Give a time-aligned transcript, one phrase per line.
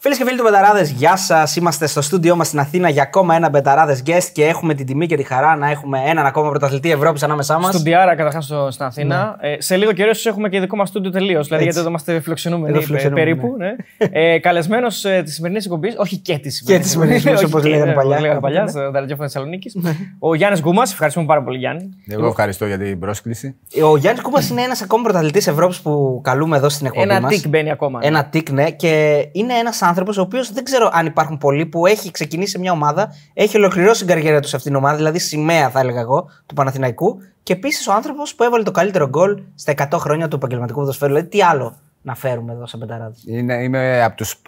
[0.00, 1.56] Φίλες και φίλοι του Μπεταράδες, γεια σας.
[1.56, 5.06] Είμαστε στο στούντιό μας στην Αθήνα για ακόμα ένα Μπεταράδες guest και έχουμε την τιμή
[5.06, 7.74] και τη χαρά να έχουμε έναν ακόμα πρωταθλητή Ευρώπης ανάμεσά μας.
[7.74, 9.36] Στουντιάρα καταρχάς στην Αθήνα.
[9.40, 11.46] Ε, σε λίγο καιρό έχουμε και δικό μας στούντιο τελείως.
[11.46, 13.54] Δηλαδή γιατί εδώ είμαστε φιλοξενούμενοι Εδώ φιλοξενούμενοι, περίπου.
[13.58, 13.74] Ναι.
[14.12, 16.82] ε, Καλεσμένος ε, της σημερινής εκπομπής, όχι και της σημερινή.
[16.82, 18.10] της σημερινής εκπομπής, όπως Όχι και, λέγανε ναι, παλιά.
[18.10, 19.76] όπως λέγανε παλιά, στο ραδιόφωνο Θεσσαλονίκης.
[20.18, 21.88] Ο Γιάννης Γκούμας, ευχαριστούμε πάρα πολύ Γιάννη.
[22.08, 23.56] Εγώ ευχαριστώ για την πρόσκληση.
[23.82, 27.34] Ο Γιάννης Κούμπα είναι ένας ακόμα πρωταθλητής Ευρώπης που καλούμε εδώ στην εκπομπή Ένα μας.
[27.34, 27.98] τικ μπαίνει ακόμα.
[27.98, 28.06] ναι.
[28.06, 28.70] Ένα τικ, ναι.
[28.70, 32.58] Και είναι ένας άνθρωπος ο οποίος δεν ξέρω αν υπάρχουν πολλοί που έχει ξεκινήσει σε
[32.58, 36.00] μια ομάδα, έχει ολοκληρώσει την καριέρα τους σε αυτήν την ομάδα, δηλαδή σημαία θα έλεγα
[36.00, 37.18] εγώ του Παναθηναϊκού.
[37.42, 41.12] Και επίσης ο άνθρωπος που έβαλε το καλύτερο γκολ στα 100 χρόνια του επαγγελματικού ποδοσφαίρου.
[41.12, 44.42] Δηλαδή τι άλλο να φέρουμε εδώ σαν πενταράδες; Είναι, είμαι από τους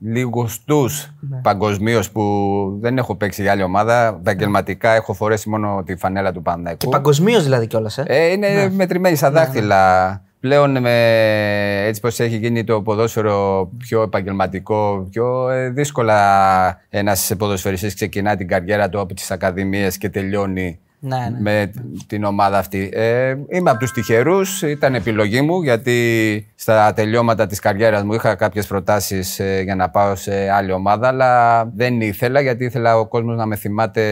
[0.00, 0.82] λιγοστού
[1.20, 1.36] Ναι.
[1.42, 2.22] παγκοσμίως που
[2.80, 4.06] δεν έχω παίξει για άλλη ομάδα.
[4.20, 6.88] Επαγγελματικά έχω φορέσει μόνο τη φανέλα του Και Παναθηναϊκού.
[6.88, 7.98] παγκοσμίως δηλαδή κιόλας.
[7.98, 8.04] Ε.
[8.06, 8.68] Ε, είναι Ναι.
[8.70, 10.22] μετρημένη στα δάχτυλα.
[10.44, 17.94] Πλέον με, έτσι πως έχει γίνει το ποδόσφαιρο πιο επαγγελματικό, πιο ε, δύσκολα ένας ποδοσφαιριστής
[17.94, 21.40] ξεκινά την καριέρα του από τις ακαδημίες και τελειώνει Ναι, ναι.
[21.40, 21.70] με
[22.06, 22.90] την ομάδα αυτή.
[22.92, 28.34] Ε, είμαι από τους τυχερούς, ήταν επιλογή μου γιατί στα τελειώματα της καριέρας μου είχα
[28.34, 33.06] κάποιες προτάσεις ε, για να πάω σε άλλη ομάδα αλλά δεν ήθελα γιατί ήθελα ο
[33.06, 34.02] κόσμος να με θυμάται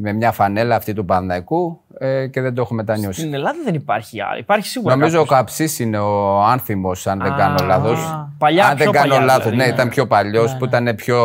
[0.00, 3.20] με μια φανέλα αυτή του Παναθηναϊκού ε, και δεν το έχω μετανιώσει.
[3.20, 4.40] Στην Ελλάδα δεν υπάρχει άλλη.
[4.40, 4.96] Υπάρχει σίγουρα.
[4.96, 5.38] Νομίζω ο κάποιος.
[5.38, 8.26] Καψής είναι ο άνθιμος, αν δεν Α, κάνω λάθος.
[8.38, 9.72] παλιά, αν δεν πιο κάνω παλιά, λάθος, δηλαδή, ναι, ναι.
[9.74, 11.18] ήταν πιο παλιός, που ήταν πιο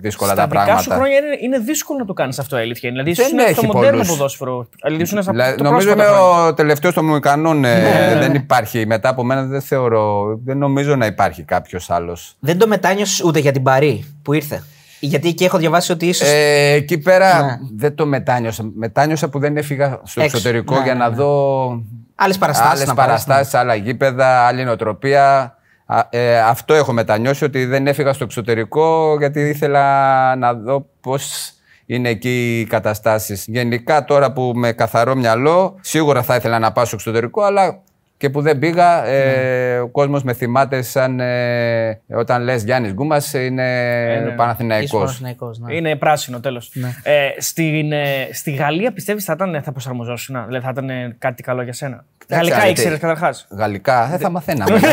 [0.00, 0.82] δύσκολα Στα τα δικά πράγματα.
[0.82, 2.88] σου χρόνια είναι, είναι δύσκολο να το κάνεις αυτό, η αλήθεια.
[2.88, 3.02] είναι.
[3.02, 4.08] Δηλαδή, Δεν ήσουν στο έχει μοντέρνο πολλούς.
[4.08, 4.68] ποδόσφαιρο.
[4.84, 6.46] Δηλαδή, ήσουν στα Δηλαδή, το νομίζω είμαι πρόσφατα χρόνια.
[6.48, 7.58] ο τελευταίος των Μουικανών.
[7.60, 8.86] Ναι, ε, δεν υπάρχει.
[8.86, 10.38] Μετά από μένα δεν θεωρώ.
[10.44, 12.36] Δεν νομίζω να υπάρχει κάποιος άλλος.
[12.40, 14.62] Δεν το μετάνιωσες ούτε για την Παρή που ήρθε.
[15.06, 16.24] Γιατί εκεί έχω διαβάσει ότι ίσω.
[16.26, 17.58] Ε, εκεί πέρα Ναι.
[17.76, 18.70] δεν το μετάνιωσα.
[18.74, 20.36] Μετάνιωσα που δεν έφυγα στο Έξω.
[20.36, 21.14] εξωτερικό Ναι, για ναι, να ναι.
[21.16, 21.82] δω
[22.14, 22.70] Άλλες παραστάσεις.
[22.82, 25.56] άλλες παραστάσεις, άλλα γήπεδα, άλλη νοοτροπία.
[25.86, 31.52] Α, ε, αυτό έχω μετανιώσει ότι δεν έφυγα στο εξωτερικό γιατί ήθελα να δω πώς
[31.86, 33.44] είναι εκεί οι καταστάσεις.
[33.46, 37.82] Γενικά τώρα που με καθαρό μυαλό σίγουρα θα ήθελα να πάω στο εξωτερικό αλλά
[38.16, 43.32] και που δεν πήγα ε, ο κόσμος με θυμάται σαν ε, όταν λες Γιάννης Γκούμας
[43.34, 45.20] είναι Παναθηναϊκός.
[45.20, 45.74] ναι.
[45.74, 46.72] Είναι πράσινο, τέλος.
[47.02, 51.42] Ε, στην, ε, στη Γαλλία πιστεύεις θα, ήταν, θα προσαρμοζόσουν, δηλαδή θα ήταν ε, κάτι
[51.42, 54.78] καλό για σένα; Γαλλικά γιατί- ήξερες καταρχάς; Γαλλικά, δεν θα μαθαίναμε.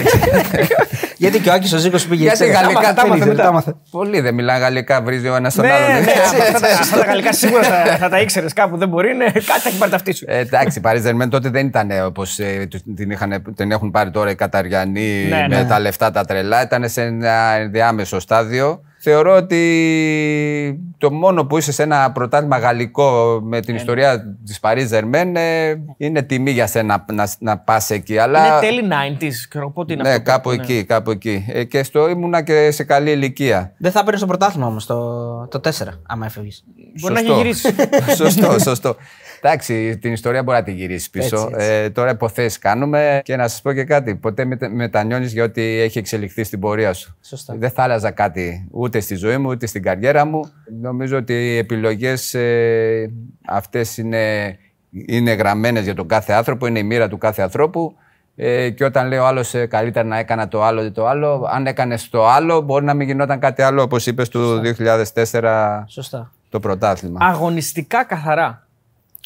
[1.18, 2.56] Γιατί και ο Άκης ο Ζήκος πήγε Γιατί έτσι.
[2.62, 3.74] γαλλικά τα μάθε, τα μάθε.
[3.92, 5.88] Πολλοί δεν μιλάνε γαλλικά, βρίζει ο ένας τον Ναι, άλλον.
[6.04, 8.78] ναι, αυτά τα- αυτά τα γαλλικά σίγουρα θα, θα τα ήξερες κάπου.
[8.78, 10.26] Δεν μπορεί, είναι, κάτι θα έχει πάρει ταυτί σου.
[10.28, 12.40] Ε, εντάξει, η Paris Saint-Germain τότε δεν ήταν όπως
[12.96, 15.66] την, είχαν- την έχουν πάρει τώρα οι Καταριανοί Ναι, με ναι.
[15.66, 16.62] τα λεφτά τα τρελά.
[16.64, 18.82] Ήταν σε ένα ενδιάμεσο στάδιο.
[19.04, 24.88] Θεωρώ ότι το μόνο που είσαι σε ένα πρωτάθλημα γαλλικό με την ιστορία της Paris
[24.92, 28.18] Saint-Germain ε, είναι τιμή για σένα να, να, να πας εκεί.
[28.18, 28.46] Αλλά...
[28.48, 28.88] Είναι τέλη
[29.20, 30.22] 90s, ξέρω πότε είναι Ναι, αυτό.
[30.24, 31.46] κάπου εκεί, κάπου εκεί.
[31.50, 33.74] Ε, και στο ήμουνα και σε καλή ηλικία.
[33.78, 34.98] Δεν θα έπαιρνε στο πρωτάθλημα όμως το,
[35.48, 35.70] το 4,
[36.08, 36.64] άμα έφευγες.
[37.02, 37.42] Μπορεί να έχει Σωστό.
[37.42, 37.76] γυρίσει.
[38.24, 38.96] σωστό, σωστό.
[39.44, 41.36] Εντάξει, την ιστορία μπορεί να τη γυρίσεις πίσω.
[41.36, 41.72] Έτσι, έτσι.
[41.72, 44.16] Ε, τώρα υποθέσεις κάνουμε και να σας πω και κάτι.
[44.16, 47.16] Ποτέ με, μετανιώνεις για ό,τι έχει εξελιχθεί στην πορεία σου.
[47.22, 47.56] Σωστά.
[47.58, 50.52] Δεν θα άλλαζα κάτι ούτε στη ζωή μου ούτε στην καριέρα μου.
[50.82, 53.12] Νομίζω ότι οι επιλογές ε,
[53.48, 54.58] αυτές είναι,
[54.90, 57.96] είναι γραμμένες για τον κάθε άνθρωπο, είναι η μοίρα του κάθε ανθρώπου.
[58.36, 61.68] Ε, και όταν λέει ο άλλο καλύτερα να έκανα το άλλο ή το άλλο, αν
[61.68, 64.62] έκανες το άλλο, μπορεί να μην γινόταν κάτι άλλο, όπως είπες του
[65.24, 66.32] 2004 Σωστά.
[66.50, 67.26] το πρωτάθλημα.
[67.26, 68.66] Αγωνιστικά καθαρά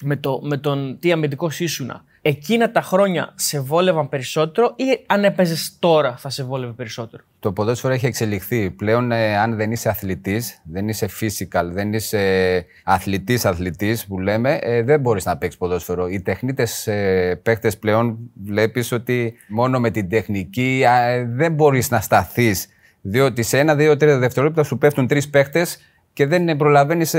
[0.01, 2.03] με, το, με τον τι αμυντικός ήσουνα.
[2.21, 7.51] Εκείνα τα χρόνια σε βόλευαν περισσότερο ή αν έπαιζες τώρα θα σε βόλευε περισσότερο; Το
[7.51, 8.71] ποδόσφαιρο έχει εξελιχθεί.
[8.71, 14.59] Πλέον, ε, αν δεν είσαι αθλητής, δεν είσαι physical, δεν είσαι αθλητής αθλητής που λέμε,
[14.61, 16.07] ε, δεν μπορείς να παίξεις ποδόσφαιρο.
[16.07, 21.89] Οι τεχνίτες ε, παίχτες πλέον βλέπεις ότι μόνο με την τεχνική α, ε, δεν μπορείς
[21.89, 22.67] να σταθείς.
[23.01, 25.77] Διότι σε ένα, δύο, τρία δευτερόλεπτα σου πέφτουν τρεις παίχτες
[26.15, 27.15] και δεν προλαβαίνεις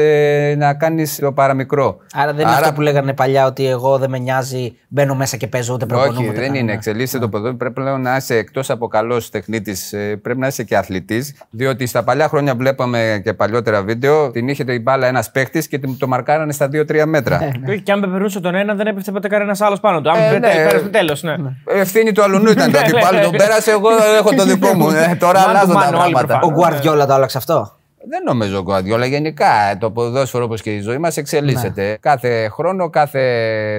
[0.57, 1.97] να κάνεις το παραμικρό.
[2.15, 5.47] Άρα δεν είναι αυτό που λέγανε παλιά ότι εγώ δεν με νοιάζει, μπαίνω μέσα και
[5.47, 6.19] παίζω ούτε προπονούμαι.
[6.19, 6.59] Όχι, ούτε δεν κάνω.
[6.59, 6.73] είναι.
[6.73, 7.57] Εξελίσσεται το ποδόσφαιρο.
[7.57, 11.35] Πρέπει πλέον να είσαι εκτός από καλός τεχνίτης, πρέπει να είσαι και αθλητής.
[11.51, 15.81] Διότι στα παλιά χρόνια βλέπαμε και παλιότερα βίντεο, την είχε την μπάλα ένας παίχτη και
[15.99, 17.39] το μαρκάρανε στα 2-3 μέτρα.
[17.39, 20.11] Και όχι, Και αν πεπερνούσε τον ένα, δεν έπεφτε ποτέ κανένας άλλος πάνω του.
[20.11, 20.49] Αν Ε, ε, ναι.
[20.49, 21.35] πέρασε τέλος, ναι.
[21.65, 23.21] Ευθύνη του αλουνού ήταν το αντιπάλου.
[23.23, 23.89] Τον πέρασε, εγώ
[24.19, 24.89] έχω το δικό μου.
[24.91, 26.41] Ε, Τώρα Μάνου, αλλάζουν τα μάνου, όλοι πράγματα.
[26.43, 27.77] Ο Γκουαρδιόλα το άλλαξε αυτό;
[28.09, 29.07] Δεν νομίζω ο Γκουαρδιόλα.
[29.07, 29.47] Γενικά
[29.79, 31.97] το ποδόσφαιρο όπως και η ζωή μας εξελίσσεται.
[32.01, 33.21] Κάθε χρόνο, κάθε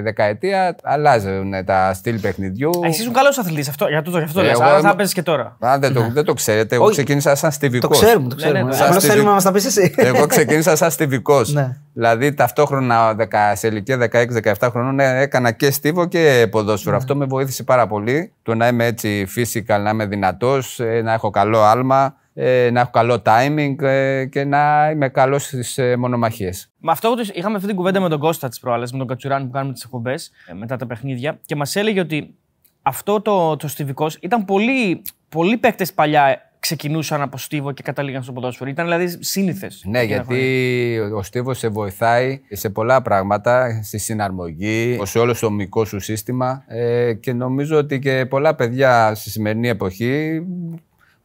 [0.04, 2.70] δεκαετία αλλάζουν τα στυλ παιχνιδιού.
[2.70, 4.52] Α, Εσύ ήσουν καλός αθλητής, αυτό, για αυτό, γι' αυτό Ε, λες.
[4.52, 5.58] εγώ Άρα θα είμαι- παίζει και τώρα.
[5.60, 6.76] Α, δεν, το, δεν το ξέρετε.
[6.76, 6.94] Εγώ Όχι.
[6.94, 8.00] ξεκίνησα σαν στιβικός.
[8.00, 8.60] Το ξέρουμε, το ξέρουμε.
[8.60, 9.94] ναι, Ναι, το- Απλώ Σαν θέλουμε να μας τα πεις εσύ.
[9.98, 11.54] Εγώ ξεκίνησα σαν στιβικός.
[11.54, 11.78] Ναι.
[11.94, 16.96] Δηλαδή ταυτόχρονα δεκα- σε ηλικία 16-17 χρονών ε, έκανα και στίβο και ποδόσφαιρο.
[16.96, 18.32] Αυτό με βοήθησε πάρα πολύ.
[18.44, 22.16] Το να είμαι έτσι physical, να είμαι δυνατός, να έχω καλό άλμα.
[22.40, 26.70] Ε, να έχω καλό timing ε, και να είμαι καλός στις ε, μονομαχίες.
[26.80, 29.46] Με αυτό το- είχαμε αυτή την κουβέντα με τον Κώστα τη προάλλες, με τον Κατσουράνη
[29.46, 32.34] που κάνουμε τις εκπομπές μετά τα παιχνίδια και μας έλεγε ότι
[32.82, 35.02] αυτό το, το στιβικός ήταν πολύ.
[35.30, 38.70] Πολλοί παίκτες παλιά ξεκινούσαν από στίβο και καταλήγαν στο ποδόσφαιρο.
[38.70, 39.84] Ήταν δηλαδή σύνηθες.
[39.86, 45.86] Ναι, γιατί ο Στίβος σε βοηθάει σε πολλά πράγματα, στη συναρμογή, σε όλο το μυϊκό
[45.86, 50.42] σου σύστημα ε, και νομίζω ότι και πολλά παιδιά στη σημερινή εποχή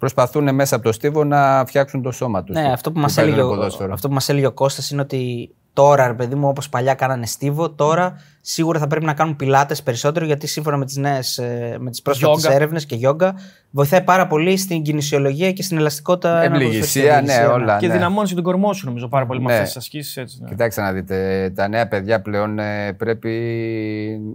[0.02, 2.54] προσπαθούν μέσα από το Στίβο να φτιάξουν το σώμα τους.
[2.56, 3.92] Ναι, αυτό που, μας παίζουν έλεγε, ο, ποδόσφαιρο.
[3.92, 7.26] αυτό που μας έλεγε ο Κώστας είναι ότι τώρα, ρε παιδί μου, όπως παλιά κάνανε
[7.26, 11.76] στίβο, τώρα σίγουρα θα πρέπει να κάνουν πιλάτες περισσότερο, γιατί σύμφωνα με τις, νέες, ε,
[11.80, 12.56] με τις πρόσφατες Γιόγκα.
[12.56, 13.34] έρευνες και γιόγκα,
[13.70, 16.42] βοηθάει πάρα πολύ στην κινησιολογία και στην ελαστικότητα.
[16.42, 17.78] ένα Ευληγησία, ποδοσφαιριστή, ναι, ευληγησία, όλα.
[17.78, 17.92] Και ναι.
[17.92, 19.52] δυναμώνει και τον κορμό σου νομίζω πάρα πολύ με Ναι.
[19.52, 20.16] αυτές τις ασκήσεις.
[20.16, 20.48] Έτσι, ναι.
[20.48, 23.30] Κοιτάξτε να δείτε, τα νέα παιδιά πλέον ε, πρέπει,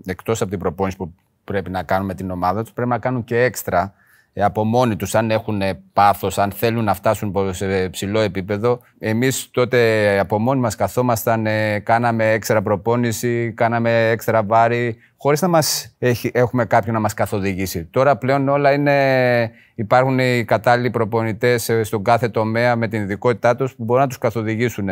[0.05, 3.23] εκτός από την προπόνηση που πρέπει να κάνουν με την ομάδα τους, πρέπει να κάνουν
[3.23, 4.05] και έξτρα ε,
[4.43, 8.79] από μόνοι τους, αν έχουν ε, πάθος, αν θέλουν να φτάσουν πο- σε ψηλό επίπεδο.
[8.99, 15.47] Εμείς τότε από μόνοι μας καθόμασταν, ε, κάναμε έξτρα προπόνηση, κάναμε έξτρα βάρη, χωρίς να
[15.47, 17.83] μας έχει, έχουμε κάποιον να μας καθοδηγήσει.
[17.83, 23.55] Τώρα πλέον όλα είναι, υπάρχουν οι κατάλληλοι προπονητές ε, στον κάθε τομέα με την ειδικότητά
[23.55, 24.89] τους που μπορούν να τους καθοδηγήσουν.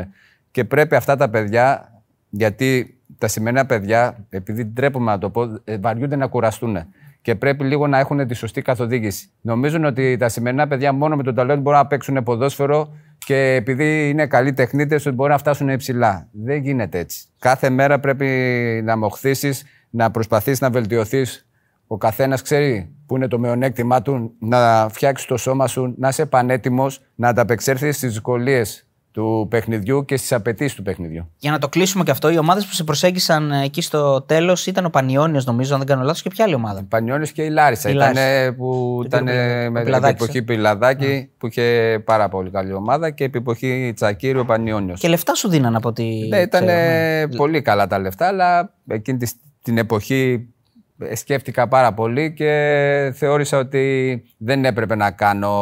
[0.51, 1.91] Και πρέπει αυτά τα παιδιά,
[2.29, 6.77] γιατί τα σημερινά παιδιά, επειδή ντρέπομαι να το πω, ε, βαριούνται να κουραστούν.
[7.25, 9.29] Και πρέπει λίγο να έχουν τη σωστή καθοδήγηση.
[9.41, 14.09] Νομίζουν ότι τα σημερινά παιδιά μόνο με τον ταλέντο μπορούν να παίξουν ποδόσφαιρο και επειδή
[14.09, 16.27] είναι καλοί τεχνίτες, ότι μπορούν να φτάσουν υψηλά.
[16.31, 17.25] Δεν γίνεται έτσι.
[17.39, 18.27] Κάθε μέρα πρέπει
[18.83, 21.47] να μοχθήσεις, να προσπαθείς να βελτιωθείς.
[21.87, 26.25] Ο καθένας ξέρει που είναι το μειονέκτημά του, να φτιάξεις το σώμα σου, να είσαι
[26.25, 31.29] πανέτοιμος, να ανταπεξέλθεις στις δυσκολίες του παιχνιδιού και στις απαιτήσεις του παιχνιδιού.
[31.37, 34.65] Για να το κλείσουμε και αυτό, οι ομάδες που σε προσέγγισαν ε, εκεί στο τέλος
[34.65, 37.49] ήταν ο Πανιόνιος, νομίζω, αν δεν κάνω λάθος, και ποια άλλη ομάδα; Πανιόνιος και η
[37.49, 37.89] Λάρισα.
[37.89, 38.53] Η Ήταν Λάρισα.
[38.55, 40.41] που Και ήταν το- με ο την Πιλαδάκης, εποχή ε.
[40.41, 44.99] Πιλαδάκη που είχε πάρα πολύ καλή ομάδα και επί εποχή Τσακίρη ο Πανιόνιος.
[44.99, 46.03] Και λεφτά σου δίναν από ό,τι.
[46.27, 47.27] Ναι, ήταν ξέρω, ναι.
[47.35, 49.31] πολύ καλά τα λεφτά, αλλά εκείνη τη-
[49.61, 50.49] την εποχή
[50.99, 55.53] ε, σκέφτηκα πάρα πολύ και θεώρησα ότι δεν έπρεπε να κάνω,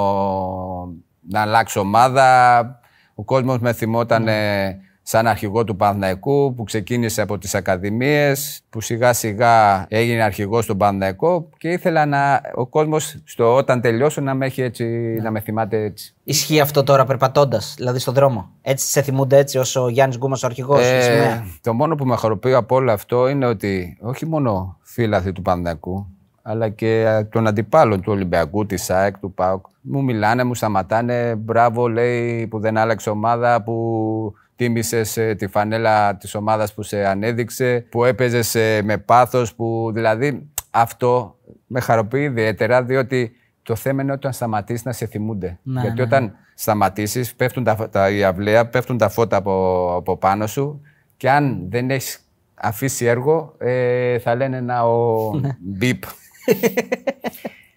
[1.30, 2.78] να αλλάξω ομάδα.
[3.16, 8.82] Ο κόσμος με θυμόταν ε, σαν αρχηγό του Παναθηναϊκού που ξεκίνησε από τις ακαδημίες, που
[8.82, 14.34] σιγά σιγά έγινε αρχηγός του Παναθηναϊκού και ήθελα να, ο κόσμος στο, όταν τελειώσω να
[14.34, 14.86] με, έχει έτσι,
[15.22, 16.14] να με θυμάται έτσι.
[16.24, 20.44] Ισχύει αυτό τώρα περπατώντας, δηλαδή στον δρόμο; Έτσι σε θυμούνται έτσι όσο ο Γιάννης Γκούμας
[20.44, 20.86] ο αρχηγός.
[20.86, 25.42] Ε, το μόνο που με χαροποιεί από όλο αυτό είναι ότι όχι μόνο φίλαθλοι του
[25.42, 26.08] Πανδιακού,
[26.46, 29.66] αλλά και ε, των αντιπάλων του Ολυμπιακού, της ΑΕΚ, του ΠΑΟΚ.
[29.82, 31.36] Μου μιλάνε, μου σταματάνε.
[31.36, 37.86] Μπράβο, λέει, που δεν άλλαξε ομάδα, που τίμησε τη φανέλα της ομάδας που σε ανέδειξε,
[37.90, 39.56] που έπαιζε με πάθος.
[39.56, 41.38] Που δηλαδή αυτό
[41.68, 43.32] με χαροποιεί ιδιαίτερα, διότι
[43.64, 45.60] το θέμα είναι όταν σταματήσεις να σε θυμούνται.
[45.64, 50.18] Ναι, Γιατί ναι, όταν σταματήσεις, πέφτουν τα, τα, η αυλαία, πέφτουν τα φώτα από, από
[50.18, 50.82] πάνω σου
[51.18, 52.20] και αν δεν έχεις
[52.54, 56.04] αφήσει έργο, ε, θα λένε να ο μπιπ.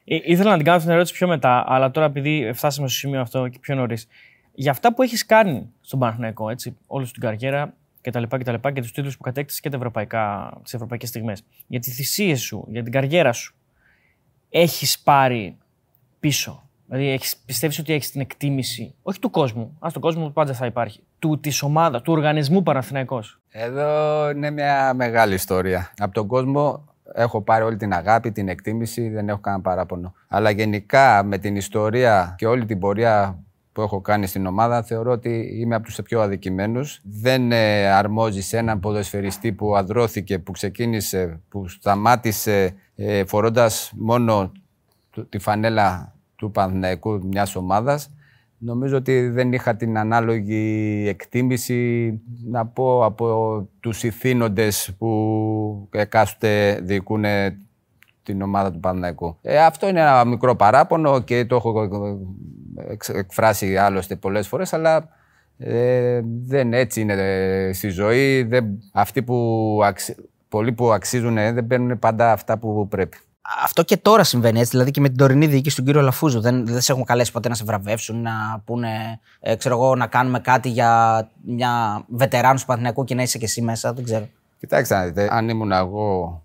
[0.08, 2.96] Ε, ήθελα να την κάνω αυτή την ερώτηση πιο μετά, αλλά τώρα επειδή φτάσαμε στο
[2.96, 4.06] σημείο αυτό και πιο νωρίς.
[4.52, 8.22] Για αυτά που έχεις κάνει στον Παναθηναϊκό, έτσι, όλη σου την καριέρα κτλ.
[8.22, 9.70] Και, τα λοιπά, και τους τίτλους που κατέκτησες και
[10.62, 11.42] τις ευρωπαϊκές στιγμές.
[11.66, 13.54] Για τις θυσίες σου, για την καριέρα σου,
[14.50, 15.56] έχεις πάρει
[16.20, 20.54] πίσω; Δηλαδή, έχεις, πιστεύεις ότι έχεις την εκτίμηση, όχι του κόσμου, ας τον κόσμο πάντα
[20.54, 25.92] θα υπάρχει, του της ομάδας, του οργανισμού Παναθηναϊκός; Εδώ είναι μια μεγάλη ιστορία.
[25.98, 30.14] Από τον κόσμο έχω πάρει όλη την αγάπη, την εκτίμηση, δεν έχω κανένα παράπονο.
[30.28, 33.38] Αλλά γενικά με την ιστορία και όλη την πορεία
[33.72, 37.00] που έχω κάνει στην ομάδα, θεωρώ ότι είμαι από τους πιο αδικημένους.
[37.02, 44.52] Δεν ε, αρμόζει σε έναν ποδοσφαιριστή που αδρώθηκε, που ξεκίνησε, που σταμάτησε ε, φορώντας μόνο
[45.10, 48.10] του- τη φανέλα του Παναθηναϊκού μιας ομάδας.
[48.58, 52.12] Νομίζω ότι δεν είχα την ανάλογη εκτίμηση
[52.44, 57.24] να πω από τους ηθήνοντες που εκάστοτε διοικούν
[58.22, 59.36] την ομάδα του Παναθηναϊκού.
[59.42, 61.90] Ε, αυτό είναι ένα μικρό παράπονο και το έχω
[62.88, 65.08] εξ- εκφράσει άλλωστε πολλές φορές, αλλά
[65.58, 68.42] ε, δεν έτσι είναι ε, στη ζωή.
[68.42, 73.16] Δεν, αυτοί που αξι- πολλοί που αξίζουν ε, δεν παίρνουν πάντα αυτά που πρέπει.
[73.62, 76.40] Αυτό και τώρα συμβαίνει έτσι, δηλαδή και με την τωρινή διοίκηση του κύριου Λαφούζου.
[76.40, 80.06] Δεν, δεν σε έχουν καλέσει ποτέ να σε βραβεύσουν, να πούνε, ε, ξέρω εγώ, να
[80.06, 83.92] κάνουμε κάτι για μια βετεράνου του Παναθηναϊκού και να είσαι και εσύ μέσα.
[83.92, 84.28] Δεν ξέρω.
[84.60, 86.42] Κοιτάξτε, να δείτε, αν ήμουν εγώ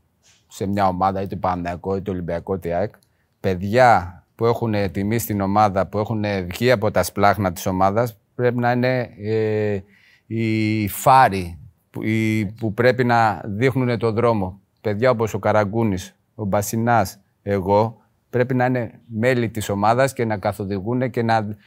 [0.48, 2.94] σε μια ομάδα, είτε Παναθηναϊκό είτε Ολυμπιακό είτε ΑΕΚ,
[3.40, 8.58] παιδιά που έχουν τιμή στην ομάδα, που έχουν βγει από τα σπλάχνα της ομάδας, πρέπει
[8.58, 9.80] να είναι ε,
[10.28, 14.60] οι φάροι που, οι- που πρέπει να δείχνουν το δρόμο.
[14.82, 20.38] Παιδιά όπως ο Καραγκούνης, ο Μπασινάς, εγώ, πρέπει να είναι μέλη της ομάδας και να
[20.38, 21.58] καθοδηγούν και να,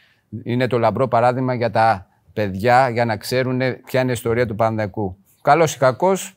[0.43, 4.55] Είναι το λαμπρό παράδειγμα για τα παιδιά για να ξέρουν ποια είναι η ιστορία του
[4.55, 5.17] Παναθηναϊκού.
[5.43, 6.37] Καλός ή κακός,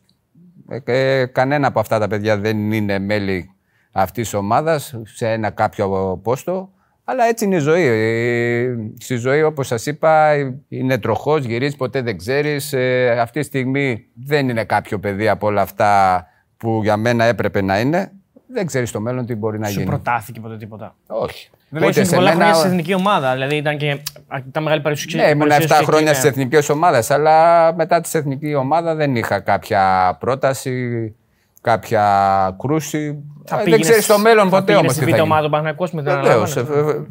[0.83, 3.51] ε, κανένα από αυτά τα παιδιά δεν είναι μέλη
[3.91, 6.71] αυτής της ομάδας σε ένα κάποιο πόστο.
[7.03, 7.83] Αλλά έτσι είναι η ζωή.
[7.83, 10.35] Ε, στη ζωή, όπως σας είπα,
[10.67, 12.73] είναι τροχός, γυρίζει, ποτέ δεν ξέρεις.
[12.73, 16.25] Ε, αυτή τη στιγμή δεν είναι κάποιο παιδί από όλα αυτά
[16.57, 18.11] που για μένα έπρεπε να είναι.
[18.53, 19.85] Δεν ξέρεις το μέλλον τι μπορεί να Σου γίνει.
[19.85, 20.95] προτάθηκε ποτέ τίποτα.
[21.07, 21.49] Όχι.
[21.69, 23.33] Βέβαια, Ούτε ήσουν σε πολλά μένα- χρόνια στην εθνική ομάδα.
[23.33, 25.23] Δηλαδή ήταν και αρκετά μεγάλη παρουσία.
[25.23, 26.29] Ναι, ήμουν 7 παρουσία σου χρόνια εκεί, στις ναι.
[26.29, 31.15] εθνικές ομάδες, αλλά μετά της εθνική ομάδα δεν είχα κάποια πρόταση,
[31.61, 32.05] κάποια
[32.59, 33.23] κρούση.
[33.45, 35.11] Θα Ε, δεν πήγαινες- ξέρεις το μέλλον θα ποτέ πήγαινες όμως.
[35.11, 36.57] στη β' ομάδα του Παναθηναϊκού με την Βεβαίως.
[36.57, 37.05] αναλαμβάνεσαι.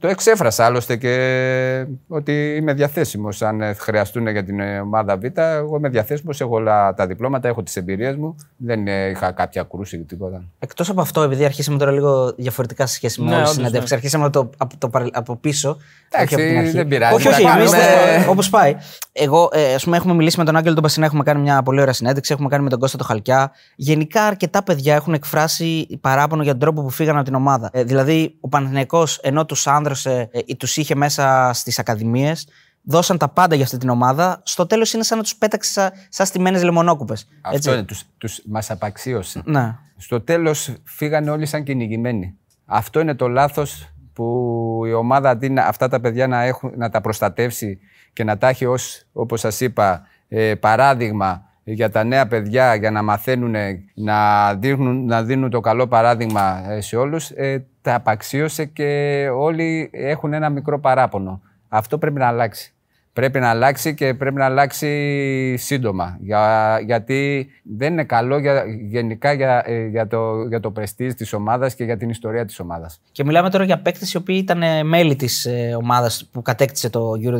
[0.00, 3.42] Το εξέφρασα άλλωστε και ότι είμαι διαθέσιμος.
[3.42, 6.40] Αν ε, χρειαστούν για την ε, ομάδα Β, εγώ είμαι διαθέσιμος.
[6.40, 8.36] Έχω όλα τα διπλώματα, έχω τις εμπειρίες μου.
[8.56, 10.42] Δεν ε, είχα κάποια κρούση ή τίποτα.
[10.58, 13.66] Εκτός από αυτό, επειδή αρχίσαμε τώρα λίγο διαφορετικά σε σχέση με Ναι, όλες τις όντως,
[13.70, 13.96] συνεντεύξεις, ναι.
[13.96, 15.76] αρχίσαμε από, το, από, το, παρα- από πίσω.
[16.10, 16.76] Εντάξει, όχι από την αρχή.
[16.76, 17.14] δεν πειράζει.
[17.14, 18.76] Όχι, όχι, Να εμείς κάνουμε- όπως πάει.
[19.12, 21.80] Εγώ, ε, ας πούμε, έχουμε μιλήσει με τον Άγγελο τον Πασινά, έχουμε κάνει μια πολύ
[21.80, 23.52] ωραία συνέντευξη, έχουμε κάνει με τον Κώστα το Χαλκιά.
[23.76, 27.70] Γενικά, αρκετά παιδιά έχουν εκφράσει παράπονο για τον τρόπο που φύγαν από την ομάδα.
[27.72, 32.48] Ε, δηλαδή, ο Παναθηναϊκός ενώ τους άνδρωσε ή τους είχε μέσα στις ακαδημίες,
[32.82, 34.40] δώσαν τα πάντα για αυτή την ομάδα.
[34.44, 37.28] Στο τέλος είναι σαν να τους πέταξε σαν, σαν στημένε λεμονόκουπες.
[37.40, 39.42] Αυτό είναι, τους, τους, μας απαξίωσε.
[39.44, 39.78] Ναι.
[39.96, 42.36] Στο τέλος φύγανε όλοι σαν κυνηγημένοι.
[42.64, 46.90] Αυτό είναι το λάθος που η ομάδα αντί να, αυτά τα παιδιά να, έχουν, να
[46.90, 47.78] τα προστατεύσει
[48.12, 52.90] και να τα έχει ως, όπως σας είπα, ε, παράδειγμα για τα νέα παιδιά, για
[52.90, 53.54] να μαθαίνουν,
[53.94, 59.90] να δίνουν, να δίνουν το καλό παράδειγμα ε, σε όλους, ε, τα απαξίωσε και όλοι
[59.92, 61.40] έχουν ένα μικρό παράπονο.
[61.68, 62.70] Αυτό πρέπει να αλλάξει.
[63.12, 66.16] Πρέπει να αλλάξει και πρέπει να αλλάξει σύντομα.
[66.20, 71.32] Για, γιατί δεν είναι καλό για, γενικά για, ε, για το, για το πρεστίζ της
[71.32, 73.00] ομάδας και για την ιστορία της ομάδας.
[73.12, 76.90] Και μιλάμε τώρα για παίκτες οι οποίοι ήταν ε, μέλη της ε, ομάδας που κατέκτησε
[76.90, 77.38] το Euro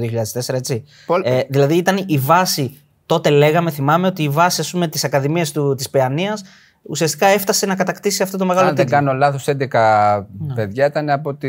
[0.49, 0.85] 2004, έτσι.
[1.07, 2.79] Πολ- Ε, δηλαδή ήταν η βάση.
[3.07, 6.45] Τότε λέγαμε, θυμάμαι, ότι η βάση ας πούμε, της Ακαδημίας της Παιανίας
[6.89, 8.99] ουσιαστικά έφτασε να κατακτήσει αυτό το μεγάλο Αν δεν τίτλο.
[9.01, 10.25] κάνω λάθος, 11
[10.55, 11.49] παιδιά ήταν από, τη,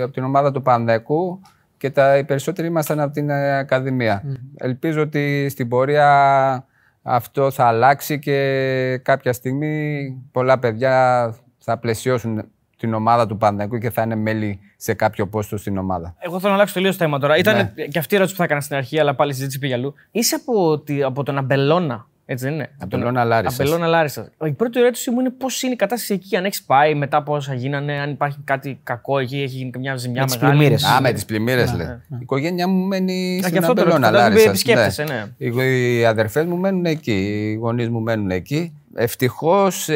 [0.00, 1.40] από την ομάδα του Πανδεκού
[1.76, 4.22] και τα, οι περισσότεροι ήμασταν από την ε, Ακαδημία.
[4.56, 6.64] Ελπίζω ότι στην πορεία
[7.02, 12.44] αυτό θα αλλάξει και κάποια στιγμή πολλά παιδιά θα πλαισιώσουν
[12.78, 16.14] την ομάδα του Πανδεκού και θα είναι μέλη σε κάποιο πόστο στην ομάδα.
[16.18, 17.36] Εγώ θέλω να αλλάξω τελείως θέμα τώρα.
[17.36, 17.84] Ήταν Ναι.
[17.86, 19.94] και αυτή η ερώτηση που θα έκανα στην αρχή, αλλά πάλι η συζήτηση πήγε αλλού.
[20.10, 22.70] Είσαι από, τη, από τον Αμπελώνα, έτσι δεν είναι.
[22.78, 23.60] Από τον Αμπελώνα Λάρισσας.
[23.60, 24.30] Αμπελώνα Λάρισα.
[24.44, 27.34] Η πρώτη ερώτηση μου είναι πώς είναι η κατάσταση εκεί, αν έχεις πάει μετά από
[27.34, 30.56] όσα γίνανε, αν υπάρχει κάτι κακό εκεί, έχει γίνει μια ζημιά Με τις μεγάλη.
[30.58, 30.84] πλημμύρες.
[30.84, 31.86] Α, με τις πλημμύρες λέει.
[32.08, 35.24] Η οικογένειά μου μένει γι' στην αυτό το Αμπελώνα, ρωτάω, δηλαδή, Λάρισσας, επισκέπτεσαι, ναι.
[35.62, 38.72] Οι, οι αδερφές μου μένουν εκεί, οι γονείς μου μένουν εκεί.
[38.94, 39.88] Ευτυχώς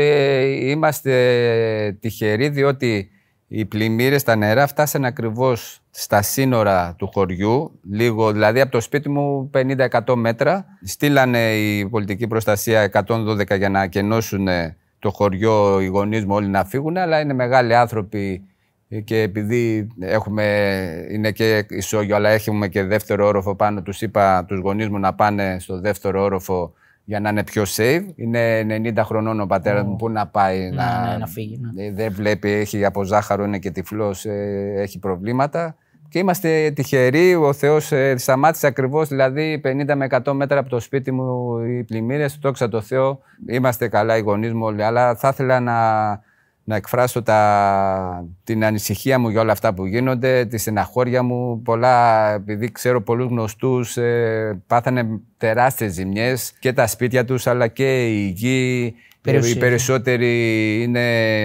[0.60, 3.10] είμαστε τυχεροί διότι
[3.48, 9.08] οι πλημμύρες στα νερά φτάσαν ακριβώς στα σύνορα του χωριού, λίγο, δηλαδή από το σπίτι
[9.08, 10.64] μου 50-100 μέτρα.
[10.82, 14.48] Στείλανε η πολιτική προστασία 112 για να ακενώσουν
[14.98, 18.42] το χωριό, οι γονείς μου όλοι να φύγουν, αλλά είναι μεγάλοι άνθρωποι
[19.04, 20.44] και επειδή έχουμε,
[21.10, 25.14] είναι και ισόγειο, αλλά έχουμε και δεύτερο όροφο πάνω, τους είπα τους γονείς μου να
[25.14, 26.72] πάνε στο δεύτερο όροφο
[27.04, 28.04] για να είναι πιο safe.
[28.14, 31.84] Είναι 90 χρονών ο πατέρας μου, πού να πάει να, ναι, να φύγει, ναι.
[31.84, 35.76] Ε, Δεν βλέπει, έχει από ζάχαρο, είναι και τυφλός, ε, έχει προβλήματα.
[36.12, 40.80] Και είμαστε τυχεροί, ο Θεός ε, σταμάτησε ακριβώς, δηλαδή 50 με 100 μέτρα από το
[40.80, 45.28] σπίτι μου οι πλημμύρες, δόξα τω Θεώ, είμαστε καλά οι γονείς μου όλοι, αλλά θα
[45.28, 46.10] ήθελα να,
[46.64, 51.62] να εκφράσω τα, την ανησυχία μου για όλα αυτά που γίνονται, τη στεναχώρια μου.
[51.62, 58.08] Πολλά, επειδή ξέρω πολλούς γνωστούς, ε, πάθανε τεράστιες ζημιές και τα σπίτια τους, αλλά και
[58.08, 58.94] η γη.
[59.22, 59.54] Περιουσία.
[59.54, 61.00] Οι περισσότεροι είναι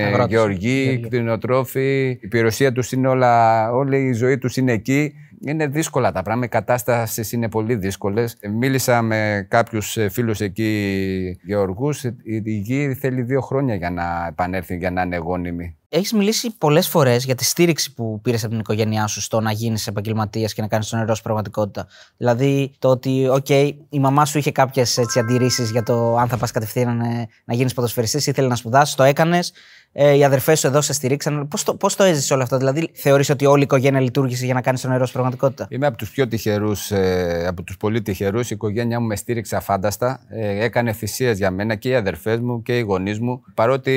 [0.06, 1.00] Αγρότες, γεωργοί, γεωργοί.
[1.00, 2.10] κτηνοτρόφοι.
[2.22, 5.14] Η περιουσία τους είναι όλα, όλη η ζωή τους είναι εκεί.
[5.46, 8.38] Είναι δύσκολα τα πράγματα, οι κατάστασεις είναι πολύ δύσκολες.
[8.60, 12.04] Μίλησα με κάποιους ε, φίλους εκεί γεωργούς.
[12.04, 15.78] Η η γη θέλει δύο χρόνια για να επανέλθει, για να είναι γόνιμη.
[15.90, 19.52] Έχεις μιλήσει πολλές φορές για τη στήριξη που πήρες από την οικογένειά σου στο να
[19.52, 21.88] γίνεις επαγγελματίας και να κάνεις το νερό σου πραγματικότητα.
[22.18, 26.52] Δηλαδή το ότι, OK, η μαμά σου είχε κάποιες αντιρρήσεις για το αν θα πας
[26.52, 29.54] κατευθείαν ε, να γίνεις ποδοσφαιριστής, ήθελε να σπουδάσεις, το έκανες.
[30.00, 31.48] Ε, οι αδερφές σου εδώ σε στηρίξαν.
[31.48, 34.54] Πώς το, πώς το έζησε όλο αυτό, Δηλαδή, θεωρείς ότι όλη η οικογένεια λειτουργήσε για
[34.54, 38.02] να κάνεις το νερό σου πραγματικότητα; Είμαι από τους πιο τυχερούς, ε, από τους πολύ
[38.02, 38.50] τυχερούς.
[38.50, 40.20] Η οικογένειά μου με στήριξε αφάνταστα.
[40.30, 43.44] Ε, έκανε θυσίες για μένα και οι αδερφές μου και οι γονείς μου.
[43.54, 43.92] Παρότι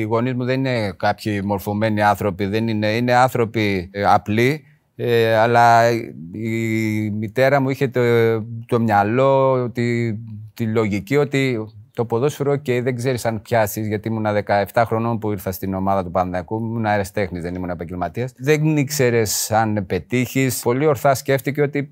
[0.00, 4.64] οι γονείς μου δεν είναι κάποιοι μορφωμένοι άνθρωποι, δεν είναι, είναι άνθρωποι ε, απλοί.
[4.96, 5.90] Ε, αλλά
[6.32, 8.00] η μητέρα μου είχε το,
[8.66, 10.14] το μυαλό, τη,
[10.54, 14.26] τη λογική ότι το ποδόσφαιρο, OK, δεν ξέρεις αν πιάσεις, γιατί ήμουν
[14.72, 16.56] 17 χρονών που ήρθα στην ομάδα του Παναδιακού.
[16.56, 18.32] Ήμουν αεραστέχνης, δεν ήμουν επαγγελματίας.
[18.36, 20.60] Δεν ήξερες αν πετύχεις.
[20.60, 21.90] Πολύ ορθά σκέφτηκε ότι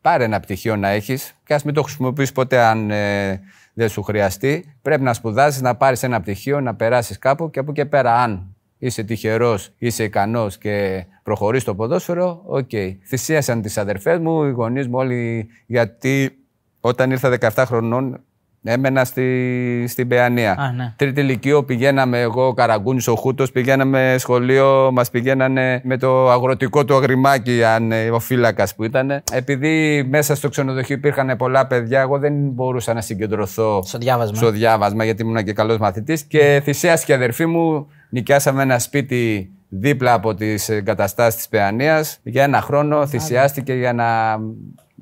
[0.00, 3.40] πάρε ένα πτυχίο να έχεις και ας μην το χρησιμοποιήσει ποτέ αν ε,
[3.74, 4.74] δεν σου χρειαστεί.
[4.82, 8.56] Πρέπει να σπουδάσεις, να πάρεις ένα πτυχίο, να περάσεις κάπου και από εκεί πέρα, αν
[8.82, 12.68] είσαι τυχερός, είσαι ικανός και προχωρείς στο ποδόσφαιρο, ok.
[12.72, 12.96] Okay.
[13.06, 16.38] Θυσίασαν τις αδερφές μου, οι γονείς μου όλοι, γιατί
[16.80, 18.20] όταν ήρθα 17 χρονών
[18.64, 20.54] έμενα στη, στην Παιανία.
[20.58, 20.94] Α, ναι.
[20.96, 26.84] Τρίτη λυκείου πηγαίναμε εγώ, ο Καραγκούνης, ο Χούτος, πηγαίναμε σχολείο, μας πηγαίνανε με το αγροτικό
[26.84, 29.22] του αγριμάκι, αν, ε, ο φύλακας που ήταν.
[29.32, 34.36] Επειδή μέσα στο ξενοδοχείο υπήρχαν πολλά παιδιά, εγώ δεν μπορούσα να συγκεντρωθώ Στο διάβασμα.
[34.36, 36.22] στο διάβασμα, γιατί ήμουν και καλός μαθητής.
[36.22, 42.18] Και θυσίασε η αδερφή μου, νοικιάσαμε ένα σπίτι δίπλα από τις εγκαταστάσεις της Παιανίας.
[42.22, 44.38] Για ένα χρόνο θυσιάστηκε για να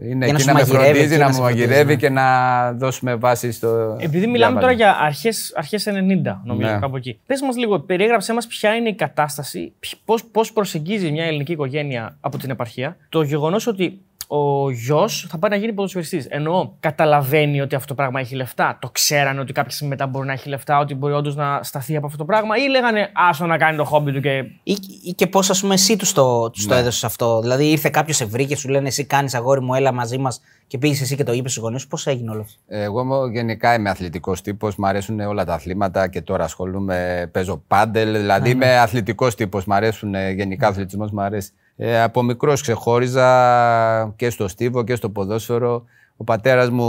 [0.03, 1.61] είναι Για να εκεί σου να με μαγειρεύει, φροντίζει, εκεί να να μου σε φροντίζει,
[1.67, 1.99] μαγειρεύει ναι.
[1.99, 3.97] και να δώσουμε βάση στο.
[4.01, 4.61] Επειδή μιλάμε διάβασμα.
[4.61, 6.79] τώρα για αρχές, αρχές 90, νομίζω, Ναι.
[6.81, 7.21] κάπου εκεί.
[7.27, 11.53] Πες μας λίγο, περιέγραψέ μας ποια είναι η κατάσταση, ποι- πώς, πώς προσεγγίζει μια ελληνική
[11.53, 14.01] οικογένεια από την επαρχία το γεγονός ότι
[14.33, 16.27] ο γιος θα πάει να γίνει ποδοσφαιριστής.
[16.27, 18.79] Εννοώ, καταλαβαίνει ότι αυτό το πράγμα έχει λεφτά.
[18.81, 21.97] Το ξέρανε ότι κάποια στιγμή μετά μπορεί να έχει λεφτά, ότι μπορεί όντως να σταθεί
[21.97, 24.45] από αυτό το πράγμα, ή λέγανε Άσο να κάνει το χόμπι του και.
[24.63, 26.81] Ή, ή και πώς, ας πούμε, εσύ τους το, τους το Ναι.
[26.81, 27.41] έδωσες αυτό.
[27.41, 30.79] Δηλαδή, ήρθε κάποιος σε βρήκε, σου λένε Εσύ κάνεις αγόρι μου, έλα μαζί μας και
[30.79, 31.89] πήγες εσύ και το είπες στους γονείς σου.
[31.89, 34.77] Πώς έγινε όλο αυτό; Εγώ είμαι- γενικά είμαι αθλητικός τύπος.
[34.77, 38.13] Μ' αρέσουν όλα τα αθλήματα και τώρα ασχολούμαι, παίζω πάντελ.
[38.13, 39.65] Δηλαδή είμαι αθλητικός τύπος.
[39.65, 41.11] Μ' αρέσουν ε, γενικά ο αθλητισμός.
[41.11, 41.51] Μ' αρέσει.
[41.83, 45.85] Ε, από μικρός ξεχώριζα και στο στίβο και στο ποδόσφαιρο.
[46.17, 46.87] Ο πατέρας μου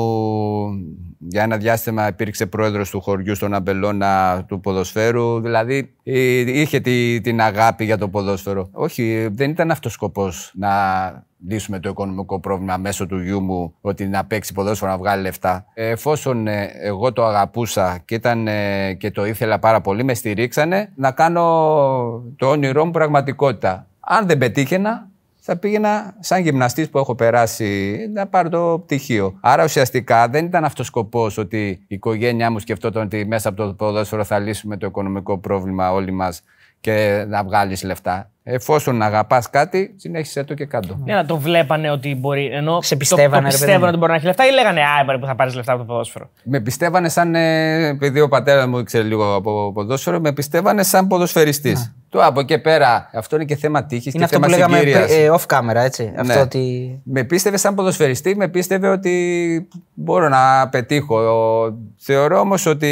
[1.17, 5.39] για ένα διάστημα υπήρξε πρόεδρος του χωριού στον Αμπελώνα του ποδοσφαίρου.
[5.41, 8.69] Δηλαδή ε, είχε τη- την αγάπη για το ποδόσφαιρο.
[8.71, 10.69] Όχι, δεν ήταν αυτός ο σκοπός να
[11.47, 15.65] λύσουμε το οικονομικό πρόβλημα μέσω του γιού μου ότι να παίξει ποδόσφαιρο να βγάλει λεφτά.
[15.73, 20.91] Εφόσον ε, εγώ το αγαπούσα και, ήταν, ε, και το ήθελα πάρα πολύ, με στηρίξανε
[20.95, 21.43] να κάνω
[22.35, 23.85] το όνειρό μου πραγματικότητα.
[24.13, 29.37] Αν δεν πετύχαινα, θα πήγαινα σαν γυμναστής που έχω περάσει να πάρω το πτυχίο.
[29.41, 33.57] Άρα ουσιαστικά δεν ήταν αυτός ο σκοπός ότι η οικογένειά μου σκεφτόταν ότι μέσα από
[33.63, 36.43] το ποδόσφαιρο θα λύσουμε το οικονομικό πρόβλημα όλοι μας
[36.79, 38.31] και να βγάλεις λεφτά.
[38.43, 40.99] Εφόσον αγαπάς κάτι, συνέχισε το και κάτω.
[41.05, 42.45] Ναι, να το βλέπανε ότι μπορεί.
[42.45, 43.87] Ενώ Σε το- πιστεύανε, Το, ρε παιδί πιστεύανε μου.
[43.89, 45.87] ότι μπορεί να έχει λεφτά, ή λέγανε Α, μπορεί που θα πάρεις λεφτά από το
[45.87, 46.29] ποδόσφαιρο.
[46.43, 47.35] Με πιστεύανε σαν.
[47.35, 51.95] Ε, επειδή ο πατέρας μου ήξερε λίγο από ποδόσφαιρο, με πιστεύανε σαν ποδοσφαιριστής.
[52.09, 54.77] Το από εκεί πέρα, αυτό είναι και θέμα τύχης και Είναι αυτό θέμα που λέγαμε
[54.77, 55.05] συγκύριας.
[55.05, 55.45] πριν, ε, off
[55.79, 56.13] camera, έτσι.
[56.17, 56.39] Αυτό Ναι.
[56.39, 56.99] ότι.
[57.03, 61.17] Με πίστευε σαν ποδοσφαιριστή, με πίστευε ότι μπορώ να πετύχω.
[61.97, 62.87] Θεωρώ όμως ότι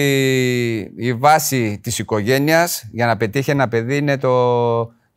[0.97, 4.29] η βάση της οικογένειας για να πετύχει ένα παιδί είναι το,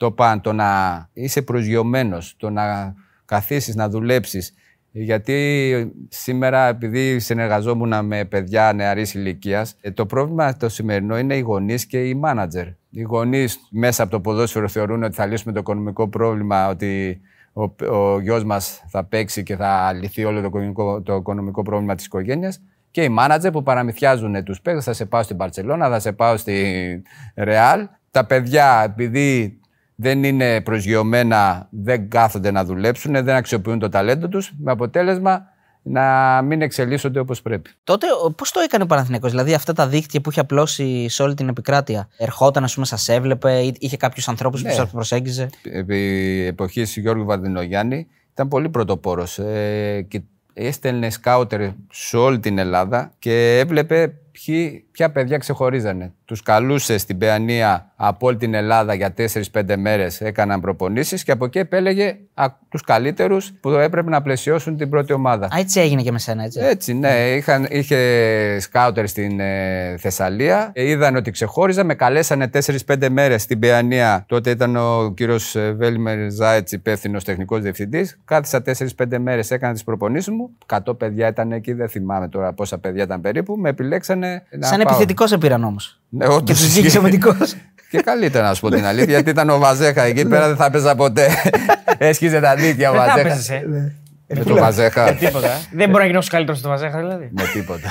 [0.02, 0.68] το παν, το να
[1.12, 4.54] είσαι προσγειωμένος, το να καθίσεις, να δουλέψεις.
[4.90, 11.40] Γιατί σήμερα, επειδή συνεργαζόμουν με παιδιά νεαρής ηλικίας, ε, το πρόβλημα το σημερινό είναι οι
[11.40, 12.66] γονείς και οι μάνατζερ.
[12.90, 17.20] Οι γονείς μέσα από το ποδόσφαιρο θεωρούν ότι θα λύσουμε το οικονομικό πρόβλημα, ότι
[17.52, 17.62] ο,
[17.96, 22.04] ο γιος μας θα παίξει και θα λυθεί όλο το οικονομικό, το οικονομικό πρόβλημα της
[22.04, 22.62] οικογένειας.
[22.90, 26.36] Και οι μάνατζερ που παραμυθιάζουν τους παίκτες, θα σε πάω στην Παρσελώνα, θα σε πάω
[26.36, 27.02] στη
[27.34, 27.88] Ρεάλ.
[28.10, 29.60] Τα παιδιά, επειδή
[29.94, 35.42] δεν είναι προσγειωμένα, δεν κάθονται να δουλέψουν, δεν αξιοποιούν το ταλέντο τους, με αποτέλεσμα
[35.84, 37.70] να μην εξελίσσονται όπως πρέπει.
[37.84, 41.34] Τότε πώς το έκανε ο Παναθηναϊκός, δηλαδή αυτά τα δίκτυα που είχε απλώσει σε όλη
[41.34, 42.08] την επικράτεια.
[42.16, 44.68] Ερχόταν, ας πούμε, σας έβλεπε, ή- είχε κάποιους ανθρώπους Ναι.
[44.70, 45.98] που σα προσέγγιζε; επί
[46.48, 49.38] εποχής Γιώργου Βαρδινογιάννη ήταν πολύ πρωτοπόρος.
[49.38, 50.20] Ε, και
[50.54, 51.60] έστελνε σκάουτερ
[51.92, 56.12] σε όλη την Ελλάδα και έβλεπε ποιοι, ποια παιδιά ξεχωρίζανε.
[56.24, 59.14] Τους καλούσε στην Παιανία από όλη την Ελλάδα για
[59.52, 62.16] 4-5 μέρες, έκαναν προπονήσεις και από εκεί επέλεγε
[62.68, 65.46] τους καλύτερους που έπρεπε να πλαισιώσουν την πρώτη ομάδα.
[65.46, 66.60] Α, έτσι έγινε και με σένα, έτσι.
[66.62, 67.08] Έτσι, ναι.
[67.08, 67.96] Είχαν, είχε
[68.60, 70.70] σκάουτερ στην ε, Θεσσαλία.
[70.74, 71.84] Ε, είδαν ότι ξεχώριζα.
[71.84, 72.50] Με καλέσανε
[72.86, 74.24] 4-5 μέρες στην Παιανία.
[74.28, 78.20] Τότε ήταν ο κύριος Βέλιμερ Ζάιτς υπεύθυνος τεχνικός διευθυντής.
[78.24, 78.62] Κάθισα
[78.98, 80.50] 4-5 μέρες, έκανα τις προπονήσεις μου.
[80.86, 83.56] 100 παιδιά ήταν εκεί, δεν θυμάμαι τώρα πόσα παιδιά ήταν περίπου.
[83.56, 84.66] Με επιλέξανε να.
[84.66, 84.81] Σαν πάω.
[84.82, 86.00] Επιθετικός σε πήραν όμως.
[86.08, 86.80] Ναι, όντως Και τους ισχύει.
[86.80, 87.54] βγήκε αμυντικός.
[87.90, 90.64] Και καλύτερα να σου πω την αλήθεια, γιατί ήταν ο Βαζέχα εκεί πέρα, δεν θα
[90.64, 91.28] έπαιζα ποτέ.
[91.98, 93.64] Έσχιζε τα δίκαια ο Δεν θα Βαζέχα.
[94.32, 94.48] Έπαιζες, ε.
[94.48, 95.14] Με τον Βαζέχα.
[95.14, 95.46] Τίποτα.
[95.46, 95.58] ε.
[95.72, 97.30] Δεν μπορεί να γίνει όσο καλύτερος στο Βαζέχα, δηλαδή.
[97.32, 97.88] Με τίποτα.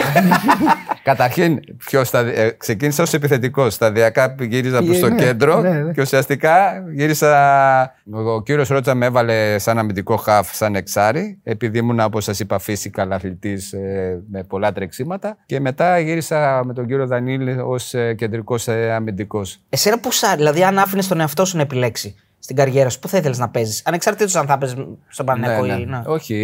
[1.04, 2.32] Καταρχήν, πιο σταδι...
[2.36, 3.74] ε, ξεκίνησα ως επιθετικός.
[3.74, 5.92] Σταδιακά γύριζα προς το ναι, κέντρο ναι, ναι.
[5.92, 7.96] και ουσιαστικά γύρισα.
[8.36, 12.60] Ο κύριος Ρότσα με έβαλε σαν αμυντικό χαφ, σαν εξάρι, επειδή ήμουν, όπως σας είπα,
[12.68, 13.74] physical αθλητής
[14.32, 15.38] με πολλά τρεξίματα.
[15.46, 19.60] Και μετά γύρισα με τον κύριο Δανιήλ ως κεντρικός αμυντικός.
[19.70, 23.08] Εσένα που σα, δηλαδή, αν άφηνες τον εαυτό σου να επιλέξει, στην καριέρα σου, πού
[23.08, 23.82] θα ήθελες να παίζεις.
[23.86, 24.76] Ανεξαρτήτως αν θα παίζει
[25.08, 25.78] στον Παναθηναϊκό Ναι, ή.
[25.78, 25.86] ναι.
[25.86, 26.04] να.
[26.08, 26.36] Όχι.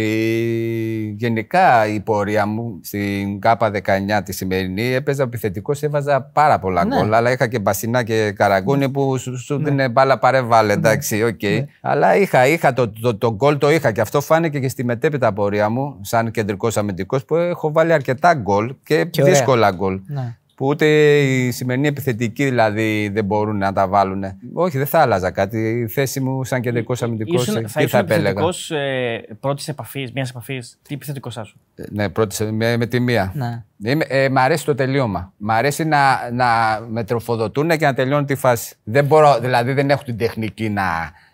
[1.16, 6.96] Γενικά η πορεία μου στην Κ19 τη σημερινή έπαιζα επιθετικός, έβαζα πάρα πολλά Ναι.
[6.96, 7.14] γκολ.
[7.14, 10.72] Αλλά είχα και Μπασινά και Καραγκούνη που σου, σου δίνει μπάλα πάρε βάλε.
[10.72, 11.42] Εντάξει, οκ.
[11.42, 11.64] Ναι.
[11.80, 15.32] Αλλά είχα, είχα το, το, το γκολ το είχα και αυτό φάνηκε και στη μετέπειτα
[15.32, 19.34] πορεία μου, σαν κεντρικός αμυντικός, που έχω βάλει αρκετά γκολ και, Και ωραία.
[19.34, 20.00] δύσκολα γκολ.
[20.06, 20.36] Ναι.
[20.58, 20.86] Που ούτε
[21.18, 24.24] οι σημερινοί επιθετικοί δηλαδή δεν μπορούν να τα βάλουν.
[24.54, 25.58] Όχι, δεν θα άλλαζα κάτι.
[25.68, 28.28] Η θέση μου σαν κεντρικός αμυντικός Ήσουν, θα τι θα ήσουν επέλεγα.
[28.28, 30.78] επιθετικός ε, πρώτης επαφής, μιας επαφής.
[30.88, 31.60] Τι επιθετικός θα σου.
[31.90, 33.32] Ναι, πρώτης σε- με, με τη μία.
[33.34, 33.62] Ναι.
[33.90, 35.32] Είμαι, ε, μ' αρέσει το τελείωμα.
[35.36, 36.46] Μ' αρέσει να, να
[36.90, 38.74] με τροφοδοτούν και να τελειώνουν τη φάση.
[38.84, 40.82] Δεν μπορώ, δηλαδή δεν έχω την τεχνική να,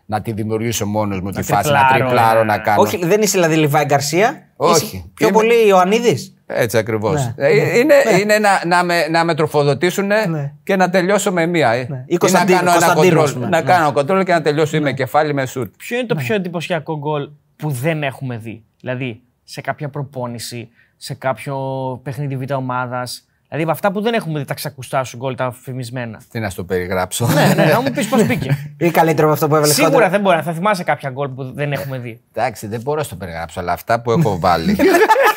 [0.07, 2.45] να τη δημιουργήσω μόνος μου τη φάση, να τριπλάρω, τριπλάρω, ε.
[2.45, 2.83] να κάνω.
[2.83, 4.49] Όχι, δεν είσαι δηλαδή Λιβάη Γκαρσία.
[4.57, 4.85] Όχι.
[4.97, 6.19] Είσαι πιο Είμαι- πολύ Ιωαννίδη.
[6.47, 7.33] Έτσι ακριβώς.
[7.37, 7.49] Ναι.
[7.49, 10.53] είναι είναι να, να, με, να με τροφοδοτήσουν Ναι.
[10.65, 11.71] και να τελειώσω με μία.
[11.71, 11.87] ε.
[11.89, 11.97] Ναι.
[11.97, 13.45] Ή Ή να Κωνσταντίνο- κάνω ένα Κωνσταντίνο, ας κοντρόλ.
[13.45, 13.57] πούμε.
[13.57, 13.73] Να Ναι.
[13.73, 14.77] κάνω κοντρόλ και να τελειώσω.
[14.77, 15.75] Είμαι κεφάλι με σουτ.
[15.79, 21.15] Ποιο είναι το πιο εντυπωσιακό γκολ που δεν έχουμε δει; Δηλαδή σε κάποια προπόνηση, σε
[21.15, 21.57] κάποιο
[22.03, 25.51] παιχνίδι β' ομάδας; Δηλαδή από αυτά που δεν έχουμε δει τα ξακουστά σου γκολ, τα
[25.63, 27.27] φημισμένα; Τι να στο περιγράψω.
[27.27, 28.57] ναι, ναι, να μου πεις πώς μπήκε.
[28.87, 31.53] Ή καλύτερο από αυτό που έβαλες Σίγουρα δεν μπορεί να θα θυμάσαι κάποια γκολ που
[31.53, 32.21] δεν έχουμε δει.
[32.35, 34.77] Εντάξει, δεν μπορώ να στο περιγράψω, αλλά αυτά που έχω βάλει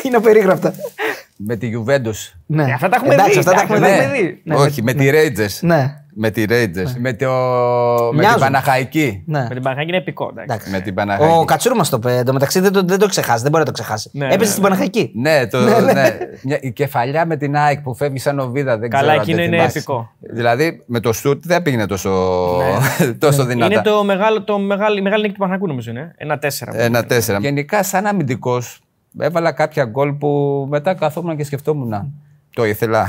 [0.06, 0.72] Είναι απερίγραπτα.
[1.36, 2.32] με τη Juventus.
[2.46, 2.62] Ναι.
[2.62, 4.02] Ε, αυτά τα έχουμε Εντάξει, δει, Αυτά τα εντάξει, έχουμε τα δει.
[4.02, 4.40] έχουμε δει.
[4.44, 5.58] Ναι, Όχι, με, τη Rangers.
[5.60, 5.94] Ναι.
[6.14, 6.92] Με τη Rangers.
[6.98, 7.26] Με, το...
[8.04, 8.38] με την Μοιάζουν.
[8.40, 9.22] Παναχαϊκή.
[9.26, 9.38] ναι.
[9.48, 10.28] Με την Παναγάκη είναι επικό.
[10.30, 10.44] εντάξει.
[10.52, 10.70] Εντάξει.
[10.70, 11.34] Με την Παναχαϊκή.
[11.38, 12.16] Ο Κατσούρ μας το είπε.
[12.16, 13.42] Εν τω μεταξύ δεν το, δεν το ξεχάσει.
[13.42, 14.10] Δεν μπορεί να το ξεχάσει.
[14.12, 15.10] Ναι, Έπεσε ναι, στην Παναχαϊκή.
[15.14, 16.18] Ναι, το, ναι.
[16.42, 18.78] Μια, η κεφαλιά με την ΑΕΚ που φεύγει σαν οβίδα.
[18.78, 19.78] Δεν Καλά, ξέρω αν εκείνο το είναι θυμάσαι.
[19.78, 20.10] επικό.
[20.20, 22.10] Δηλαδή με το σουτ δεν πήγαινε τόσο,
[23.18, 23.68] τόσο δυνατά.
[23.68, 23.74] Ναι.
[23.74, 26.14] Είναι το μεγάλο, το μεγάλο, η μεγάλη νίκη του Παναγάκου νομίζω είναι.
[26.16, 26.72] Ένα τέσσερα.
[26.82, 27.38] Ένα τέσσερα.
[27.38, 28.80] Γενικά, σαν αμυντικός,
[29.18, 32.12] έβαλα κάποια γκολ που μετά καθόμουν και σκεφτόμουν.
[32.54, 33.06] Το ήθελα.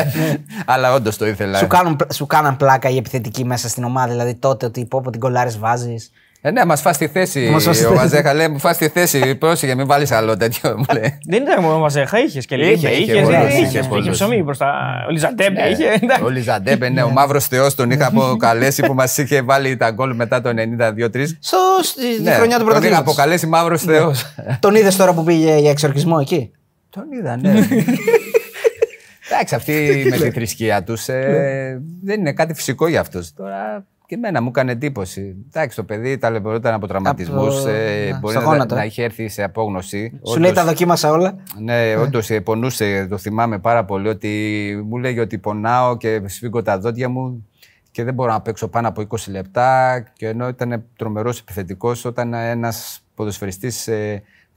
[0.66, 1.58] Αλλά όντως το ήθελα.
[1.58, 4.10] Σου, κάνουν, σου κάναν πλάκα οι επιθετικοί μέσα στην ομάδα.
[4.10, 6.10] Δηλαδή τότε ότι πω πω τι γκολάρες βάζεις.
[6.40, 7.48] Ε, ναι, μας φας τη θέση.
[7.52, 8.00] Μας φας τη ο θέση.
[8.00, 9.34] Βαζέχα λέει: Μου φας τη θέση.
[9.34, 10.74] Πρόσεχε, μην βάλεις άλλο τέτοιο.
[10.78, 11.18] Μου λέει.
[11.28, 12.90] Δεν ήταν μόνο Βαζέχα, είχες και Είχε, λίγα.
[12.90, 14.04] είχε, Είχε, πολλούς, είχε, είχε είχε, πολλούς.
[14.04, 14.74] είχε ψωμί μπροστά.
[15.08, 15.98] Ολισαντέμπε είχε.
[16.02, 16.22] εντάξει.
[16.24, 20.40] Ολισαντέμπε, ναι, ο μαύρος Θεός τον είχα αποκαλέσει που μας είχε βάλει τα γκολ μετά
[20.40, 21.36] το 92-3.
[21.40, 22.98] Στο, στη Ναι, χρονιά του τον είχα πρωταθλήματος.
[22.98, 24.24] αποκαλέσει μαύρος Θεός.
[24.60, 26.50] Τον είδες τώρα που πήγε για εξορκισμό εκεί;
[26.90, 27.50] Τον είδα, ναι.
[29.30, 31.04] Εντάξει, αυτοί με τη θρησκεία τους
[32.02, 33.34] δεν είναι κάτι φυσικό για αυτούς.
[33.34, 35.36] Τώρα και εμένα μου έκανε εντύπωση.
[35.46, 37.54] Εντάξει, το παιδί ταλαιπωρούταν από τραυματισμούς.
[37.54, 38.86] Από το- Ε, ναι, μπορεί στο να, γόνατο, να ε.
[38.86, 40.08] είχε έρθει σε απόγνωση.
[40.12, 41.34] Σου Όντως- λέει τα δοκίμασα όλα.
[41.60, 43.06] Ναι, όντως πονούσε.
[43.10, 44.28] Το θυμάμαι πάρα πολύ ότι
[44.88, 47.46] μου λέγε ότι πονάω και σφίγγω τα δόντια μου
[47.90, 50.00] και δεν μπορώ να παίξω πάνω από 20 λεπτά.
[50.16, 53.88] Και ενώ ήταν τρομερός επιθετικός, όταν ένας ποδοσφαιριστής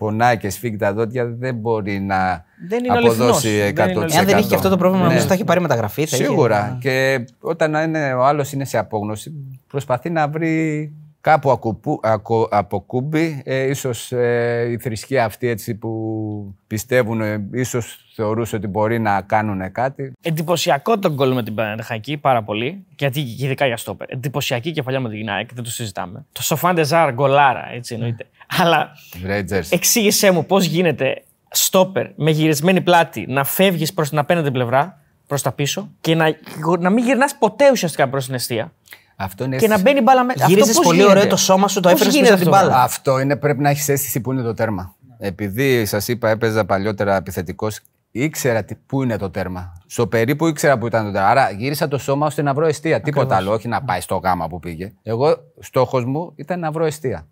[0.02, 3.70] πονάει και σφίγγει τα δόντια, δεν μπορεί να Δεν είναι αποδώσει αληθινός.
[3.70, 3.74] 100%.
[3.74, 5.10] Δεν είναι Εάν δεν είχε και αυτό το πρόβλημα, Ναι.
[5.10, 6.06] νομίζω θα έχει πάρει μεταγραφή.
[6.06, 6.78] θα είχε- Σίγουρα.
[6.82, 9.32] Και όταν είναι, ο άλλος είναι σε απόγνωση,
[9.68, 13.42] προσπαθεί να βρει κάπου ακουπού, ακο, αποκούμπι.
[13.46, 19.22] Ε, ίσως ε, η θρησκεία αυτή έτσι που πιστεύουν, ε, ίσως θεωρούσε ότι μπορεί να
[19.22, 20.14] κάνουν κάτι.
[20.22, 22.86] Εντυπωσιακό το γκολ με την Παναγάκη πάρα πολύ.
[22.98, 24.12] Γιατί και ειδικά για στόπερ.
[24.12, 26.26] Εντυπωσιακή κεφαλιά με την ΑΕΚ, δεν το συζητάμε.
[26.32, 28.26] Το Σοφάντε Ζάρ γκολάρα, έτσι εννοείται.
[28.60, 28.92] Αλλά
[29.28, 29.68] Rangers.
[29.70, 35.42] εξήγησέ μου πώς γίνεται στόπερ με γυρισμένη πλάτη να φεύγεις προς την απέναντι πλευρά, προς
[35.42, 36.36] τα πίσω και να,
[36.80, 38.72] να μην γυρνάς ποτέ ουσιαστικά προς την αιστεία.
[39.16, 40.46] Αυτό είναι Και να μπαίνει μπάλα μέσα.
[40.48, 42.84] Γύριζες πολύ ωραίο το σώμα σου, το Πώς έφερες γίνεται πίσω από την αυτό; μπάλα;
[42.84, 44.96] Αυτό είναι, πρέπει να έχεις αίσθηση που είναι το τέρμα.
[45.18, 47.80] Επειδή σας είπα, έπαιζα παλιότερα επιθετικός,
[48.12, 49.74] ήξερα τι- πού είναι το τέρμα.
[49.86, 51.28] Στο περίπου ήξερα πού ήταν το τέρμα.
[51.28, 53.02] Άρα γύρισα το σώμα ώστε να βρω αιστεία.
[53.02, 54.92] Τίποτα άλλο, όχι να πάει στο γάμα που πήγε.
[55.04, 57.28] Εγώ, στόχος μου ήταν να βρω αιστεία.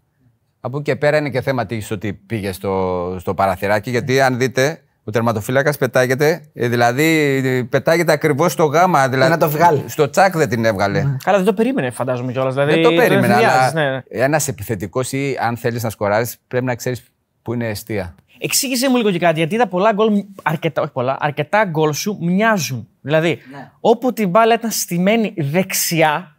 [0.61, 4.37] Από εκεί και πέρα είναι και θέμα τύχη ότι πήγε στο, στο παραθυράκι, γιατί αν
[4.37, 9.09] δείτε, ο τερματοφύλακας πετάγεται, ε, δηλαδή πετάγεται ακριβώς στο γάμα.
[9.09, 9.83] Δηλαδή, να το βγάλει.
[9.87, 10.99] Στο τσακ δεν την έβγαλε.
[11.23, 12.53] Καλά, δεν το περίμενε, φαντάζομαι κιόλας.
[12.53, 13.25] Δηλαδή, Δεν το περίμενα.
[13.33, 14.01] ευνηδιάζεις, Αλλά ναι.
[14.09, 17.03] ένας επιθετικός ή αν θέλεις να σκοράρεις, πρέπει να ξέρεις
[17.41, 18.15] που είναι αιστεία.
[18.41, 22.17] Εξήγησε μου λίγο και κάτι, γιατί τα πολλά γκολ, αρκετά, όχι πολλά, αρκετά γκολ σου
[22.21, 22.87] μοιάζουν.
[23.01, 23.69] Δηλαδή, Ναι.
[23.79, 26.35] όποτε η μπάλα ήταν στημένη δεξιά,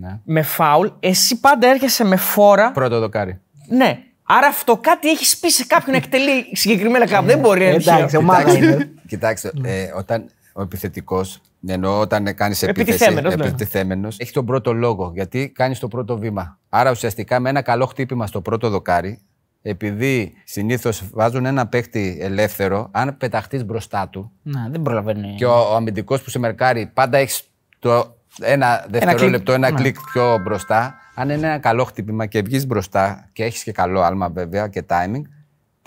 [0.00, 0.18] Ναι.
[0.24, 2.72] με φάουλ, εσύ πάντα έρχεσαι με φόρα.
[2.72, 3.40] Πρώτο δοκάρι.
[3.68, 3.98] Ναι.
[4.26, 7.26] Άρα αυτό κάτι έχεις πει σε κάποιον να εκτελεί συγκεκριμένα κάπου.
[7.26, 8.20] Δεν μπορεί να είναι Εντάξει, τυχαίο.
[8.20, 8.90] ομάδα είναι.
[9.08, 12.90] Κοιτάξτε, ε, όταν ο επιθετικός, εννοώ όταν κάνεις επίθεση.
[12.90, 13.44] Επιτιθέμενος, ναι.
[13.46, 15.10] επιτιθέμενος, έχει τον πρώτο λόγο.
[15.14, 16.58] Γιατί κάνεις το πρώτο βήμα.
[16.68, 19.20] Άρα ουσιαστικά με ένα καλό χτύπημα στο πρώτο δοκάρι,
[19.62, 25.34] επειδή συνήθως βάζουν ένα παίχτη ελεύθερο, αν πεταχτείς μπροστά του Να, δεν προλαβαίνει.
[25.36, 27.42] και ο, ο αμυντικός που σε μερκάρει πάντα έχεις
[27.78, 29.80] το ένα δευτερόλεπτο, ένα κλικ.
[29.94, 30.94] κλικ, πιο μπροστά.
[31.14, 34.84] Αν είναι ένα καλό χτύπημα και βγεις μπροστά και έχεις και καλό άλμα βέβαια και
[34.88, 35.22] timing,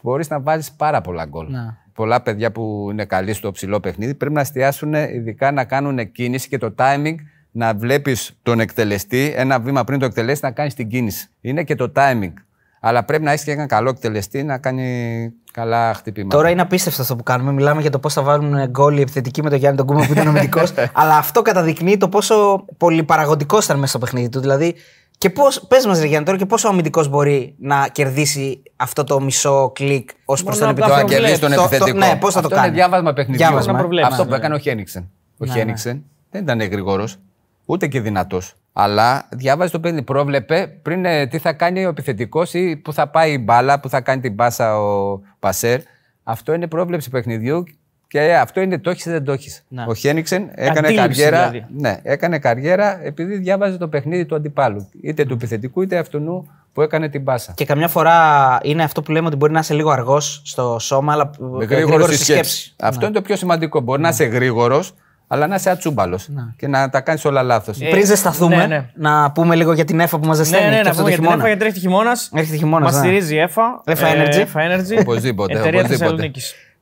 [0.04, 1.48] μπορείς να βάζεις πάρα πολλά γκολ.
[1.50, 1.78] Ναι.
[1.94, 6.48] Πολλά παιδιά που είναι καλοί στο ψηλό παιχνίδι πρέπει να εστιάσουν ειδικά να κάνουν κίνηση
[6.48, 7.16] και το timing
[7.52, 11.30] να βλέπεις τον εκτελεστή ένα βήμα πριν το εκτελέσει να κάνει την κίνηση.
[11.42, 12.34] Είναι και το timing.
[12.80, 16.36] Αλλά πρέπει να έχεις και ένα καλό εκτελεστή να κάνει καλά χτυπήματα.
[16.36, 17.52] Τώρα είναι απίστευτο αυτό που κάνουμε.
[17.52, 20.12] Μιλάμε για το πώς θα βάλουν γκολ οι επιθετικοί με τον Γιάννη τον Κούμα που
[20.12, 20.62] ήταν αμυντικό.
[21.02, 24.40] αλλά αυτό καταδεικνύει το πόσο πολυπαραγωγικός ήταν μέσα στο παιχνίδι του.
[24.40, 24.76] Δηλαδή,
[25.18, 29.20] και πώς, πες μας, Γιάννη, τώρα και πόσο ο αμυντικός μπορεί να κερδίσει αυτό το
[29.22, 30.96] μισό κλικ ως προς Μόνο τον να Το επιθετικό.
[30.96, 31.40] να προβλέψεις.
[31.40, 32.14] κερδίσει τον Το- το- επιθετικό.
[32.14, 33.46] ναι, πώς θα το Αυτό κάνει; Είναι διάβασμα παιχνιδιού.
[33.48, 34.12] Διάβασμα, Να προβλέψεις.
[34.12, 35.10] Αυτό Ναι, που έκανε ο Χένιξεν.
[35.38, 37.18] Ο Ναι, Χένιξεν δεν ήταν γρήγορος,
[37.66, 38.54] ούτε και δυνατός.
[38.74, 40.02] Αλλά διάβαζε το παιδί.
[40.02, 43.90] Πρόβλεπε πριν ε, τι θα κάνει ο επιθετικός ή που θα πάει η μπάλα, που
[43.90, 45.80] θα κάνει την πάσα ο Πασέρ.
[46.24, 47.64] Αυτό είναι πρόβλεψη παιχνιδιού
[48.08, 49.64] και αυτό είναι το έχεις ή δεν το έχεις.
[49.68, 49.86] Ναι.
[49.88, 51.66] Ο Χένιξεν έκανε Αντίληψη καριέρα, δηλαδή.
[51.78, 54.90] ναι, έκανε καριέρα επειδή διάβαζε το παιχνίδι του αντιπάλου.
[55.02, 57.54] Είτε του επιθετικού είτε αυτού που έκανε την πάσα.
[57.56, 58.18] Και καμιά φορά
[58.64, 61.68] είναι αυτό που λέμε ότι μπορεί να είσαι λίγο αργός στο σώμα, αλλά Με γρήγορο
[61.88, 62.74] γρήγορο στη στη σκέψη.
[62.80, 63.80] Αυτό είναι το πιο σημαντικό.
[63.80, 64.94] Μπορεί να είσαι γρήγορος,
[65.28, 67.82] αλλά να είσαι ατσούμπαλος και να τα κάνεις όλα λάθος.
[67.82, 68.90] Ε, Πριν ζεσταθούμε, ναι, ναι.
[68.96, 70.70] να πούμε λίγο για την ΕΦΑ που μας Ναι, ζεσταίνει.
[70.70, 71.38] ναι, και να αυτό πούμε το για την χειμώνα.
[71.40, 72.30] ΕΦΑ γιατί τρέχει χειμώνας.
[72.34, 73.08] Έρχεται χειμώνας, Μας ναι.
[73.08, 73.82] στηρίζει η ΕΦΑ.
[73.86, 74.38] ΕΦΑ ε, Energy.
[74.40, 75.00] ΕΦΑ Energy.
[75.00, 76.32] Οπωσδήποτε, Εταιρεία οπωσδήποτε.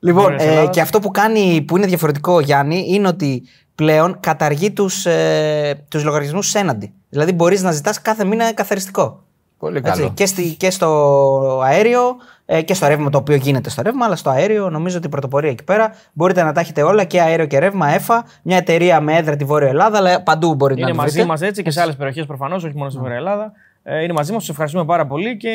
[0.00, 0.74] Λοιπόν, Βόρειας ε, Ελλάδας.
[0.74, 3.42] και αυτό που κάνει που είναι διαφορετικό, Γιάννη, είναι ότι
[3.74, 6.92] πλέον καταργεί τους ε, τους λογαριασμούς έναντι.
[7.08, 9.20] Δηλαδή μπορείς να ζητάς κάθε μήνα καθαριστικό.
[9.58, 10.10] Πολύ Έτσι, καλό.
[10.14, 12.00] και, στη, και στο αέριο
[12.46, 15.10] ε, και στο ρεύμα το οποίο γίνεται στο ρεύμα, αλλά στο αέριο νομίζω ότι η
[15.10, 19.00] πρωτοπορία εκεί πέρα μπορείτε να τα έχετε όλα και αέριο και ρεύμα, ΕΦΑ, μια εταιρεία
[19.00, 21.26] με έδρα τη Βόρεια Ελλάδα, αλλά παντού μπορείτε Είναι να τη μαζί βρείτε.
[21.28, 23.52] μας έτσι και σε άλλες περιοχές προφανώς, όχι μόνο στη Βόρεια Ελλάδα.
[23.88, 25.48] Ε, είναι μαζί μας, τους ευχαριστούμε πάρα πολύ και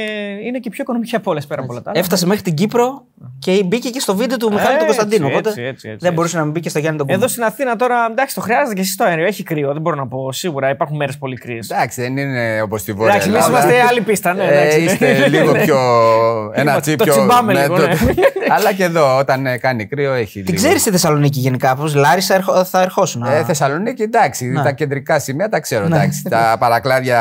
[0.46, 2.00] είναι και πιο οικονομική από όλες πέρα από όλα τα άλλα.
[2.00, 3.04] Έφτασε μέχρι την Κύπρο
[3.40, 5.26] και μπήκε και στο βίντεο του Μιχάλη τον Έτσι, Κωνσταντίνο.
[5.26, 6.12] έτσι, Οπότε έτσι, έτσι, δεν έτσι.
[6.12, 7.20] μπορούσε να μην μπει και στο Γιάννη τον Κούμα.
[7.20, 9.26] Εδώ στην Αθήνα τώρα, εντάξει, το χρειάζεται και εσεί το αέριο.
[9.26, 10.70] Έχει κρύο, δεν μπορώ να πω σίγουρα.
[10.70, 11.70] Υπάρχουν μέρες πολύ κρύες.
[11.70, 13.64] Εντάξει, δεν είναι όπως στη Βόρεια Εντάξει, εμείς Ελλάδα.
[13.68, 14.34] είμαστε άλλη πίστα.
[14.34, 14.84] Ναι, Ε, εντάξει, ναι.
[14.92, 15.78] είστε λίγο πιο.
[16.62, 17.12] Ένα το τσίπ πιο.
[17.14, 17.94] τσιμπάμε λίγο, το- ναι.
[18.56, 20.34] Αλλά και εδώ, όταν ε, κάνει κρύο, έχει.
[20.42, 20.58] Την λίγο.
[20.66, 23.24] ξέρεις στη Θεσσαλονίκη γενικά, πώς Λάρισα ερχο- θα ερχόσουν.
[23.24, 24.62] Ε, Θεσσαλονίκη, εντάξει.
[24.64, 25.86] Τα κεντρικά σημεία τα ξέρω.
[25.86, 26.24] Εντάξει.
[26.30, 27.20] τα παρακλάδια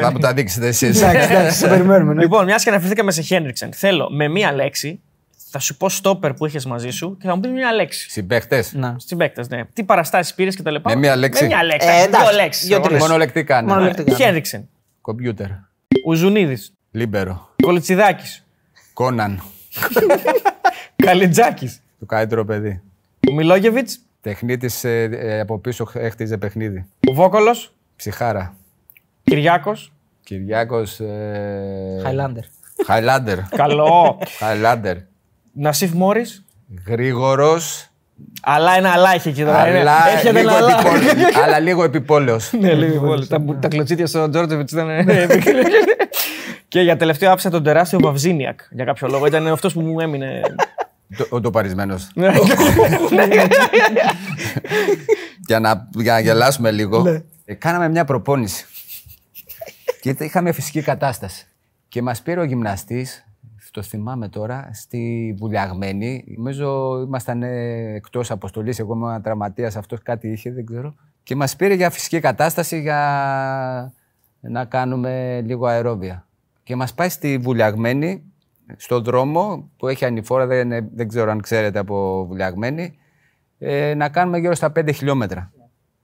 [0.00, 1.02] θα μου τα δείξετε εσείς.
[1.02, 2.14] Εντάξει, εντάξει, σε περιμένουμε.
[2.14, 2.22] ναι.
[2.22, 5.00] Λοιπόν, μιας και αναφερθήκαμε σε Χένριξεν, θέλω με μία λέξη,
[5.50, 8.10] θα σου πω στόπερ που είχες μαζί σου και θα μου πεις μία λέξη.
[8.10, 8.72] Συμπαίχτες.
[8.72, 8.96] Να.
[8.98, 9.64] Συμπαίκτες, ναι.
[9.72, 10.90] Τι παραστάσεις πήρες και τα λοιπά.
[10.90, 11.42] Με μία λέξη.
[11.42, 11.88] Με μία λέξη.
[11.88, 12.66] Ε, Ε, εντάξει, δύο λέξεις.
[12.66, 12.98] δύο-τρεις.
[12.98, 13.62] Μονολεκτικά.
[13.62, 13.72] ναι.
[13.72, 14.14] Μονολεκτικά.
[14.14, 14.68] Χένριξεν.
[15.00, 15.48] Κομπιούτερ.
[16.06, 16.72] Ουζουνίδης.
[16.90, 17.48] Λίμπερο.
[17.62, 18.44] Κολιτσιδάκης.
[18.92, 19.42] Κόναν.
[20.96, 21.82] Καλιτζάκης.
[21.98, 22.80] Το καλύτερο παιδί.
[23.32, 23.98] Μιλόγεβιτς.
[24.20, 24.84] Τεχνίτης
[25.40, 26.86] από πίσω έχτιζε παιχνίδι.
[27.12, 27.74] Βόκολος.
[27.96, 28.54] Ψυχάρα.
[29.24, 29.92] Κυριάκος.
[30.38, 31.00] Κυριάκος.
[32.02, 32.42] Χάιλάντερ.
[32.86, 33.38] Χάιλάντερ.
[33.62, 34.18] Καλό.
[34.38, 34.96] Χάιλάντερ.
[35.52, 36.44] Νασίφ Μόρις.
[36.86, 37.86] Γρήγορος.
[38.42, 39.58] Αλλά ένα αλλά είχε εκεί τώρα.
[39.58, 40.72] Αλλά, Έχετε λίγο ένα αλλά.
[40.80, 41.36] επιπόλαιος.
[41.44, 42.52] αλλά λίγο επιπόλαιος.
[42.60, 43.26] Ναι, λίγο πολύ.
[43.26, 44.88] Τα, τα κλωτσίτια στον Τζόρτζεβιτς ήταν.
[44.90, 45.68] επικίνδυνα.
[46.68, 49.26] Και για τελευταίο άφησα τον τεράστιο Βαυζίνιακ για κάποιο λόγο.
[49.26, 50.40] Ήταν αυτός που μου έμεινε.
[51.16, 52.08] Το- Ο τοπαρισμένος.
[52.14, 52.28] Ναι.
[55.46, 57.22] για, να, για να γελάσουμε λίγο.
[57.44, 58.66] ε, κάναμε μια προπόνηση.
[60.02, 61.46] Και είχαμε φυσική κατάσταση.
[61.88, 63.26] Και μας πήρε ο γυμναστής,
[63.70, 66.24] το θυμάμαι τώρα, στη Βουλιαγμένη.
[66.36, 70.94] Νομίζω ήμασταν ε, εκτός αποστολής, εγώ ήμουν τραυματίας, αυτός κάτι είχε, δεν ξέρω.
[71.22, 73.92] Και μας πήρε για φυσική κατάσταση για
[74.40, 76.28] να κάνουμε λίγο αερόβια.
[76.62, 78.22] Και μας πάει στη Βουλιαγμένη,
[78.76, 82.98] στον δρόμο που έχει ανηφόρα, δεν, δεν ξέρω αν ξέρετε από Βουλιαγμένη,
[83.58, 85.52] ε, να κάνουμε γύρω στα 5 χιλιόμετρα.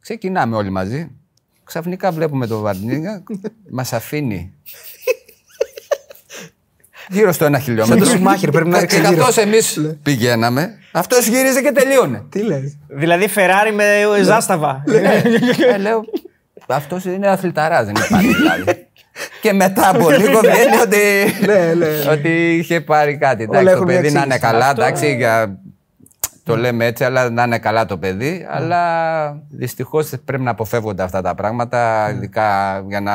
[0.01, 1.18] Ξεκινάμε όλοι μαζί.
[1.69, 3.23] Ξαφνικά βλέπουμε τον Βαρνίγα,
[3.71, 4.53] μας αφήνει
[7.09, 8.05] γύρω στο ένα χιλιόμετρο.
[8.05, 9.17] Σαν το Σουμάχερ, πρέπει να Και ρίξει γύρω.
[9.17, 12.23] καθώς εμείς πηγαίναμε, αυτός γύριζε και τελείωνε.
[12.29, 13.85] Τι λες; δηλαδή Φεράρι με
[14.25, 14.85] ζάσταβα.
[15.73, 16.05] Ε, λέω,
[16.67, 18.87] αυτός είναι αθληταράς, δεν υπάρχει δηλαδή.
[19.41, 20.99] Και μετά από λίγο βγαίνει ότι,
[22.11, 23.43] ότι είχε πάρει κάτι.
[23.43, 24.59] Εντάξει, το έχουν μια παιδί να είναι εξήγηση.
[24.59, 25.59] καλά, εντάξει, για...
[26.53, 28.47] το λέμε έτσι, αλλά να είναι καλά το παιδί.
[28.51, 28.83] Αλλά
[29.51, 33.13] δυστυχώς πρέπει να αποφεύγονται αυτά τα πράγματα, ειδικά για να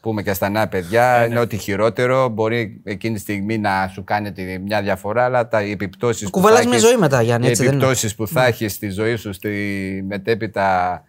[0.00, 1.26] πούμε και στα νέα παιδιά.
[1.26, 5.62] Είναι ότι χειρότερο μπορεί εκείνη τη στιγμή να σου κάνει τη- μια διαφορά, αλλά τα,
[5.62, 6.30] οι επιπτώσεις.
[6.30, 7.82] κουβαλάς μια ζωή μετά, Γιάννη, Οι έτσι δεν είναι.
[7.82, 9.50] επιπτώσεις που θα έχεις στη ζωή σου στη
[10.08, 11.02] μετέπειτα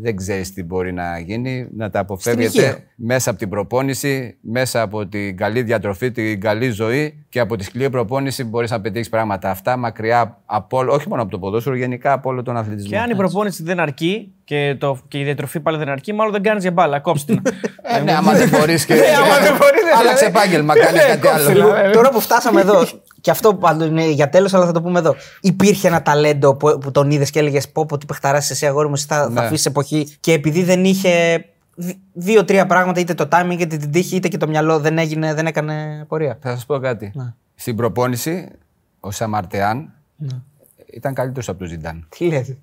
[0.00, 1.68] δεν ξέρεις τι μπορεί να γίνει.
[1.76, 2.00] Να τα υγεία.
[2.00, 7.56] αποφεύγετε μέσα από την προπόνηση, μέσα από την καλή διατροφή, την καλή ζωή και από
[7.56, 9.50] τη σκληρή προπόνηση μπορείς να πετύχεις πράγματα.
[9.50, 12.90] Αυτά μακριά από όλο, όχι μόνο από το ποδόσφαιρο, γενικά από όλο τον αθλητισμό.
[12.90, 16.32] Και αν η προπόνηση δεν αρκεί και, το, και η διατροφή πάλι δεν αρκεί, μάλλον
[16.32, 17.00] δεν κάνεις για μπάλα.
[17.00, 17.42] Κόψτε την.
[17.96, 18.92] Ε, ναι, άμα δεν μπορείς και.
[18.92, 20.00] άμα δεν μπορείς, δηλαδή.
[20.00, 21.90] Άλλαξε επάγγελμα, κάνεις κάτι άλλο.
[21.92, 22.86] Τώρα που φτάσαμε εδώ,
[23.24, 25.14] και αυτό πάντω είναι για τέλος, αλλά θα το πούμε εδώ.
[25.40, 28.86] Υπήρχε ένα ταλέντο που, που τον είδες και έλεγες Πω, πω, τι παιχταράς εσύ, αγόρι
[28.88, 29.40] μου, εσύ θα, θα Ναι.
[29.40, 30.16] αφήσεις εποχή.
[30.20, 34.36] Και επειδή δεν είχε δι- δύο-τρία πράγματα, είτε το timing, είτε την τύχη, είτε και
[34.36, 36.38] το μυαλό, δεν, έγινε, δεν έκανε πορεία.
[36.40, 37.12] Θα σας πω κάτι.
[37.14, 37.32] Ναι.
[37.54, 38.48] Στην προπόνηση,
[39.00, 39.92] ο Σαμαρτεάν
[40.92, 42.06] ήταν καλύτερος από τον Ζιντάν.
[42.16, 42.54] Τι λες;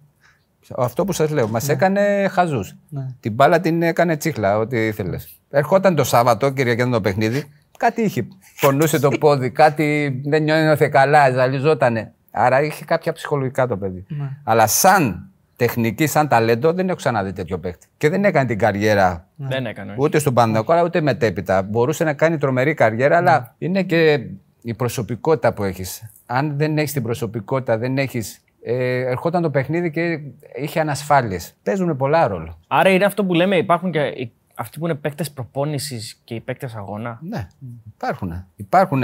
[0.78, 1.48] Αυτό που σας λέω.
[1.48, 2.76] Μας έκανε χαζούς.
[3.20, 5.40] Την μπάλα την έκανε τσίχλα, ό,τι ήθελες.
[5.50, 7.50] Ερχόταν το Σάββατο, Κυριακή το παιχνίδι,
[7.82, 8.28] κάτι είχε.
[8.62, 12.14] Πονούσε το πόδι, κάτι δεν νιώθει καλά, ζαλιζότανε.
[12.32, 14.06] Άρα είχε κάποια ψυχολογικά το παιδί.
[14.44, 17.88] Αλλά σαν τεχνική, σαν ταλέντο, δεν έχω ξαναδεί τέτοιο παίχτη.
[17.98, 19.92] Και δεν έκανε την καριέρα Δεν έκανε.
[19.92, 20.02] όχι.
[20.02, 21.62] ούτε στον Παναγιώτο, αλλά ούτε μετέπειτα.
[21.62, 24.20] Μπορούσε να κάνει τρομερή καριέρα, αλλά είναι και
[24.62, 26.12] η προσωπικότητα που έχεις.
[26.26, 28.44] Αν δεν έχεις την προσωπικότητα, δεν έχεις.
[28.64, 30.20] Ε, ερχόταν το παιχνίδι και
[30.62, 31.54] είχε ανασφάλειες.
[31.64, 32.60] Παίζουν πολλά ρόλο.
[32.68, 34.32] Άρα είναι αυτό που λέμε, υπάρχουν και οι-
[34.62, 37.20] αυτοί που είναι παίκτες προπόνησης και οι παίκτες αγώνα.
[37.22, 37.48] Ναι,
[37.96, 38.46] υπάρχουν.
[38.56, 39.04] Υπάρχουν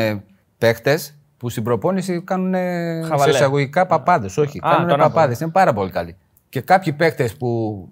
[0.58, 1.00] παίχτε
[1.38, 3.32] που στην προπόνηση κάνουν σε Χαβαλέ.
[3.32, 4.38] εισαγωγικά παπάδες.
[4.38, 5.10] Όχι, Α, κάνουν τον έχω.
[5.10, 5.40] παπάδες.
[5.40, 6.16] Είναι πάρα πολύ καλοί.
[6.50, 7.90] Και κάποιοι παίχτε που.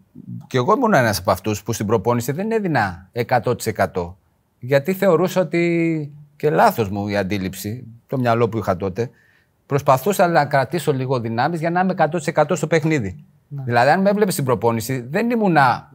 [0.47, 4.15] και εγώ ήμουν ένας από αυτούς που στην προπόνηση δεν έδινα 100%.
[4.60, 6.12] Γιατί θεωρούσα ότι.
[6.36, 9.10] και λάθος μου η αντίληψη, το μυαλό που είχα τότε.
[9.65, 13.23] Προσπαθούσα να κρατήσω λίγο δυνάμεις για να είμαι 100% στο παιχνίδι.
[13.47, 15.91] Δηλαδή, αν με έβλεπες στην προπόνηση, δεν ήμουνα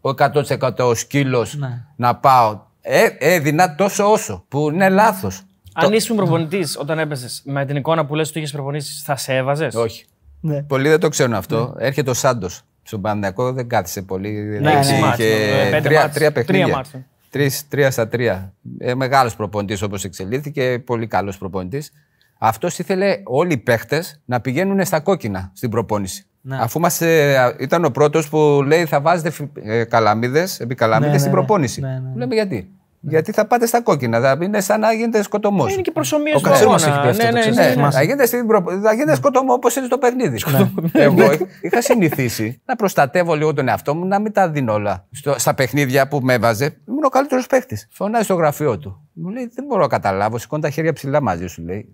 [0.00, 1.84] ο 100% σκύλος Ναι.
[1.96, 2.60] να πάω.
[2.80, 5.42] Ε, έδινα τόσο όσο, που είναι λάθος.
[5.74, 9.34] Αν ήσουν προπονητής όταν έπαιζες με την εικόνα που λες ότι είχες προπονήσεις, θα σε
[9.36, 10.04] έβαζες; Όχι.
[10.40, 10.62] Ναι.
[10.62, 11.74] Πολλοί δεν το ξέρουν αυτό.
[11.78, 12.62] Έρχεται ο Σάντος.
[12.82, 14.30] Στον Παναδιακό δεν κάθισε πολύ.
[14.30, 14.98] Ναι, Εντάξει, ναι.
[15.00, 16.14] μάτς, είχε ε, πέντε τρία, μάτς.
[16.14, 16.74] τρία Τρία παιχνίδια.
[16.76, 17.06] μάτς, ε.
[17.30, 18.52] Τρεις, τρία στα τρία.
[18.78, 20.82] Ε, Μεγάλος προπονητής όπως εξελίχθηκε.
[20.86, 21.92] Πολύ καλός προπονητής.
[22.38, 26.26] Αυτός ήθελε όλοι οι παίχτες να πηγαίνουν στα κόκκινα στην προπόνηση.
[26.50, 31.12] Αφού μας, ε, ήταν ο πρώτος που λέει θα βάζετε ε, καλαμίδες, επί καλαμίδες Ναι,
[31.12, 31.36] ναι, στην ναι.
[31.36, 31.80] προπόνηση.
[31.80, 32.12] Ναι, ναι, ναι.
[32.16, 32.70] Λέμε γιατί.
[33.00, 34.20] Γιατί θα πάτε στα κόκκινα.
[34.20, 35.72] Θα είναι σαν να γίνεται σκοτωμός.
[35.72, 37.08] Είναι και προσωμείωση Ο του Κατσούρμας αγώνα.
[37.08, 37.56] έχει πει αυτό, Ναι, το ναι, ξέρεις.
[37.56, 37.74] ναι, Ναι, ναι.
[37.74, 37.96] θυμάσαι.
[37.98, 38.64] θα γίνεται, στην προ...
[38.82, 40.38] θα γίνεται σκοτωμό όπως είναι στο παιχνίδι.
[40.92, 45.06] Εγώ είχα συνηθίσει να προστατεύω λίγο τον εαυτό μου, να μην τα δίνω όλα.
[45.10, 47.78] Στο, στα παιχνίδια που με έβαζε, ήμουν ο καλύτερος παίχτη.
[47.90, 49.08] Φωνάζει στο γραφείο του.
[49.12, 51.88] Μου λέει: Δεν μπορώ να καταλάβω, σηκώνει τα χέρια ψηλά μαζί σου, λέει.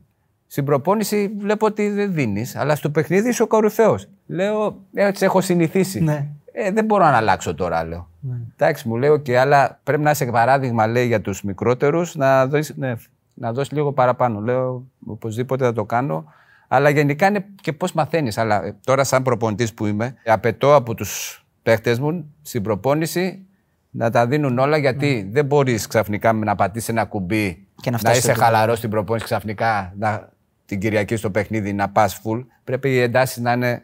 [0.54, 3.98] Στην προπόνηση βλέπω ότι δεν δίνεις, αλλά στο παιχνίδι είσαι ο κορυφαίο.
[4.26, 6.00] Λέω: Έτσι έχω συνηθίσει.
[6.00, 6.26] Ναι.
[6.52, 8.08] Ε, δεν μπορώ να αλλάξω τώρα, λέω.
[8.52, 12.74] Εντάξει, μου λέει: «Ok, αλλά πρέπει να είσαι παράδειγμα, λέει, για τους μικρότερους να δώσεις
[12.76, 12.94] ναι,
[13.34, 14.40] να δώσεις λίγο παραπάνω.
[14.40, 16.24] Λέω: Οπωσδήποτε θα το κάνω.
[16.68, 18.38] Αλλά γενικά είναι και πώς μαθαίνεις.
[18.38, 23.46] Αλλά ε, τώρα, σαν προπονητής που είμαι, απαιτώ από τους παίχτες μου στην προπόνηση
[23.90, 27.82] να τα δίνουν όλα γιατί δεν μπορείς ξαφνικά να πατήσεις ένα κουμπί Ναι.
[27.82, 28.52] Και να να, φτάσεις στο είσαι επίπεδο.
[28.52, 30.32] χαλαρός στην προπόνηση ξαφνικά να,
[30.66, 32.44] την Κυριακή στο παιχνίδι να πας full.
[32.64, 33.82] Πρέπει οι εντάσεις να είναι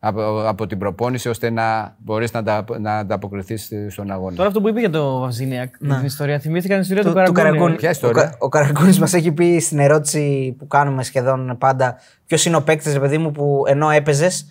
[0.00, 4.36] από, από την προπόνηση ώστε να μπορείς να, τα, να ανταποκριθείς στον αγώνα.
[4.36, 7.32] Τώρα αυτό που είπε για το Βαζίνιακ, την ιστορία, θυμήθηκα την ιστορία του, του, του
[7.32, 7.50] Καραγκούνη.
[7.50, 7.76] Καραγκούνη.
[7.76, 11.96] Ποια Ο, ιστορία; Κα- ο Καραγκούνης μας έχει πει στην ερώτηση που κάνουμε σχεδόν πάντα,
[12.26, 14.46] ποιος είναι ο παίκτης, ρε παιδί μου, που ενώ έπαιζες,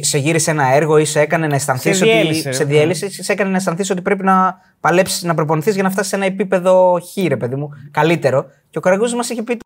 [0.00, 2.12] σε γύρισε ένα έργο ή σε έκανε να αισθανθείς Σε ότι.
[2.12, 2.68] διέλυσε, σε ρε.
[2.68, 6.16] διέλυσε, σε έκανε να αισθανθείς ότι πρέπει να παλέψεις, να προπονηθείς για να φτάσεις σε
[6.16, 8.46] ένα επίπεδο χ, ρε παιδί μου, καλύτερο.
[8.70, 9.58] Και ο Καραγκούνης μας έχει πει.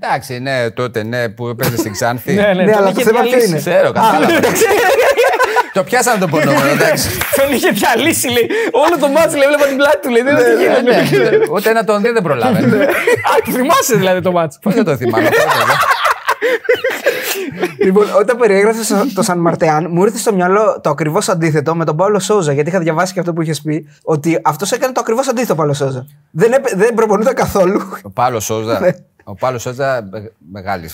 [0.00, 2.32] Εντάξει, ναι, τότε ναι, που έπαιζε στην Ξάνθη.
[2.40, 3.48] Ναι, ναι, Ναι, τον αλλά είχε το θέμα ποιο διαλύσει.
[3.50, 4.26] είναι; Ξέρω, κατάλαβα.
[5.76, 7.08] το πιάσαμε το πονόμενο, εντάξει.
[7.36, 8.48] Τον είχε διαλύσει, λέει.
[8.72, 10.22] Όλο το μάτσο, λέει, βλέπα την πλάτη του, λέει.
[10.22, 11.36] Δεν τι γίνεται.
[11.36, 12.76] Ναι, Ούτε να τον δει δεν προλάβαινε.
[12.84, 12.88] Α,
[13.44, 14.58] το θυμάσαι δηλαδή το μάτσο.
[14.62, 15.28] Πώ δεν το θυμάμαι.
[15.28, 15.74] πώς το δω.
[17.84, 18.80] λοιπόν, όταν περιέγραφε
[19.14, 22.52] το Σαν Μαρτεάν, μου ήρθε στο μυαλό το ακριβώς αντίθετο με τον Παύλο Σόζα.
[22.52, 25.56] Γιατί είχα διαβάσει και αυτό που είχες πει, ότι αυτός έκανε το ακριβώς αντίθετο ο
[25.56, 26.06] Παύλο Σόζα.
[26.30, 27.80] Δεν, έπαι- δεν προπονούνταν καθόλου.
[28.02, 28.94] Ο Πάλο Σόζα.
[29.28, 30.08] Ο Πάλος Σόζα,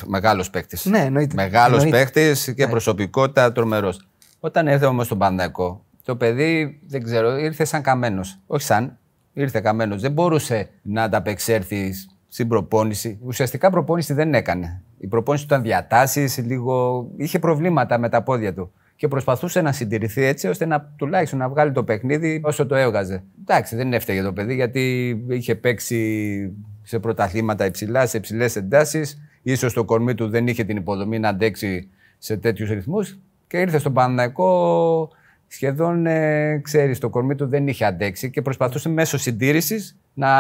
[0.07, 0.85] μεγάλος παίκτης.
[0.85, 1.35] Ναι, εννοείται.
[1.35, 2.05] Μεγάλος Εννοείται.
[2.05, 4.07] παίκτης και προσωπικότητα τρομερός.
[4.40, 8.38] Όταν ήρθε όμως στον Πανδακό, το παιδί δεν ξέρω, ήρθε σαν καμένος.
[8.47, 8.99] Όχι σαν,
[9.33, 10.01] ήρθε καμένος.
[10.01, 11.92] Δεν μπορούσε να ανταπεξέλθει
[12.29, 13.18] στην προπόνηση.
[13.25, 14.83] Ουσιαστικά προπόνηση δεν έκανε.
[14.99, 17.07] Η προπόνηση του ήταν διατάσεις, λίγο.
[17.16, 18.73] είχε προβλήματα με τα πόδια του.
[18.97, 23.23] Και προσπαθούσε να συντηρηθεί έτσι ώστε να τουλάχιστον να βγάλει το παιχνίδι όσο το έβγαζε.
[23.40, 29.18] Εντάξει, δεν έφταιγε το παιδί γιατί είχε παίξει σε πρωταθλήματα υψηλά, σε υψηλές εντάσεις.
[29.57, 33.18] σω το κορμί του δεν είχε την υποδομή να αντέξει σε τέτοιους ρυθμούς.
[33.47, 35.11] Και ήρθε στον Παναναϊκό
[35.47, 40.31] σχεδόν, ε, ξέρεις, το κορμί του δεν είχε αντέξει και προσπαθούσε μέσω συντήρησης να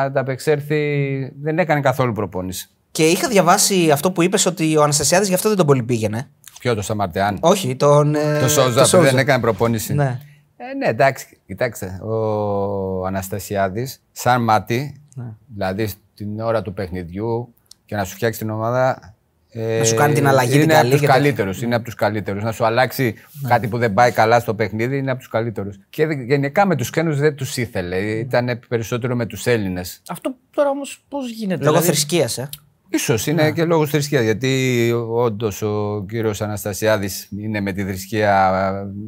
[0.00, 1.32] ανταπεξέλθει.
[1.42, 2.70] Δεν έκανε καθόλου προπόνηση.
[2.90, 6.28] Και είχα διαβάσει αυτό που είπες ότι ο Αναστασιάδης γι' αυτό δεν τον πολύ πήγαινε.
[6.58, 7.38] Ποιο το Σαμαρτεάν.
[7.40, 8.14] Όχι, τον.
[8.14, 9.94] ε, το Σόζα που δεν έκανε προπόνηση.
[9.94, 10.18] Ναι.
[10.56, 12.00] Ε, ναι, εντάξει, κοιτάξτε.
[12.02, 15.24] Ο Αναστασιάδης, σαν μάτι, Ναι.
[15.54, 17.54] δηλαδή την ώρα του παιχνιδιού
[17.86, 19.14] και να σου φτιάξει την ομάδα.
[19.50, 21.14] ε, Να σου κάνει την αλλαγή την είναι καλή από και του τέτοια.
[21.14, 21.62] καλύτερους.
[21.62, 22.42] Είναι από τους καλύτερους.
[22.42, 23.14] Να σου αλλάξει
[23.48, 25.78] κάτι που δεν πάει καλά στο παιχνίδι είναι από τους καλύτερους.
[25.90, 27.96] Και γενικά με τους ξένους δεν τους ήθελε.
[27.96, 30.02] Ήταν περισσότερο με τους Έλληνες.
[30.08, 31.64] Αυτό τώρα όμως πώς γίνεται.
[31.64, 32.48] Λόγω δηλαδή, θρησκείας, ε.
[32.88, 34.22] Ίσως είναι και λόγω θρησκείας.
[34.22, 38.52] Γιατί όντως ο κύριος Αναστασιάδης είναι με τη θρησκεία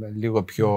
[0.04, 0.68] ε, λίγο πιο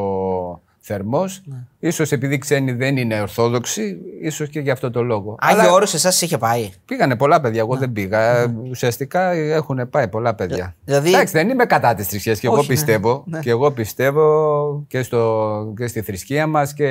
[0.87, 1.41] θερμός.
[1.45, 1.55] Ναι.
[1.79, 5.35] Ίσως επειδή ξένοι δεν είναι ορθόδοξοι, ίσως και γι' αυτό το λόγο.
[5.39, 6.69] Άγιο Αλλά όρος εσάς είχε πάει.
[6.85, 7.59] πήγανε πολλά παιδιά.
[7.59, 8.47] Εγώ δεν πήγα.
[8.47, 8.69] Ναι.
[8.69, 10.75] Ουσιαστικά έχουν πάει πολλά παιδιά.
[10.85, 12.73] Δηλαδή- Εντάξει, δεν είμαι κατά της θρησκείας και εγώ Όχι, ναι.
[12.75, 13.23] πιστεύω.
[13.41, 16.85] Και εγώ πιστεύω και, στο, και στη θρησκεία μας και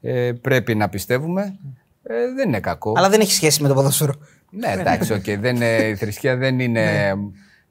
[0.00, 1.58] ε, πρέπει να πιστεύουμε.
[2.02, 2.92] Ε, δεν είναι κακό.
[2.96, 4.12] Αλλά δεν έχει σχέση με το ποδόσφαιρο.
[4.50, 5.24] Ναι, εντάξει, οκ.
[5.40, 7.14] δεν, είναι- η θρησκεία δεν είναι,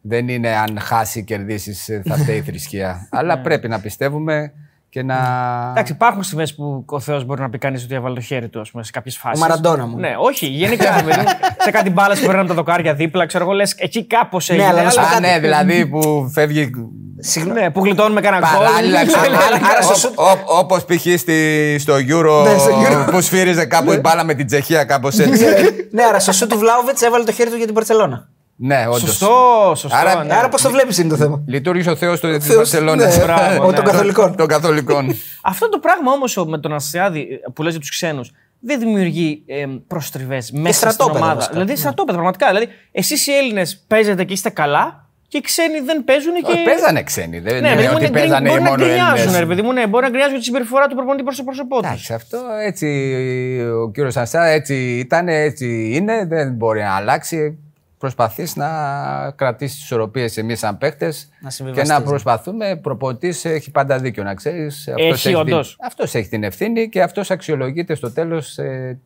[0.01, 3.07] δεν είναι αν χάσει κερδίσεις θα φταίει η θρησκεία.
[3.11, 4.53] Αλλά πρέπει να πιστεύουμε
[4.91, 5.15] και να.
[5.71, 8.59] Εντάξει, υπάρχουν στιγμές που ο Θεός μπορεί να πει κανείς ότι έβαλε το χέρι του
[8.59, 9.43] ας πούμε, σε κάποιες φάσεις.
[9.43, 9.97] Ο Μαραντόνα μου.
[9.99, 10.95] Ναι, όχι, γενικά.
[10.95, 11.25] ρε παιδί μου,
[11.57, 14.67] σε κάτι μπάλες που παίρνουν τα δοκάρια δίπλα, ξέρω εγώ, λες εκεί κάπως έγινε.
[14.67, 15.21] αλλά να σου πω Α, κάτι.
[15.21, 16.69] ναι, δηλαδή που φεύγει.
[17.23, 17.59] Συγγνώμη.
[17.59, 18.65] Ναι, που γλιτώνουμε κανένα γκολ.
[18.65, 21.19] Παράλληλα, ξέρω, άρα- άρα στο σουτ- Όπως π.χ.
[21.19, 23.11] στη- στο Euro Ναι, στο Euro.
[23.11, 25.45] που σφύριζε κάπου η μπάλα με την Τσεχία, κάπως έτσι.
[25.91, 28.29] ναι, άρα στο σου του Βλάουβιτς έβαλε το χέρι του για την Παρσελώνα.
[28.55, 28.99] Ναι, όντως.
[28.99, 29.97] Σωστό, σωστό.
[29.97, 30.33] Άρα- ναι.
[30.35, 33.17] Άρα πώς το βλέπεις είναι το θέμα; Λειτουργήσε ο Θεός της Θεός, Βαρσελόνας.
[33.17, 33.75] ναι, Μπράβο, ο ναι.
[33.75, 34.35] των Καθολικών.
[34.35, 35.15] Των Καθολικών.
[35.41, 39.65] Αυτό το πράγμα όμως με τον Αστιάδη που λες για τους ξένους δεν δημιουργεί ε,
[39.87, 41.35] προστριβές μέσα στην στρατόπεδα ομάδα.
[41.35, 41.53] βασικά.
[41.53, 42.47] Δηλαδή στρατόπεδα, πραγματικά.
[42.47, 46.51] Δηλαδή, εσείς οι Έλληνες παίζετε και είστε καλά και οι ξένοι δεν παίζουν και.
[46.51, 47.39] Όχι, Παίζανε ξένοι.
[47.39, 49.45] Δεν Ναι, είναι παιδί μου, ότι είναι γκριν- παίζανε μπορεί να μόνο γκρινιάζουν, ρε Έλληνες.
[49.47, 51.85] παιδί μου, ναι, μπορεί να γκρινιάζουν τη συμπεριφορά του προπονητή προς το πρόσωπό τους.
[51.87, 52.87] Εντάξει, αυτό έτσι
[53.83, 57.57] ο κύριος Ασά έτσι ήταν, έτσι είναι, δεν μπορεί να αλλάξει.
[58.01, 58.67] Προσπαθείς να
[59.35, 62.05] κρατήσεις τις ισορροπίες εμείς σαν παίχτε Να και συμβιβαστείς, να ναι.
[62.05, 62.75] προσπαθούμε.
[62.75, 64.87] Προπονητής έχει πάντα δίκιο, να ξέρεις.
[64.95, 65.77] Έχει, όντως.
[65.85, 68.57] Αυτός έχει την ευθύνη και αυτός αξιολογείται στο τέλος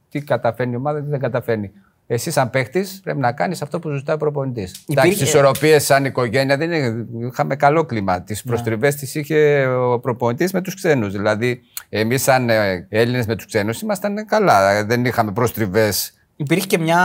[0.10, 1.72] τι καταφέρνει η ομάδα, τι δεν καταφέρνει.
[2.08, 4.64] Εσύ, σαν παίχτη, πρέπει να κάνεις αυτό που ζητάει ο προπονητής.
[4.72, 8.22] Εντάξει, Υπήρχε- τις ισορροπίες σαν οικογένεια δεν είναι, είχαμε καλό κλίμα.
[8.22, 11.12] Τις προστριβές τις είχε ο προπονητής με τους ξένους.
[11.12, 12.50] Δηλαδή, εμείς, σαν
[12.89, 14.86] Έλληνες με τους ξένους, ήμασταν καλά.
[14.86, 16.14] Δεν είχαμε προστριβές.
[16.36, 17.00] Υπήρχε και μια.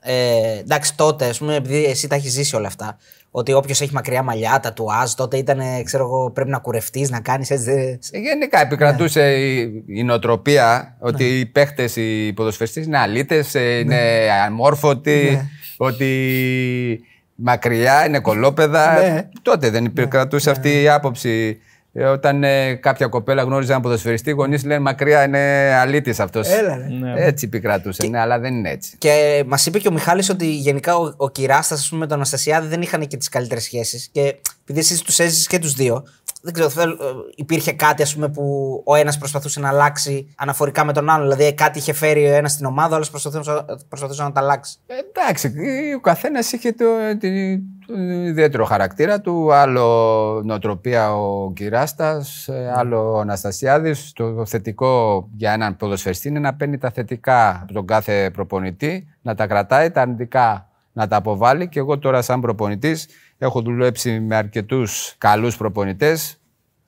[0.00, 2.98] Ε, εντάξει, τότε, ας πούμε, επειδή εσύ τα έχεις ζήσει όλα αυτά,
[3.30, 7.10] ότι όποιος έχει μακριά μαλλιά, τα του άζ, τότε ήταν, ξέρω εγώ, πρέπει να κουρευτείς,
[7.10, 7.64] να κάνεις έτσι.
[7.64, 14.28] δεν- Ε, Γενικά επικρατούσε η, η νοοτροπία ότι οι παίχτες, οι ποδοσφαιριστές είναι αλήτες, είναι
[14.46, 17.00] αμόρφωτοι, ότι
[17.34, 18.92] μακριά είναι κολόπεδα.
[19.00, 19.28] Ναι.
[19.42, 21.60] Τότε δεν επικρατούσε αυτή η άποψη.
[21.98, 26.48] Ε, Όταν ε, κάποια κοπέλα γνώριζε έναν ποδοσφαιριστή, οι γονείς λένε μακριά είναι αλήτης αυτός.
[26.48, 26.86] Έλα, ρε.
[26.88, 27.14] Ναι.
[27.16, 28.96] Έτσι επικρατούσε, ναι, αλλά δεν είναι έτσι.
[28.98, 32.16] Και μας είπε και ο Μιχάλης ότι γενικά ο, ο Κυράστας, ας πούμε, με τον
[32.16, 34.08] Αναστασιάδη δεν είχαν και τις καλύτερες σχέσεις.
[34.12, 34.20] Και
[34.62, 36.04] επειδή εσύ τους έζησες και τους δύο,
[36.42, 36.96] δεν ξέρω, θέλω, ε,
[37.34, 38.42] υπήρχε κάτι ας πούμε, που
[38.84, 41.28] ο ένας προσπαθούσε να αλλάξει αναφορικά με τον άλλον.
[41.30, 44.76] Δηλαδή κάτι είχε φέρει ο ένας στην ομάδα, ο άλλος προσπαθούσε, προσπαθούσε να τα αλλάξει.
[44.86, 45.52] Ε, Εντάξει,
[45.96, 46.84] ο καθένας είχε το,
[47.18, 49.52] την- τον ιδιαίτερο χαρακτήρα του.
[49.52, 54.12] Άλλο νοοτροπία ο Κυράστας, άλλο ο Αναστασιάδης.
[54.12, 59.34] Το θετικό για έναν ποδοσφαιριστή είναι να παίρνει τα θετικά από τον κάθε προπονητή, να
[59.34, 61.68] τα κρατάει, τα αρνητικά να τα αποβάλει.
[61.68, 63.08] Και εγώ τώρα, σαν προπονητής,
[63.38, 66.40] έχω δουλέψει με αρκετούς καλούς προπονητές.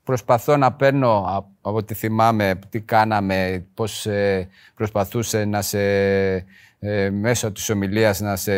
[0.04, 5.80] Προσπαθώ να παίρνω α- από ό,τι θυμάμαι τι κάναμε, πώς ε, προσπαθούσε να σε,
[6.78, 8.52] ε, μέσω της ομιλίας να σε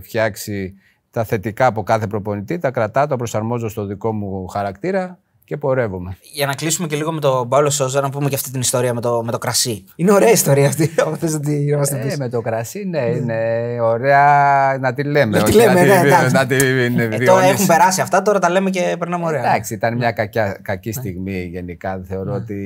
[0.00, 0.74] φτιάξει
[1.12, 6.16] τα θετικά από κάθε προπονητή, τα κρατάω, τα προσαρμόζω στο δικό μου χαρακτήρα και πορεύομαι.
[6.34, 8.94] Για να κλείσουμε και λίγο με τον Παύλο Σόζα, να πούμε και αυτή την ιστορία
[8.94, 9.84] με το, με το κρασί.
[9.96, 12.16] Είναι ωραία ιστορία αυτή, αν θες να τη να μας την Ε, πεις.
[12.18, 13.36] με το κρασί, ναι, είναι
[13.80, 15.38] ωραία να τη λέμε.
[15.38, 16.32] Να τη όχι λέμε, να ναι, τη- εντάξει.
[16.34, 17.50] να τη Ε, τώρα βιώνεις.
[17.50, 19.40] έχουν περάσει αυτά, τώρα τα λέμε και περνάμε ωραία.
[19.40, 22.02] Εντάξει, ήταν μια κακιά, κακή στιγμή γενικά.
[22.08, 22.56] Θεωρώ ότι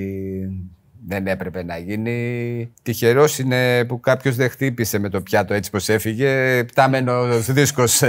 [1.09, 2.72] δεν έπρεπε να γίνει.
[2.82, 6.64] Τυχερός είναι που κάποιος δεν χτύπησε με το πιάτο έτσι πως έφυγε.
[6.64, 8.02] Πτάμενος δίσκος.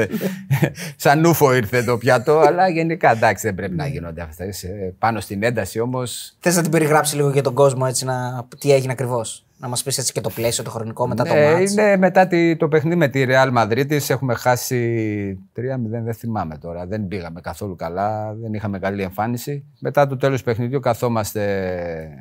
[0.95, 2.39] σαν ούφο ήρθε το πιάτο.
[2.39, 4.53] Αλλά γενικά εντάξει, δεν πρέπει να γίνονται αυτέ.
[4.99, 6.35] Πάνω στην ένταση όμως.
[6.39, 8.47] Θες να την περιγράψεις λίγο για τον κόσμο, έτσι, να...
[8.59, 11.51] τι έγινε ακριβώς; Να μας πεις έτσι και το πλαίσιο, το χρονικό μετά το Ναι,
[11.51, 11.71] μάτς.
[11.71, 13.97] είναι μετά τη- το παιχνίδι με τη Real Madrid.
[14.09, 16.85] Έχουμε χάσει 3-0, δεν θυμάμαι τώρα.
[16.87, 19.65] Δεν πήγαμε καθόλου καλά, δεν είχαμε καλή εμφάνιση.
[19.79, 21.43] Μετά το τέλος του παιχνιδιού καθόμαστε,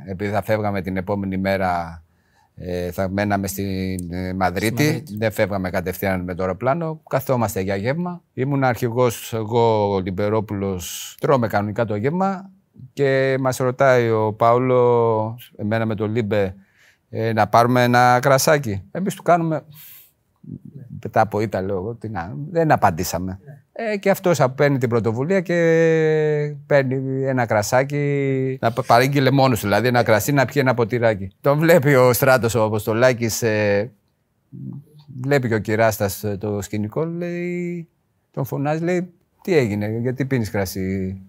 [0.07, 2.03] επειδή θα φεύγαμε την επόμενη μέρα,
[2.57, 5.03] ε, θα μέναμε στην ε, Μαδρίτη.
[5.19, 7.01] Δεν φεύγαμε κατευθείαν με το αεροπλάνο.
[7.09, 8.23] Καθόμαστε για γεύμα.
[8.35, 11.17] Ήμουν αρχηγός εγώ, ο Λιμπερόπουλος.
[11.21, 12.51] Τρώμε κανονικά το γεύμα
[12.93, 16.55] και μας ρωτάει ο Πάολο, εμένα με τον Λίμπε,
[17.11, 18.83] ε, να πάρουμε ένα κρασάκι.
[18.91, 19.65] Εμείς του κάνουμε.
[21.03, 23.39] Μετά από ήττα λέω εγώ, τι να, δεν απαντήσαμε.
[23.73, 25.55] Ε, και αυτός παίρνει την πρωτοβουλία και
[26.67, 31.31] παίρνει ένα κρασάκι, να πα- παρήγγειλε μόνος του, δηλαδή ένα κρασί να πιει ένα ποτηράκι.
[31.41, 33.91] Τον βλέπει ο Στράτος ο Αποστολάκης, ε,
[35.23, 37.89] βλέπει και ο Κυράστας ε, το σκηνικό, λέει,
[38.31, 41.21] τον φωνάζει, λέει, τι έγινε, γιατί πίνεις κρασί;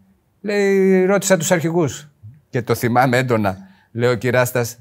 [0.41, 2.09] Λέει, ρώτησα τους αρχηγούς
[2.49, 3.57] και το θυμάμαι έντονα.
[3.91, 4.77] Λέει ο Κυράστας,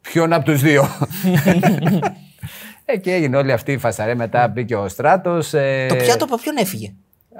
[0.00, 0.88] ποιον από τους δύο.
[2.84, 4.14] ε, και έγινε όλη αυτή η φασαρέ.
[4.14, 5.54] Μετά μπήκε ο Στράτος.
[5.54, 6.92] ε, Το πιάτο από ποιον έφυγε;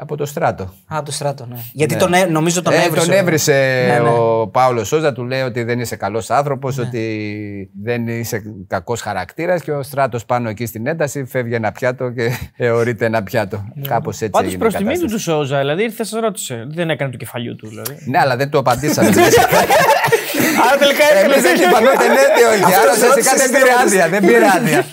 [0.03, 0.72] Από το στράτο.
[0.94, 1.57] Α, το στράτο, ναι.
[1.72, 3.07] Γιατί τον, έ- νομίζω τον Ε, έβρισε.
[3.07, 4.09] τον έβρισε Ναι, ναι.
[4.09, 9.62] ο Πάολο Σόζα, του λέει ότι δεν είσαι καλός άνθρωπος, ότι δεν είσαι κακός χαρακτήρας
[9.62, 12.30] και ο στράτος πάνω εκεί στην ένταση φεύγει ένα πιάτο και
[12.66, 13.64] εωρείται ένα πιάτο.
[13.88, 14.64] Κάπως έτσι Πάντως έγινε.
[14.66, 15.24] η προς τιμή του κατάσταση.
[15.24, 16.64] του Σόουζα, δηλαδή ήρθε, σας ρώτησε.
[16.68, 17.96] Δεν έκανε του κεφαλιού του, δηλαδή.
[18.07, 19.09] Ναι, αλλά δεν του απαντήσαμε.
[20.68, 22.74] Άρα τελικά Εμείς δεν είπαμε ούτε ναι, ούτε όχι.
[22.80, 24.09] Άρα ουσιαστικά δεν πήρε άδεια.
[24.09, 24.84] Δεν πήρε άδεια.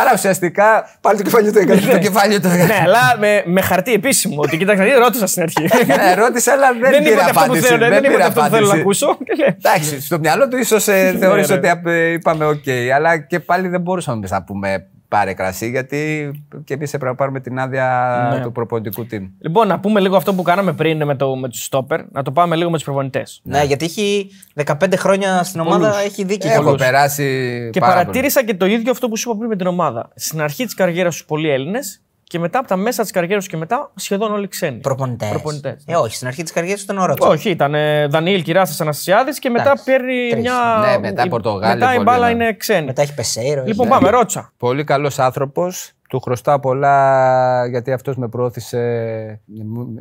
[0.00, 0.96] Άρα ουσιαστικά.
[1.00, 1.80] Πάλι το κεφάλι του έκανε.
[1.80, 2.48] Το κεφάλι του.
[2.48, 4.34] Ναι, αλλά με, με χαρτί επίσημο.
[4.40, 5.62] Ότι κοίταξε, να δει, ρώτησα στην αρχή.
[5.86, 7.66] Ναι, ρώτησε, αλλά δεν Δεν πήρε είπατε αυτό που απάντηση.
[7.66, 8.80] θέλω, δεν πήρε είπατε αυτό που θέλω να απάντηση.
[8.80, 9.18] ακούσω.
[9.24, 10.84] Και λέει, Εντάξει, στο μυαλό του ίσως
[11.18, 11.58] θεώρησε ναι.
[11.58, 16.30] ότι απ- είπαμε οκ, αλλά και πάλι δεν μπορούσαμε εμείς να πούμε πάρε κρασί, γιατί
[16.64, 18.40] και εμείς έπρεπε να πάρουμε την άδεια Ναι.
[18.42, 19.30] του προπονητικού team.
[19.40, 22.32] Λοιπόν, να πούμε λίγο αυτό που κάναμε πριν με, το, με του στόπερ, να το
[22.32, 23.40] πάμε λίγο με τους προπονητές.
[23.44, 24.30] Ναι, γιατί έχει
[24.64, 26.50] 15 χρόνια στην ομάδα, έχει δίκιο.
[26.52, 26.80] Έχω πολλούς.
[26.82, 27.24] περάσει.
[27.72, 30.10] Και πάρα παρατήρησα και το ίδιο αυτό που σου είπα πριν με την ομάδα.
[30.14, 33.50] Στην αρχή της καριέρας σου πολλοί Έλληνες και μετά από τα μέσα της καριέρας σου
[33.50, 34.78] και μετά σχεδόν όλοι ξένοι.
[34.78, 35.28] Προπονητές.
[35.28, 37.28] Προπονητές, Ε, όχι, στην αρχή της καριέρας ήταν ο Ρότσο.
[37.28, 40.42] Όχι, ήταν ε, Δανιήλ Κυράστα Αναστασιάδης και μετά Εντάξει, παίρνει τρεις.
[40.42, 40.54] μια.
[40.90, 42.32] Ναι, μετά η- Πορτογάλοι Μετά η πολύ, μπάλα ναι.
[42.32, 42.86] είναι ξένη.
[42.86, 43.62] Μετά έχει Πεσέιρο.
[43.66, 44.52] Λοιπόν, έχει- πάμε, ρώτσα.
[44.56, 45.92] Πολύ καλός άνθρωπος.
[46.08, 48.78] Του χρωστάω πολλά γιατί αυτός με προώθησε,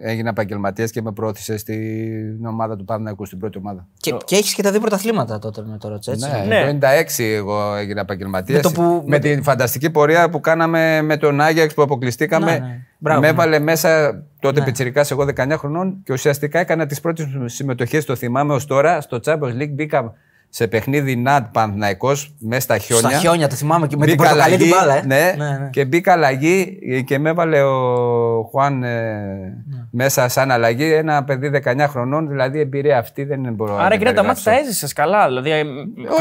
[0.02, 3.88] έγινα επαγγελματίας και με προώθησε στην ομάδα του Παναθηναϊκού, στην πρώτη ομάδα.
[3.98, 6.30] Και, και έχεις και τα δύο πρωταθλήματα τότε με το Ρότσο, έτσι.
[6.48, 6.78] Ναι, Ναι.
[6.80, 8.64] το 96 εγώ έγινα επαγγελματίας.
[8.64, 12.52] Με το που- με τη φανταστική πορεία που κάναμε με τον Άγιαξ που αποκλειστήκαμε.
[12.52, 12.80] Ναι, ναι.
[13.00, 13.34] Μπράβο, με ναι.
[13.34, 18.54] έβαλε μέσα τότε πιτσιρικάς εγώ 19 χρονών και ουσιαστικά έκανα τις πρώτες συμμετοχές, το θυμάμαι
[18.54, 20.14] ως τώρα, στο Champions League μπήκα
[20.50, 23.10] σε παιχνίδι ΝΑΤ Παναθηναϊκός μέσα στα χιόνια.
[23.10, 25.06] Στα χιόνια, το θυμάμαι και με την Μπήκα πορτοκαλί την αλλαγή, μπάλα, ε.
[25.06, 25.70] Ναι, ναι, ναι.
[25.70, 29.78] και μπήκα αλλαγή και με έβαλε ο Χουάν ε, Ναι.
[29.92, 34.00] μέσα σαν αλλαγή ένα παιδί 19 χρονών, δηλαδή εμπειρία αυτή δεν μπορώ να Άρα την
[34.00, 34.44] και τα μάτια περιγράψω.
[34.50, 35.28] τα έζησες καλά.
[35.28, 35.64] Δηλαδή, ε,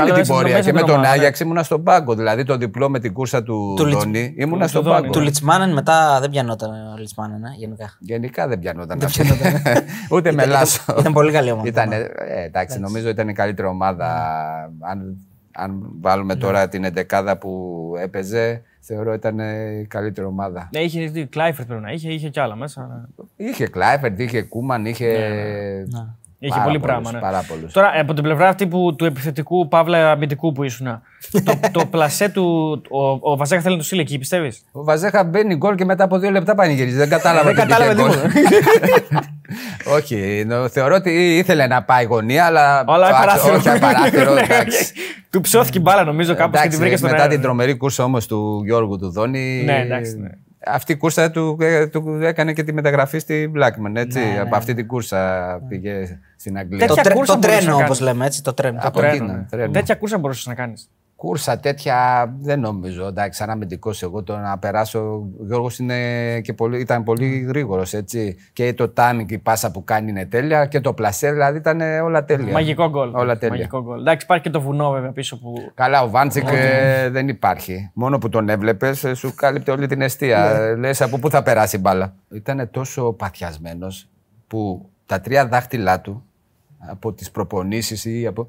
[0.03, 1.13] Όλη την πορεία και με τον Άγιαξ.
[1.17, 2.15] Άγιαξ ήμουνα στον πάγκο.
[2.15, 5.13] Δηλαδή το διπλό με την κούρσα του, Του Λιτς- Δόνη ήμουνα του στον Δόνη, πάγκο.
[5.13, 7.95] Του Λιτσμάνεν μετά δεν πιανόταν ο Λιτσμάνεν, ε, γενικά.
[7.99, 8.99] Γενικά δεν πιανόταν.
[9.05, 9.23] αυτή.
[10.11, 10.81] Ούτε με Ήταν- λάσο.
[10.85, 11.69] ήταν- ήταν πολύ καλή ομάδα.
[11.69, 12.07] Ήταν, ε,
[12.47, 14.16] εντάξει, νομίζω ήταν η καλύτερη ομάδα.
[14.81, 15.17] Αν,
[15.53, 20.69] αν βάλουμε τώρα την εντεκάδα που έπαιζε, θεωρώ ήταν ε, η καλύτερη ομάδα.
[20.73, 23.09] Ναι, είχε δει Κλάιφερτ πρέπει να είχε, είχε κι άλλα μέσα.
[23.37, 25.87] Είχε Κλάιφερντ, είχε Κούμαν, είχε.
[26.39, 27.13] Είχε πάρα πολύ πολλούς, πράγμα.
[27.13, 27.19] Ναι.
[27.19, 27.73] Πάρα πολλούς.
[27.73, 31.03] Τώρα, από την πλευρά αυτή που, του επιθετικού παύλα αμυντικού που ήσουν,
[31.45, 32.83] το, το πλασέ του.
[32.91, 36.05] Ο, ο Βαζέχα θέλει να το στείλει εκεί, πιστεύεις; Ο Βαζέχα μπαίνει γκολ και μετά
[36.05, 36.97] από δύο λεπτά πανηγυρίζει.
[36.97, 37.45] Δεν κατάλαβα.
[37.53, 38.17] Δεν τι κατάλαβε πήγε γκολ.
[38.31, 39.23] τίποτα.
[39.97, 42.85] Όχι, νο- θεωρώ ότι ήθελε να πάει γωνία, αλλά.
[42.87, 43.55] Αλλά Α, παράθυρο.
[43.55, 44.33] Όχι, παράθυρο.
[44.35, 44.93] Ναι, εντάξει.
[45.31, 47.35] Του υψώθηκε η μπάλα νομίζω κάπως και Εντάξει, την βρήκε στον μετά αέρα.
[47.35, 49.63] την τρομερή κούρσα όμως του Γιώργου του Δόνη.
[49.65, 50.29] Ναι, εντάξει, ναι.
[50.69, 53.93] Αυτή η κούρσα του, ε, του έκανε και τη μεταγραφή στη Blackburn.
[53.95, 54.19] Έτσι.
[54.19, 56.79] Ναι, Από αυτή την κούρσα πήγε στην Αγγλία.
[56.79, 58.13] Τέτοια Το, τρέ- κούρσα το μπορούσε τρένο, να όπως κάνεις.
[58.13, 58.43] λέμε, έτσι.
[58.43, 58.79] Το τρένο.
[58.83, 59.47] Από Τρένο, εκεί, ναι.
[59.51, 59.73] τρένο.
[59.73, 60.91] Τέτοια κούρσα μπορούσες να κάνεις.
[61.17, 63.07] Κούρσα τέτοια δεν νομίζω.
[63.07, 65.01] Εντάξει, σαν αμυντικός εγώ το να περάσω.
[65.41, 65.69] Ο Γιώργο
[66.79, 67.95] ήταν πολύ γρήγορος.
[68.53, 72.25] Και το timing, η πάσα που κάνει είναι τέλεια και το πλασέ δηλαδή ήταν όλα
[72.25, 72.53] τέλεια.
[72.53, 73.15] Μαγικό γκολ.
[73.15, 73.57] Όλα τέλεια.
[73.57, 74.01] Μαγικό γκολ.
[74.01, 75.55] Εντάξει, υπάρχει και το βουνό βέβαια πίσω που.
[75.75, 77.91] Καλά, ο Βάντσικ ε, δεν υπάρχει.
[77.93, 80.59] Μόνο που τον έβλεπες, σου κάλυπτε όλη την αιστεία.
[80.79, 82.15] Λες από πού θα περάσει η μπάλα.
[82.33, 84.09] Ήταν τόσο παθιασμένος
[84.47, 86.25] που τα τρία δάχτυλά του
[86.79, 88.47] από τις προπονήσεις ή από.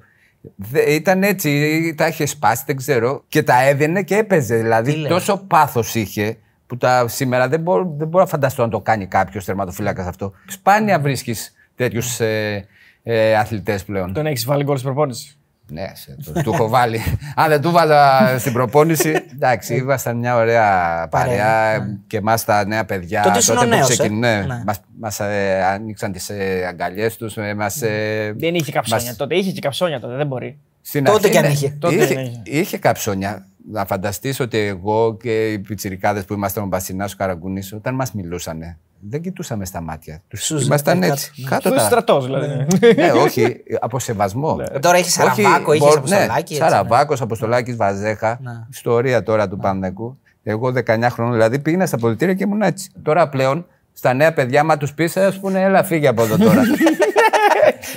[0.56, 4.56] Δε, ήταν έτσι, τα είχε σπάσει, δεν ξέρω, και τα έδαινε και έπαιζε.
[4.56, 6.38] Δηλαδή λέει; τόσο πάθος είχε
[6.68, 10.34] που τα, σήμερα δεν μπορώ, δεν μπορώ να φανταστώ να το κάνει κάποιος τερματοφύλακας αυτό.
[10.48, 12.68] Σπάνια βρίσκεις τέτοιους ε,
[13.04, 14.14] ε, αθλητές πλέον.
[14.14, 15.37] Τον έχεις βάλει γκολ στην προπόνησης.
[15.72, 17.00] Ναι, σε, το, του έχω βάλει.
[17.36, 19.10] Αν δεν του βάλα στην προπόνηση.
[19.36, 23.22] Εντάξει, ήμασταν μια ωραία παρέα και εμάς τα νέα παιδιά.
[23.22, 23.94] Τότε ήσουν ο που νέος, ε.
[23.94, 24.62] ξεκιν- ναι, Ναι.
[24.66, 27.38] Μας, μας ε, άνοιξαν τις ε, αγκαλιές τους.
[27.38, 29.36] Ε, μας, ε, Δεν είχε καψόνια μας- τότε.
[29.36, 30.58] Είχε και καψόνια τότε, δεν μπορεί.
[30.82, 31.70] στην Τότε αρχή, κι αν ναι, είχε.
[31.80, 32.42] Τότε είχε, δεν είχε.
[32.44, 33.46] είχε καψόνια.
[33.72, 38.14] Να φανταστείς ότι εγώ και οι πιτσιρικάδες που ήμασταν ο Μπασινάς, ο Καραγκούνης, όταν μας
[38.14, 40.22] μιλούσαν, δεν κοιτούσαμε στα μάτια.
[40.28, 41.32] Τους Σου ήμασταν ζητάει έτσι.
[41.42, 42.48] κάτω, Κάτω Το τα- στρατός δηλαδή.
[42.96, 44.58] ναι, όχι, από σεβασμό.
[44.74, 46.32] Ε, Τώρα έχεις Σαραβάκο, Όχι, είχε μπο- Αποστολάκη.
[46.34, 48.40] Ναι, έτσι, Σαραβάκος, Αποστολάκης, Βαζέχα.
[48.42, 48.52] Ναι.
[48.70, 50.18] Ιστορία τώρα του Πανδεκού.
[50.44, 52.90] Εγώ 19 χρόνων δηλαδή πήγαινα στα πολιτήρια και ήμουν έτσι.
[53.02, 53.66] Τώρα πλέον
[53.98, 56.62] στα νέα παιδιά, μα τους πεις, ας πούνε, έλα φύγε από εδώ τώρα.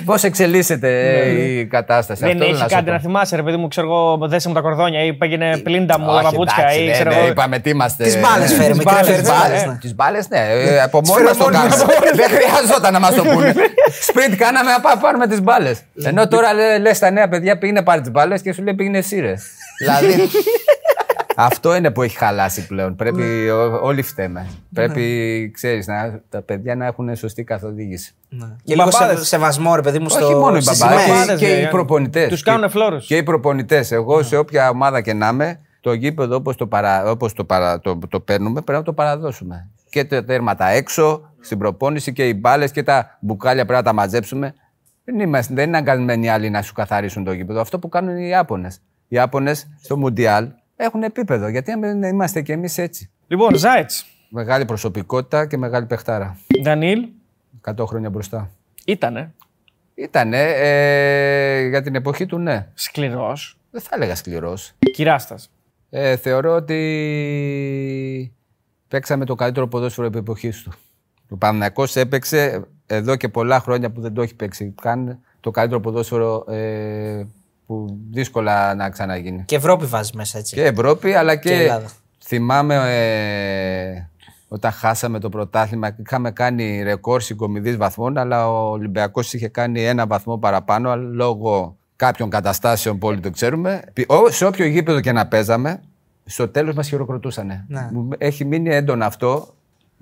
[0.05, 0.89] Πώς εξελίσσεται
[1.29, 2.21] η κατάσταση.
[2.21, 2.91] Δεν Αυτό έχει θέλω να σου κάτι πω.
[2.91, 6.05] να θυμάσαι, ρε παιδί μου, ξέρω εγώ, δέσε μου τα κορδόνια ή πήγαινε πλύντα μου
[6.05, 7.27] τα Όχι, παπούτσια εντάξει, ή ναι, ξέρω ναι, εγώ.
[7.27, 8.03] είπαμε τι είμαστε.
[8.03, 9.71] Τις μπάλες φέρε, Τις μικρέ μπάλες, φέρε τις ναι, μπάλες, ναι.
[9.71, 9.77] ναι.
[9.77, 10.39] Τις μπάλες, ναι.
[10.39, 11.75] ε, Από μόνοι μας το κάναμε.
[12.13, 13.53] Δεν χρειαζόταν να μας το πούνε.
[14.07, 15.79] Σπριντ κάναμε να πάμε πάρουμε τις μπάλες.
[16.03, 16.49] Ενώ τώρα
[16.81, 19.33] λες στα νέα παιδιά πήγαινε πάρει τις μπάλες και σου λέει πήγαινε εσύ ρε.
[19.79, 20.13] Δηλαδή.
[21.35, 22.95] Αυτό είναι που έχει χαλάσει πλέον.
[22.95, 24.47] Πρέπει ό- όλοι φταίμε.
[24.73, 25.85] Πρέπει, ξέρεις,
[26.29, 28.13] τα παιδιά να έχουν σωστή καθοδήγηση.
[28.63, 29.27] Και λίγο σε, μπαμπάδες.
[29.27, 30.25] σεβασμό, ρε παιδί μου, στο.
[30.25, 31.25] Όχι μόνο οι στις μπαμπάδες, σημαίες.
[31.25, 31.71] και, και οι δηλαδή.
[31.71, 32.29] προπονητές.
[32.29, 33.05] Τους κάνουνε φλόρους.
[33.05, 33.91] Και οι προπονητές.
[33.91, 37.79] Εγώ σε όποια ομάδα και να είμαι, το γήπεδο όπως το, παρα, όπως το, παρα,
[37.79, 39.69] το, το παίρνουμε πρέπει να το παραδώσουμε.
[39.89, 43.93] Και τα τέρματα έξω, στην προπόνηση και οι μπάλες και τα μπουκάλια πρέπει να τα
[43.93, 44.53] μαζέψουμε.
[45.05, 47.61] Δεν, είμαστε, δεν είναι αγκαλμένοι άλλοι να σου καθαρίσουν το γήπεδο.
[47.61, 48.75] Αυτό που κάνουν οι Ιάπωνες.
[49.07, 50.47] Οι Ιάπωνες στο Μουντιάλ
[50.83, 51.47] έχουν επίπεδο.
[51.47, 53.09] Γιατί δεν είμαστε κι εμείς έτσι.
[53.27, 54.05] Λοιπόν, Ζάιτς.
[54.29, 56.37] Μεγάλη προσωπικότητα και μεγάλη παιχτάρα.
[56.61, 57.07] Ντανίλ.
[57.61, 58.51] 100 χρόνια μπροστά.
[58.85, 59.33] Ήτανε.
[59.95, 60.41] Ήτανε.
[60.55, 62.67] Ε, για την εποχή του, ναι.
[62.73, 63.57] Σκληρός.
[63.71, 64.73] Δεν θα έλεγα σκληρός.
[64.93, 65.51] Κυράστας.
[65.89, 68.33] Ε, θεωρώ ότι
[68.87, 70.71] παίξαμε το καλύτερο ποδόσφαιρο επί εποχής του.
[71.29, 75.79] Ο Παναθηναϊκός έπαιξε εδώ και πολλά χρόνια που δεν το έχει παίξει καν το καλύτερο
[75.79, 77.25] ποδόσφαιρο ε,
[77.71, 79.43] που δύσκολα να ξαναγίνει.
[79.45, 80.55] Και Ευρώπη βάζεις μέσα έτσι.
[80.55, 81.89] Και Ευρώπη, αλλά και, Και Ελλάδα.
[82.23, 84.07] θυμάμαι ε,
[84.47, 90.07] όταν χάσαμε το πρωτάθλημα, είχαμε κάνει ρεκόρ συγκομιδής βαθμών, αλλά ο Ολυμπιακός είχε κάνει ένα
[90.07, 93.81] βαθμό παραπάνω, αλλά λόγω κάποιων καταστάσεων που όλοι το ξέρουμε.
[94.07, 95.81] Ό- Σε όποιο γήπεδο και να παίζαμε,
[96.25, 97.65] στο τέλος μας χειροκροτούσαν.
[97.67, 97.89] Ναι.
[98.17, 99.53] Έχει μείνει έντονο αυτό.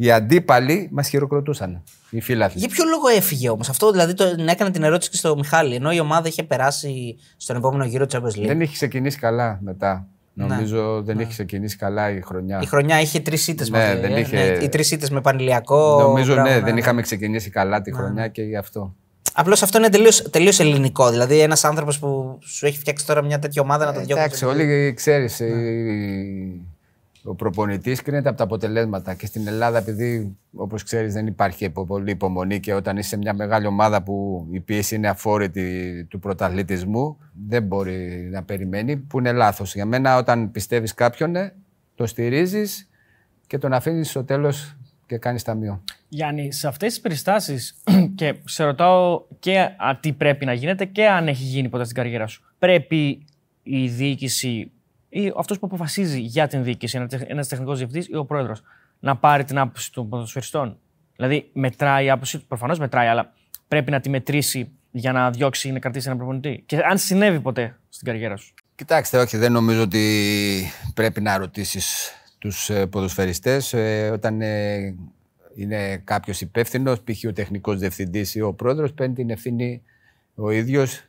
[0.02, 1.84] Οι αντίπαλοι μας χειροκροτούσαν.
[2.10, 2.60] Οι φίλαθλοι.
[2.60, 5.76] Για ποιο λόγο έφυγε όμως; Αυτό δηλαδή το, έκανε την ερώτηση και στο Μιχάλη.
[5.76, 8.45] Ενώ η ομάδα είχε περάσει στον επόμενο γύρο της Champions League.
[8.47, 10.08] Δεν έχει ξεκινήσει καλά μετά.
[10.34, 12.58] Νομίζω δεν έχει ξεκινήσει καλά η χρονιά.
[12.58, 12.64] Ναι.
[12.64, 14.00] Η χρονιά είχε τρεις ήττες Ναι, μαζί.
[14.00, 16.00] δεν ε, είχε- ναι, οι τρεις ήττες με πανηλιακό.
[16.02, 18.95] Νομίζω μπράβο, ναι, δεν είχαμε ξεκινήσει καλά τη χρονιά και γι' αυτό.
[19.34, 19.89] Απλώς αυτό είναι
[20.32, 21.10] τελείω ελληνικό.
[21.10, 24.24] Δηλαδή, ένας άνθρωπος που σου έχει φτιάξει τώρα μια τέτοια ομάδα να το διώξει.
[24.24, 25.39] Εντάξει, όλοι ξέρεις.
[25.39, 25.47] Ναι.
[27.30, 29.13] Ο προπονητής κρίνεται από τα αποτελέσματα.
[29.13, 33.17] Και στην Ελλάδα, επειδή όπως ξέρεις δεν υπάρχει υπο- πολύ υπομονή και όταν είσαι σε
[33.17, 37.17] μια μεγάλη ομάδα που η πίεση είναι αφόρητη του πρωταθλητισμού,
[37.47, 39.73] δεν μπορεί να περιμένει, που είναι λάθος.
[39.75, 41.53] Για μένα, όταν πιστεύεις κάποιον, ε,
[41.95, 42.89] το στηρίζεις
[43.47, 44.75] και τον αφήνεις στο τέλος
[45.05, 45.84] και κάνεις ταμείο.
[46.09, 47.75] Γιάννη, σε αυτές τις περιστάσεις
[48.15, 51.95] και σε ρωτάω και α, τι πρέπει να γίνεται και αν έχει γίνει ποτέ στην
[51.95, 52.43] καριέρα σου.
[52.59, 53.25] Πρέπει
[53.63, 54.71] η διοίκηση
[55.10, 58.62] ή αυτός που αποφασίζει για την διοίκηση, ένας τεχνικός διευθυντής ή ο πρόεδρος,
[58.99, 60.78] να πάρει την άποψη των ποδοσφαιριστών.
[61.16, 62.45] Δηλαδή, μετράει η άποψη του.
[62.45, 63.34] Προφανώς μετράει, αλλά
[63.68, 66.64] πρέπει να τη μετρήσει για να διώξει ή να κρατήσει έναν προπονητή.
[66.66, 68.53] Και αν συνέβη ποτέ στην καριέρα σου.
[68.76, 74.95] Κοιτάξτε, όχι, δεν νομίζω ότι πρέπει να ρωτήσεις τους ε, ποδοσφαιριστές ε, όταν ε,
[75.55, 77.24] είναι κάποιος υπεύθυνος, π.χ.
[77.28, 79.82] ο τεχνικός διευθυντής ή ο πρόεδρος, παίρνει την ευθύνη
[80.36, 81.03] ο ίδιος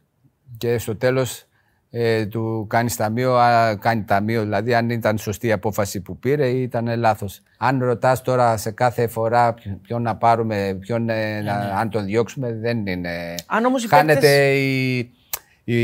[0.57, 1.45] και στο τέλος
[1.91, 6.47] ε, του κάνει ταμείο, α, κάνει ταμείο, δηλαδή αν ήταν σωστή η απόφαση που πήρε
[6.49, 7.43] ή ήταν λάθος.
[7.59, 12.05] Αν ρωτάς τώρα σε κάθε φορά ποιο- ποιον να πάρουμε, ποιον, ε, να, αν τον
[12.05, 13.35] διώξουμε, δεν είναι...
[13.47, 15.75] Αν όμως οι Χάνεται παίκτες- η, η,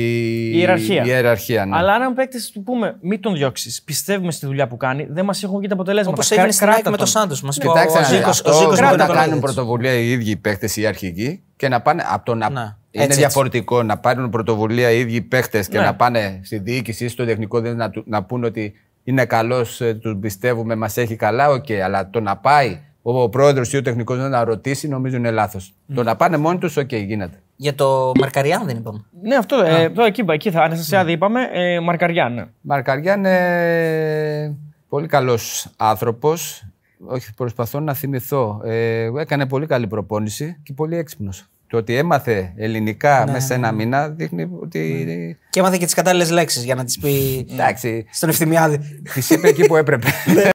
[0.51, 1.03] Η ιεραρχία.
[1.03, 1.77] η ιεραρχία, ναι.
[1.77, 5.25] Αλλά αν ένας παίκτης του πούμε, μην τον διώξεις, πιστεύουμε στη δουλειά που κάνει, δεν
[5.25, 6.17] μας έχουν βγει τα αποτελέσματα.
[6.17, 7.07] Όπως έγινε στην Κράτα ΑΕΚ με τον.
[7.07, 7.43] το Σάντος.
[7.43, 8.31] Μας είπε ο Κοιτάξτε, να δείτε, Ζήκο.
[8.31, 9.55] αυτό Ο Ζήκος πρέπει με να τον κάνουν Κολοδίτης.
[9.55, 12.51] πρωτοβουλία οι ίδιοι οι παίχτες, οι αρχηγοί και να πάνε από το να.
[12.51, 13.19] Ναι, Είναι έτσι, έτσι.
[13.19, 15.85] διαφορετικό να πάρουν πρωτοβουλία οι ίδιοι οι παίχτες και Ναι.
[15.85, 18.75] να πάνε στη διοίκηση ή στο τεχνικό δεν να, του- να πούνε ότι
[19.05, 21.71] είναι καλός, τους πιστεύουμε, μας έχει καλά, οκ.
[21.85, 25.75] αλλά το να πάει ο, ο πρόεδρος ή ο τεχνικός να ρωτήσει, νομίζω είναι λάθος.
[25.95, 27.41] Το να πάνε μόνοι τους, οκ, γίνεται.
[27.57, 29.05] Για το Μαρκαριάν δεν είπαμε.
[29.23, 29.57] Ναι, αυτό.
[29.65, 30.63] Ε, το, εκεί, εκεί θα.
[30.63, 31.41] Αναστασιάδη είπαμε.
[31.53, 32.45] Ε, Μαρκαριά, ναι.
[32.61, 34.57] Μαρκαριά είναι
[34.89, 36.65] πολύ καλός άνθρωπος.
[37.07, 38.61] Όχι, προσπαθώ να θυμηθώ.
[38.65, 41.47] Ε, έκανε πολύ καλή προπόνηση και πολύ έξυπνος.
[41.69, 45.39] Το ότι έμαθε ελληνικά Ναι, μέσα σε ένα μήνα δείχνει ότι.
[45.51, 48.79] Και έμαθε και τις κατάλληλες λέξεις για να τις πει Εντάξει, στον ευθυμιάδη.
[49.15, 50.07] τη είπε εκεί που έπρεπε.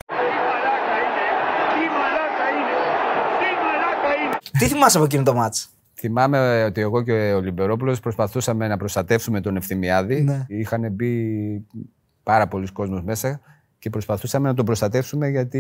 [4.60, 9.42] Τι θυμάσαι από εκείνο το μάτς; Θυμάμαι ότι εγώ και ο Λιμπερόπουλος προσπαθούσαμε να προστατεύσουμε
[9.42, 10.22] τον Ευθυμιάδη.
[10.22, 10.46] Ναι.
[10.48, 11.14] Είχαν μπει
[12.24, 13.42] πάρα πολλοί κόσμος μέσα
[13.82, 15.60] και προσπαθούσαμε να τον προστατεύσουμε γιατί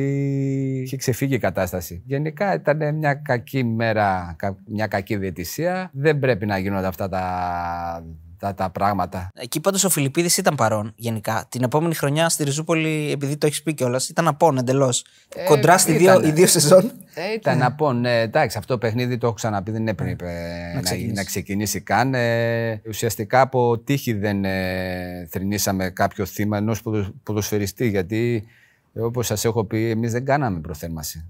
[0.84, 2.01] είχε ξεφύγει η κατάσταση.
[2.05, 5.89] Γενικά ήταν μια κακή μέρα, κα- μια κακή διαιτησία.
[5.93, 8.05] Δεν πρέπει να γίνονται αυτά τα,
[8.42, 9.30] τα, τα πράγματα.
[9.34, 11.46] Εκεί πάντως ο Φιλιππίδης ήταν παρόν γενικά.
[11.50, 15.06] Την επόμενη χρονιά στη Ριζούπολη, επειδή το έχεις πει κιόλας, ήταν απόν εντελώς.
[15.36, 16.28] Ε, Κοντρά στη δύο, ήτανε.
[16.28, 16.92] οι δύο σεζόν.
[17.14, 20.32] Ε, ήταν να πω, ναι, εντάξει, αυτό το παιχνίδι το έχω ξαναπεί, δεν έπρεπε
[20.76, 21.14] να, ξεκινήσει.
[21.14, 22.14] να ξεκινήσει καν.
[22.14, 26.82] Ε, ουσιαστικά από τύχη δεν ε, θρυνήσαμε κάποιο θύμα ενός
[27.24, 28.46] ποδοσφαιριστή, γιατί
[28.94, 31.30] ε, όπως σας έχω πει, εμείς δεν κάναμε προθέρμαση.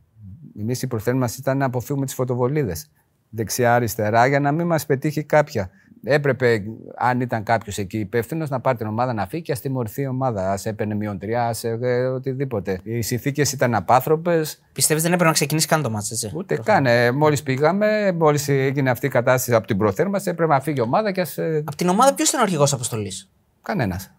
[0.59, 2.87] Εμείς η προθέρμαση ήταν να αποφύγουμε τις φωτοβολίδες,
[3.29, 5.69] δεξιά-αριστερά, για να μην μας πετύχει κάποια.
[6.03, 6.63] Έπρεπε,
[6.95, 10.07] αν ήταν κάποιος εκεί υπεύθυνος, να πάρει την ομάδα να φύγει και ας τιμωρηθεί η
[10.07, 10.51] ομάδα.
[10.51, 12.79] Α έπαιρνε μείον τρία, ας ε, οτιδήποτε.
[12.83, 14.41] Οι συνθήκες ήταν απάνθρωπε.
[14.73, 16.85] Πιστεύεις δεν έπρεπε να ξεκινήσει καν το μάτς, έτσι; Ούτε καν.
[16.85, 20.81] Ε, μόλις πήγαμε, μόλις έγινε αυτή η κατάσταση από την προθέρμανση, έπρεπε να φύγει η
[20.81, 23.29] ομάδα και ας, ε, Από την ομάδα ποιος ήταν ο αρχηγός αποστολής;
[23.61, 24.11] κανένας.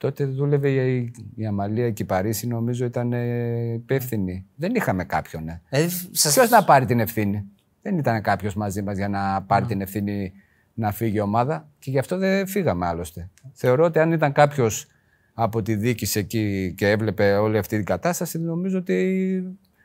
[0.00, 4.46] Τότε δούλευε η, η Αμαλία και η Παρίσι, νομίζω ήταν ε, υπεύθυνη.
[4.56, 5.48] Δεν είχαμε κάποιον.
[5.48, 5.62] Ε.
[5.68, 6.34] Δηλαδή, σας...
[6.34, 7.44] Ποιος να πάρει την ευθύνη;
[7.82, 10.32] Δεν ήταν κάποιος μαζί μας για να πάρει την ευθύνη
[10.74, 13.30] να φύγει η ομάδα και γι' αυτό δεν φύγαμε άλλωστε.
[13.52, 14.86] Θεωρώ ότι αν ήταν κάποιος
[15.34, 19.42] από τη διοίκηση εκεί και έβλεπε όλη αυτή την κατάσταση, νομίζω ότι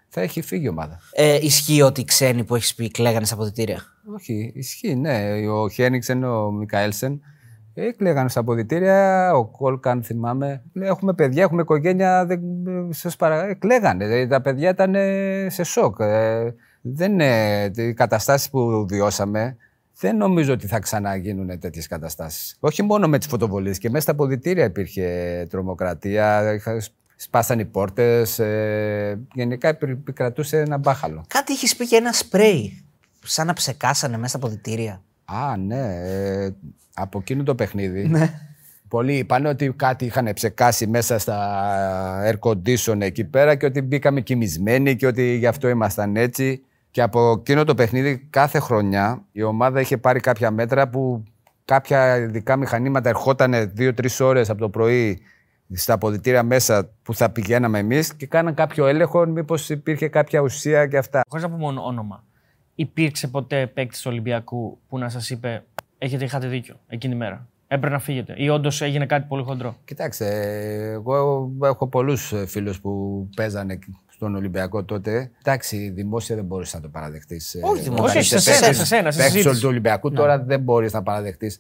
[0.08, 1.00] θα έχει φύγει η ομάδα.
[1.14, 3.82] Ε, ισχύει ότι οι ξένοι που έχεις πει κλαίγανε στα αποδητήρια;
[4.16, 5.48] Όχι, ισχύει, ναι.
[5.48, 7.22] Ο Χένιξεν, ο Μικαέλσεν,
[7.74, 9.32] ε, κλαίγανε στα αποδητήρια.
[9.36, 10.64] Ο Κόλκαν, θυμάμαι.
[10.74, 12.26] Λέει, Έχουμε παιδιά, έχουμε οικογένεια.
[12.26, 12.40] Δεν,
[12.90, 13.46] σας παρα...
[13.48, 14.06] ε, κλαίγανε.
[14.06, 15.96] Ε, Τα παιδιά ήταν ε, σε σοκ.
[16.00, 19.58] Ε, δεν, ε, οι καταστάσεις που βιώσαμε
[20.00, 22.56] δεν νομίζω ότι θα ξαναγίνουν τέτοιες καταστάσεις.
[22.60, 26.54] Όχι μόνο με τις φωτοβολίε και μέσα στα αποδητήρια υπήρχε τρομοκρατία.
[26.54, 26.82] είχα-
[27.18, 28.40] Σπάσαν οι πόρτες.
[28.40, 31.26] Ε, γενικά επι- επικρατούσε ένα μπάχαλο.
[31.28, 32.84] Κάτι έχεις πει για ένα σπρέι.
[33.24, 35.02] Σαν να ψεκάσανε μέσα στα αποδητήρια.
[35.26, 36.00] Α, ναι.
[36.04, 36.50] Ε,
[36.94, 38.12] από εκείνο το παιχνίδι.
[38.88, 44.22] Πολλοί είπαν ότι κάτι είχαν ψεκάσει μέσα στα air condition εκεί πέρα και ότι μπήκαμε
[44.22, 46.62] κοιμισμένοι και ότι γι' αυτό ήμασταν έτσι.
[46.96, 51.24] Και από εκείνο το παιχνίδι κάθε χρονιά η ομάδα είχε πάρει κάποια μέτρα που
[51.66, 55.22] κάποια ειδικά μηχανήματα ερχόταν δύο-τρεις ώρες από το πρωί
[55.74, 60.88] στα αποδητήρια μέσα που θα πηγαίναμε εμείς και κάναν κάποιο έλεγχο μήπως υπήρχε κάποια ουσία
[60.88, 61.22] και αυτά.
[61.28, 62.24] Χωρίς να πούμε μόνο όνομα.
[62.76, 65.64] Υπήρξε ποτέ παίκτης του Ολυμπιακού που να σας είπε:
[65.98, 67.48] Έχετε, είχατε δίκιο εκείνη τη μέρα.
[67.68, 68.34] Έπρεπε να φύγετε.
[68.38, 69.76] Ή όντως έγινε κάτι πολύ χοντρό.
[69.86, 70.28] Κοιτάξτε,
[70.92, 73.80] εγώ έχω πολλούς φίλους που παίζανε
[74.16, 75.32] στον Ολυμπιακό τότε.
[75.40, 77.58] Εντάξει, δημόσια δεν μπορείς να το παραδεχτείς.
[77.62, 79.62] Όχι δημόσια, Όχι, σε σένα, σε σένα, σε Παίξεις συζήτηση.
[79.62, 81.60] του Ολυμπιακού τώρα δεν μπορείς να παραδεχτείς.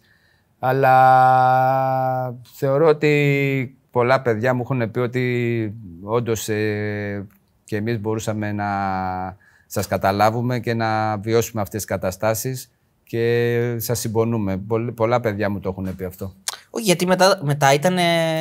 [0.60, 6.44] Αλλά θεωρώ ότι πολλά παιδιά μου έχουν πει ότι όντως
[7.64, 8.68] και εμείς μπορούσαμε να
[9.66, 12.70] σας καταλάβουμε και να βιώσουμε αυτές τις καταστάσεις
[13.08, 14.58] και σας συμπονούμε.
[14.58, 16.34] Πολλ- Πολλά παιδιά μου το έχουν πει αυτό.
[16.70, 17.94] Όχι, γιατί μετά, μετά ήταν.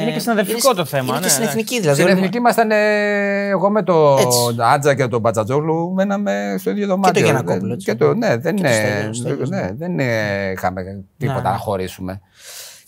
[0.02, 1.48] Είναι και συναδελφικό το θέμα, Είναι ναι, και στην ναι.
[1.48, 1.94] εθνική δηλαδή.
[2.00, 4.38] Στην όλοι- εθνική ήμασταν ε, εγώ με το Έτσι.
[4.58, 7.22] Άτζα και τον Μπατζατζόγλου μέναμε στο ίδιο δωμάτιο.
[7.22, 7.86] Γιαννακόπουλο, Δεν- έτσι.
[7.86, 11.48] Και το, ναι, δεν, Και το είναι- Στέλιο, Στέλιος, ναι, δεν ε, είχαμε τίποτα Ναι.
[11.48, 12.20] να χωρίσουμε.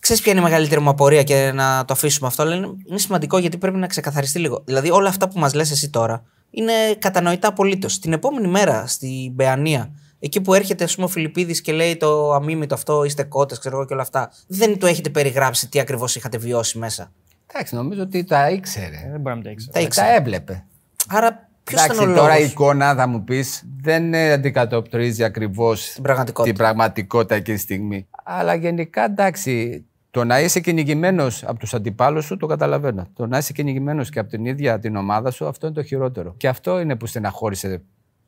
[0.01, 2.99] Ξέρεις ποια είναι η μεγαλύτερη μου απορία και να το αφήσουμε αυτό, αλλά είναι, είναι
[2.99, 4.63] σημαντικό γιατί πρέπει να ξεκαθαριστεί λίγο.
[4.65, 7.99] Δηλαδή, όλα αυτά που μας λες εσύ τώρα είναι κατανοητά απολύτως.
[7.99, 12.33] Την επόμενη μέρα στην Μπεανία, εκεί που έρχεται ας πούμε, ο Φιλιππίδης και λέει το
[12.33, 16.17] αμίμητο αυτό, είστε κότες, ξέρω εγώ και όλα αυτά, δεν του έχετε περιγράψει τι ακριβώς
[16.17, 17.13] είχατε βιώσει μέσα.
[17.53, 19.09] Εντάξει, νομίζω ότι τα ήξερε.
[19.11, 19.73] Δεν μπορεί να τα ήξερε.
[19.73, 20.15] Τα Τα ήξερε.
[20.17, 20.65] έβλεπε.
[21.09, 22.27] Άρα, ποιος ήταν ο Εντάξει, λόγο.
[22.27, 26.55] τώρα η εικόνα θα μου πεις δεν ε, αντικατοπτρίζει ακριβώς Την πραγματικότητα.
[26.55, 28.07] την πραγματικότητα εκείνη τη στιγμή.
[28.25, 33.07] Αλλά γενικά εντάξει, το να είσαι κυνηγημένος από τους αντιπάλους σου το καταλαβαίνω.
[33.15, 36.35] Το να είσαι κυνηγημένος και από την ίδια την ομάδα σου, αυτό είναι το χειρότερο.
[36.37, 37.83] Και αυτό είναι που στεναχώρησε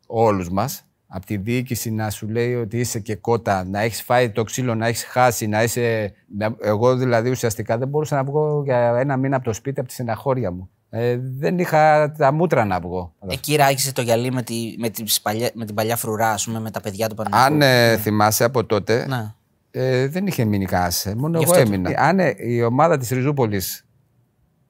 [0.07, 0.83] όλους μας.
[1.11, 4.75] Από τη διοίκηση να σου λέει ότι είσαι και κότα, να έχεις φάει το ξύλο,
[4.75, 6.13] να έχεις χάσει, να είσαι.
[6.37, 9.89] να- Εγώ δηλαδή ουσιαστικά δεν μπορούσα να βγω για ένα μήνα από το σπίτι από
[9.89, 10.71] τη στεναχώρια μου.
[10.91, 13.15] Ε, δεν είχα τα μούτρα να βγω.
[13.29, 16.61] Εκεί ράγισε το γυαλί με, τη, με, τις παλιά- με την παλιά φρουρά, ας πούμε,
[16.61, 17.45] με τα παιδιά του Παναγιώτου.
[17.55, 19.33] Αν ε, θυμάσαι από τότε, Ναι.
[19.71, 20.93] ε, δεν είχε μείνει κανένα.
[21.17, 21.93] Μόνο Γι' εγώ αυτό το- έμεινα.
[22.03, 23.87] Αν ε, η ομάδα της Ριζούπολης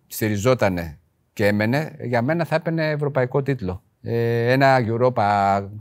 [0.07, 0.99] στηριζότανε
[1.33, 3.83] και έμενε, για μένα θα έπαιρνε ευρωπαϊκό τίτλο.
[4.03, 5.23] Ε, ένα Europa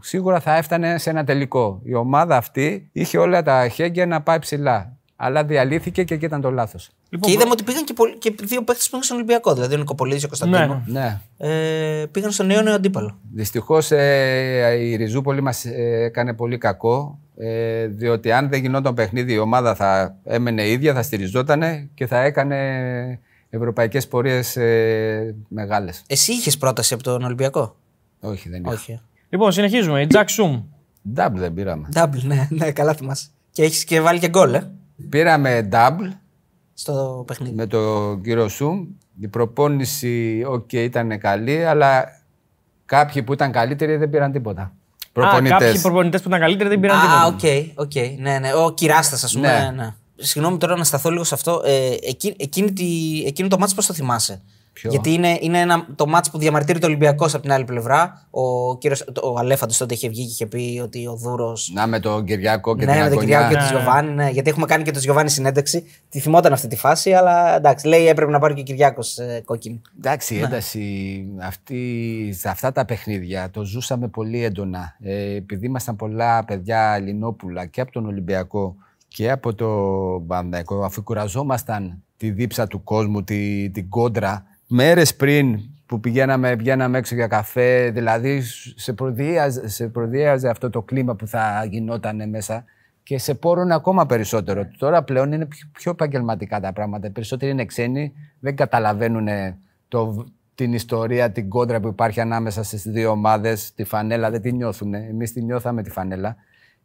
[0.01, 1.79] σίγουρα θα έφτανε σε ένα τελικό.
[1.83, 4.91] Η ομάδα αυτή είχε όλα τα χέγγια να πάει ψηλά.
[5.15, 6.89] Αλλά διαλύθηκε και εκεί ήταν το λάθος.
[7.19, 9.53] και είδαμε ότι πήγαν και, πολλοί- και δύο παίχτε πήγαν στον Ολυμπιακό.
[9.53, 10.83] Δηλαδή ο Νικοπολίδης και ο Κωνσταντίνο.
[10.87, 10.99] Ναι.
[10.99, 11.19] Ναι.
[12.01, 13.17] Ε, πήγαν στον νέο νέο αντίπαλο.
[13.33, 13.91] Δυστυχώς
[14.79, 15.65] η Ριζούπολη μας
[16.05, 17.19] έκανε πολύ κακό.
[17.37, 22.21] Ε, διότι αν δεν γινόταν παιχνίδι, η ομάδα θα έμενε ίδια, θα στηριζόταν και θα
[22.21, 26.03] έκανε ευρωπαϊκές πορείες ε, μεγάλες.
[26.07, 27.75] Εσύ είχες πρόταση από τον Ολυμπιακό;
[28.19, 28.73] Όχι, δεν είχα.
[28.73, 28.99] Όχι.
[29.29, 30.01] Λοιπόν, συνεχίζουμε.
[30.01, 30.63] Η Jack Zoom.
[31.15, 31.89] Double δεν πήραμε.
[31.93, 33.27] Double, ναι, ναι, καλά θυμάσαι.
[33.51, 34.71] Και έχεις και βάλει και γκολ, ε,
[35.09, 36.11] Πήραμε double
[36.73, 37.55] στο παιχνίδι.
[37.55, 38.85] με τον κύριο Σουμ.
[39.19, 42.05] Η προπόνηση, οκ, ήταν καλή, αλλά
[42.85, 44.61] κάποιοι που ήταν καλύτεροι δεν πήραν τίποτα.
[44.61, 44.71] Α,
[45.13, 45.57] Προπονητές.
[45.59, 47.25] κάποιοι προπονητές που ήταν καλύτεροι δεν πήραν Α, τίποτα.
[47.25, 48.19] OK, OK.
[48.19, 48.53] Ναι, ναι.
[48.53, 49.47] Ο Κυράστας, ας πούμε.
[49.47, 49.59] Ναι.
[49.59, 49.71] Ναι.
[49.83, 49.93] ναι.
[50.15, 51.61] Συγγνώμη τώρα να σταθώ λίγο σε αυτό.
[51.65, 52.85] Ε, εκείνη, εκείνη τη,
[53.25, 54.41] εκείνο το μάτς πώς το θυμάσαι;
[54.79, 58.27] Ποιο; Γιατί είναι, είναι ένα, το ματς που διαμαρτύρεται ο Ολυμπιακός από την άλλη πλευρά.
[58.29, 61.53] Ο, κύριος, ο Αλέφαντος τότε είχε βγει και είχε πει ότι ο Δούρο.
[61.73, 63.37] Να με τον Κυριάκο και Ναι, την με τον αγωνιά.
[63.37, 64.11] Κυριάκο και τον Γιωβάνι.
[64.13, 65.85] Ναι, γιατί έχουμε κάνει και τον Γιωβάνι συνέντευξη.
[66.09, 69.41] Τη θυμόταν αυτή τη φάση, αλλά εντάξει, λέει έπρεπε να πάρει και ο Κυριάκος ε,
[69.45, 69.81] κόκκινη.
[69.97, 70.39] Εντάξει, Ναι.
[70.39, 71.81] η ένταση αυτή,
[72.37, 74.95] σε αυτά τα παιχνίδια το ζούσαμε πολύ έντονα.
[74.99, 78.75] Ε, επειδή ήμασταν πολλά παιδιά Ελληνόπουλα και από τον Ολυμπιακό
[79.07, 79.67] και από το
[80.27, 86.97] Παναθηναϊκό, αφού κουραζόμασταν τη δίψα του κόσμου, τη, την κόντρα, μέρες πριν που πηγαίναμε, βγαίναμε
[86.97, 88.41] έξω για καφέ, δηλαδή
[88.75, 92.65] σε προδίαζε, σε προδίαζε αυτό το κλίμα που θα γινόταν μέσα
[93.03, 94.67] και σε πόρουν ακόμα περισσότερο.
[94.77, 97.07] Τώρα πλέον είναι πιο, πιο επαγγελματικά τα πράγματα.
[97.07, 99.27] Οι περισσότεροι είναι ξένοι, δεν καταλαβαίνουν
[99.87, 103.73] το, την ιστορία, την κόντρα που υπάρχει ανάμεσα στις δύο ομάδες.
[103.73, 104.93] Τη φανέλα δεν τη νιώθουν.
[104.93, 106.35] Εμείς τη νιώθαμε τη φανέλα.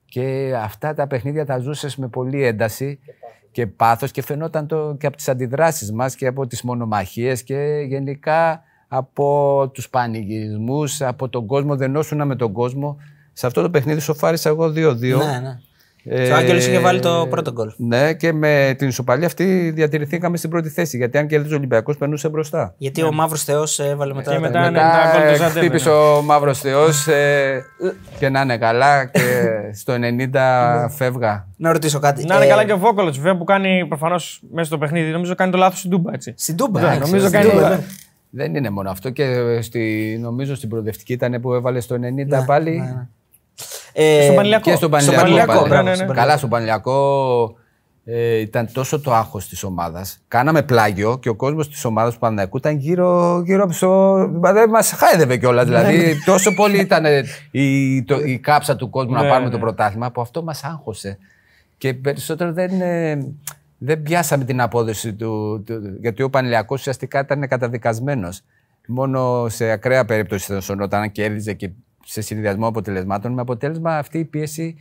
[0.04, 2.98] Και αυτά τα παιχνίδια τα ζούσες με πολύ ένταση
[3.41, 7.84] και πάθος και φαινόταν το και από τις αντιδράσεις μας και από τις μονομαχίες και
[7.88, 12.96] γενικά από τους πανηγυρισμούς, από τον κόσμο, δενόσουνα με τον κόσμο.
[13.32, 14.72] Σε αυτό το παιχνίδι σοφάρισα εγώ 2-2.
[14.72, 15.58] Ναι, ναι.
[16.04, 17.72] Και ο Άγγελος είχε βάλει το πρώτο γκολ.
[17.76, 20.96] Ναι, και με την ισοπαλία αυτή διατηρηθήκαμε στην πρώτη θέση.
[20.96, 22.74] Γιατί αν κέρδιζε ο Ολυμπιακός, περνούσε μπροστά.
[22.78, 24.30] Γιατί ο Μαύρος Θεός έβαλε μετά.
[24.30, 24.70] Και τα μετά, γκολ.
[24.72, 24.78] ναι.
[24.78, 25.94] τα γκολ του Μετά Ολισαντέμπε, χτύπησε ναι.
[25.94, 27.06] ο Μαύρος Θεός
[28.18, 29.04] και να είναι καλά.
[29.04, 29.20] Και
[29.72, 31.46] στο 90 φεύγα.
[31.56, 32.24] Να ρωτήσω κάτι.
[32.24, 35.10] Να είναι Ε, καλά και ο Βόκολος, βέβαια που κάνει προφανώς μέσα στο παιχνίδι.
[35.10, 36.12] Νομίζω κάνει το λάθος στην Τούμπα.
[36.14, 36.34] Έτσι.
[36.36, 36.80] Στην Τούμπα.
[36.80, 37.78] Ναι, ε, νομίζω στην κάνει- Τούμπα, ναι.
[38.30, 39.10] Δεν είναι μόνο αυτό.
[39.10, 39.24] Και
[39.60, 41.96] στη, νομίζω στην προοδευτική ήταν που έβαλε στο
[42.40, 42.82] 90 πάλι.
[43.92, 44.70] Ε, Στον Πανηλιακό.
[44.70, 45.20] Και στον Στον Πανηλιακό.
[45.22, 45.68] Πανηλιακό, πάλι.
[45.68, 46.14] μπράβο, ναι, ναι.
[46.14, 47.54] Καλά, στον Πανηλιακό
[48.04, 50.18] ε, ήταν τόσο το άγχος της ομάδας.
[50.28, 54.52] Κάναμε πλάγιο και ο κόσμος της ομάδας του Παναθηναϊκού ήταν γύρω, γύρω από το.
[54.52, 55.64] Δεν μας χάιδευε κιόλας.
[55.64, 57.04] Δηλαδή, τόσο πολύ ήταν
[57.50, 59.52] η, το- η κάψα του κόσμου να Ναι, πάρουμε ναι.
[59.54, 61.18] το πρωτάθλημα που αυτό μας άγχωσε.
[61.78, 63.18] Και περισσότερο δεν, ε,
[63.78, 68.40] δεν πιάσαμε την απόδοση του, του- γιατί ο Πανηλιακός ουσιαστικά ήταν καταδικασμένος.
[68.86, 71.70] Μόνο σε ακραία περίπτωση θα σωνόταν, κέρδιζε και
[72.04, 73.32] σε συνδυασμό αποτελεσμάτων.
[73.32, 74.76] Με αποτέλεσμα αυτή η πίεση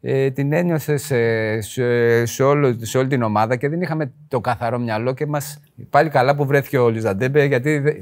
[0.00, 4.40] ε, την ένιωσε σε, σε, σε, όλο, σε όλη την ομάδα και δεν είχαμε το
[4.40, 5.60] καθαρό μυαλό και μας
[5.90, 7.96] πάλι καλά που βρέθηκε ο Λιζαντέμπε γιατί δεν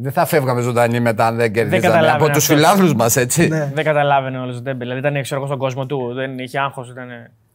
[0.00, 2.56] δεν θα φεύγαμε ζωντανοί μετά αν δεν κερδίζαμε καταλάβαινε από τους αυτός.
[2.56, 3.46] φιλάθλους μας έτσι.
[3.46, 4.78] Δεν καταλάβαινε ο Ολισαντέμπε.
[4.78, 6.90] Δηλαδή ήταν ξέρω, εγώ στον κόσμο του, δεν είχε άγχος.
[6.90, 7.08] Ήταν...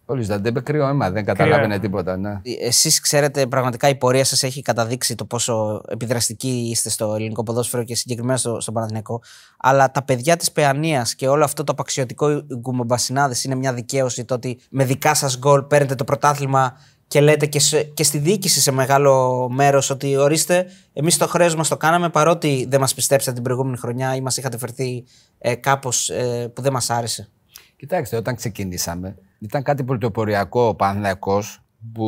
[0.05, 2.17] Ο Ολισαντέμπε κρύο αίμα, δεν καταλάβαινε τίποτα.
[2.17, 2.41] Ναι.
[2.61, 7.83] Εσείς ξέρετε, πραγματικά η πορεία σας έχει καταδείξει το πόσο επιδραστικοί είστε στο ελληνικό ποδόσφαιρο
[7.83, 9.21] και συγκεκριμένα στο, στον Παναθηναϊκό.
[9.57, 14.33] Αλλά τα παιδιά της Παιανίας και όλο αυτό το απαξιωτικό Γκουμομπασινάδες είναι μια δικαίωση το
[14.33, 16.77] ότι με δικά σας γκολ παίρνετε το πρωτάθλημα
[17.07, 21.55] και λέτε και, σε- και στη διοίκηση σε μεγάλο μέρος ότι ορίστε, εμείς το χρέος
[21.55, 25.03] μας το κάναμε παρότι δεν μας πιστέψατε την προηγούμενη χρονιά ή μας είχατε φερθεί
[25.37, 27.27] ε, κάπως ε, που δεν μας άρεσε.
[27.75, 31.61] Κοιτάξτε, όταν ξεκινήσαμε, ήταν κάτι πρωτοποριακό ο Παναθηναϊκός
[31.93, 32.07] που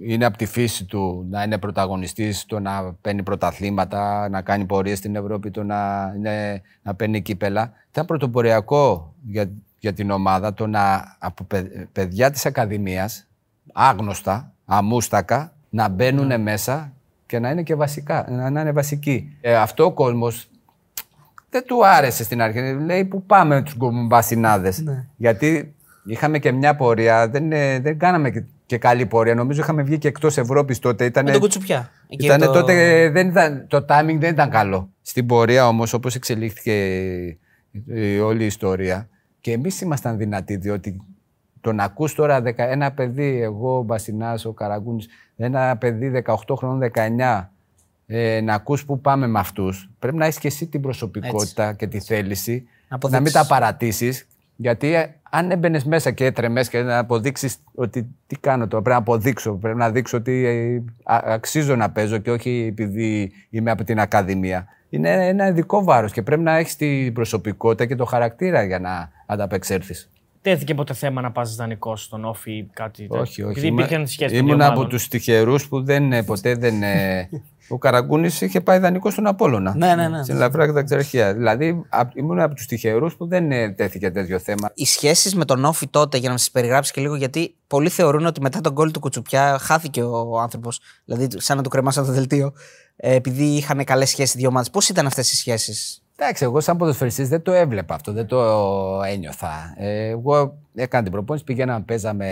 [0.00, 4.98] είναι από τη φύση του να είναι πρωταγωνιστής, το να παίρνει πρωταθλήματα, να κάνει πορείες
[4.98, 7.72] στην Ευρώπη, το να, είναι, να παίρνει κύπελα.
[7.90, 13.26] Ήταν πρωτοποριακό για, για την ομάδα το να από παι- παιδιά της Ακαδημίας,
[13.72, 16.92] άγνωστα, αμούστακα, να μπαίνουν μέσα
[17.26, 19.36] και να είναι και βασικά, να, να είναι βασικοί.
[19.40, 20.50] Ε, αυτό ο κόσμος
[21.50, 22.60] δεν του άρεσε στην αρχή.
[22.72, 24.72] Λέει που πάμε με τους γκομπασινάδε.
[25.16, 25.74] Γιατί
[26.04, 29.34] είχαμε και μια πορεία, δεν, ε, δεν κάναμε και, και καλή πορεία.
[29.34, 31.04] Νομίζω είχαμε βγει και εκτός Ευρώπης τότε.
[31.04, 31.90] Ήτανε, Με τον Κουτσουπιά.
[32.08, 34.90] Εκεί ήτανε το- τότε, δεν ήταν, το timing δεν ήταν καλό.
[35.02, 36.72] Στην πορεία όμως, όπως εξελίχθηκε
[37.86, 39.08] η όλη η ιστορία,
[39.40, 41.00] και εμείς ήμασταν δυνατοί, διότι
[41.60, 46.56] το να ακούς τώρα δεκα- ένα παιδί, εγώ, ο Μπασινάς, ο Καραγκούνης, ένα παιδί 18
[46.56, 47.52] χρόνων, 19,
[48.06, 51.86] ε, να ακούς που πάμε με αυτούς, πρέπει να έχεις και εσύ την προσωπικότητα και
[51.86, 53.24] τη θέληση, να, αποδείξεις.
[53.24, 54.26] μην τα παρατήσεις,
[54.56, 58.96] γιατί ε, αν έμπαινες μέσα και έτρεμες και να αποδείξεις ότι τι κάνω τώρα, πρέπει
[58.96, 60.82] να αποδείξω, πρέπει να δείξω ότι ε,
[61.14, 64.66] α- αξίζω να παίζω και όχι επειδή είμαι από την Ακαδημία.
[64.90, 69.10] Είναι ένα ειδικό βάρος και πρέπει να έχεις την προσωπικότητα και το χαρακτήρα για να
[69.26, 70.10] ανταπεξέλθεις.
[70.42, 73.50] Τέθηκε ποτέ θέμα να πας δανεικός στον όφη ή κάτι τέτοιο; Όχι, όχι.
[73.50, 76.74] Επειδή Είμαι- υπήρχαν σχέσει Ήμουν από τους τυχερούς που δεν, ε, ποτέ δεν.
[77.70, 79.74] Ε, ο Καραγκούνης είχε πάει δανεικό στον Απόλωνα.
[79.76, 80.22] Ναι, ναι, ναι.
[80.22, 81.34] Στην Ελαφρά και τα Ξερχεία.
[81.34, 84.70] Δηλαδή απ- ήμουν από τους τυχερούς που δεν ε, τέθηκε τέτοιο θέμα.
[84.74, 88.26] οι σχέσεις με τον Όφη τότε, για να σα περιγράψει και λίγο, γιατί πολλοί θεωρούν
[88.26, 90.80] ότι μετά τον γκολ του Κουτσουπιά χάθηκε ο άνθρωπος.
[91.04, 92.52] Δηλαδή, σαν να του κρεμάσαν το δελτίο,
[92.96, 94.70] ε, επειδή είχαν καλές σχέσεις δύο ομάδες.
[94.70, 98.38] Πώς ήταν αυτές οι σχέσεις, Εντάξει, εγώ σαν ποδοσφαιριστής δεν το έβλεπα αυτό, δεν το
[99.02, 99.74] ένιωθα.
[99.76, 102.26] Ε, εγώ έκανα την προπόνηση, πήγαινα, παίζαμε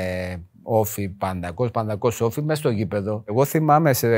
[0.69, 3.25] όφι, παντακός, παντακός όφι, μέσα στο γήπεδο.
[3.29, 4.09] Εγώ θυμάμαι σε,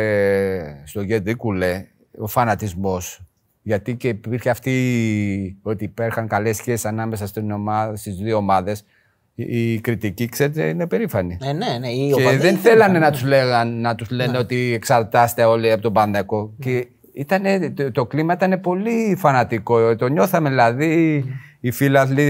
[0.86, 1.86] στο Γέντι Κουλέ
[2.18, 3.20] ο φανατισμός,
[3.62, 8.84] γιατί και υπήρχε αυτή ότι υπήρχαν καλές σχέσεις ανάμεσα στην ομάδα, στις δύο ομάδες.
[9.34, 11.38] Η, η κριτική, ξέρετε, είναι περήφανη.
[11.42, 11.88] Ε, ναι, ναι.
[11.88, 15.82] Οι Και οπαδοί δεν θέλανε να τους, λέγαν, να τους λένε ότι εξαρτάστε όλοι από
[15.82, 16.55] τον Πανδακό.
[16.59, 19.96] Και ήτανε, το, το κλίμα ήταν πολύ φανατικό.
[19.96, 21.24] Το νιώθαμε δηλαδή
[21.61, 22.22] οι φίλαθλοι,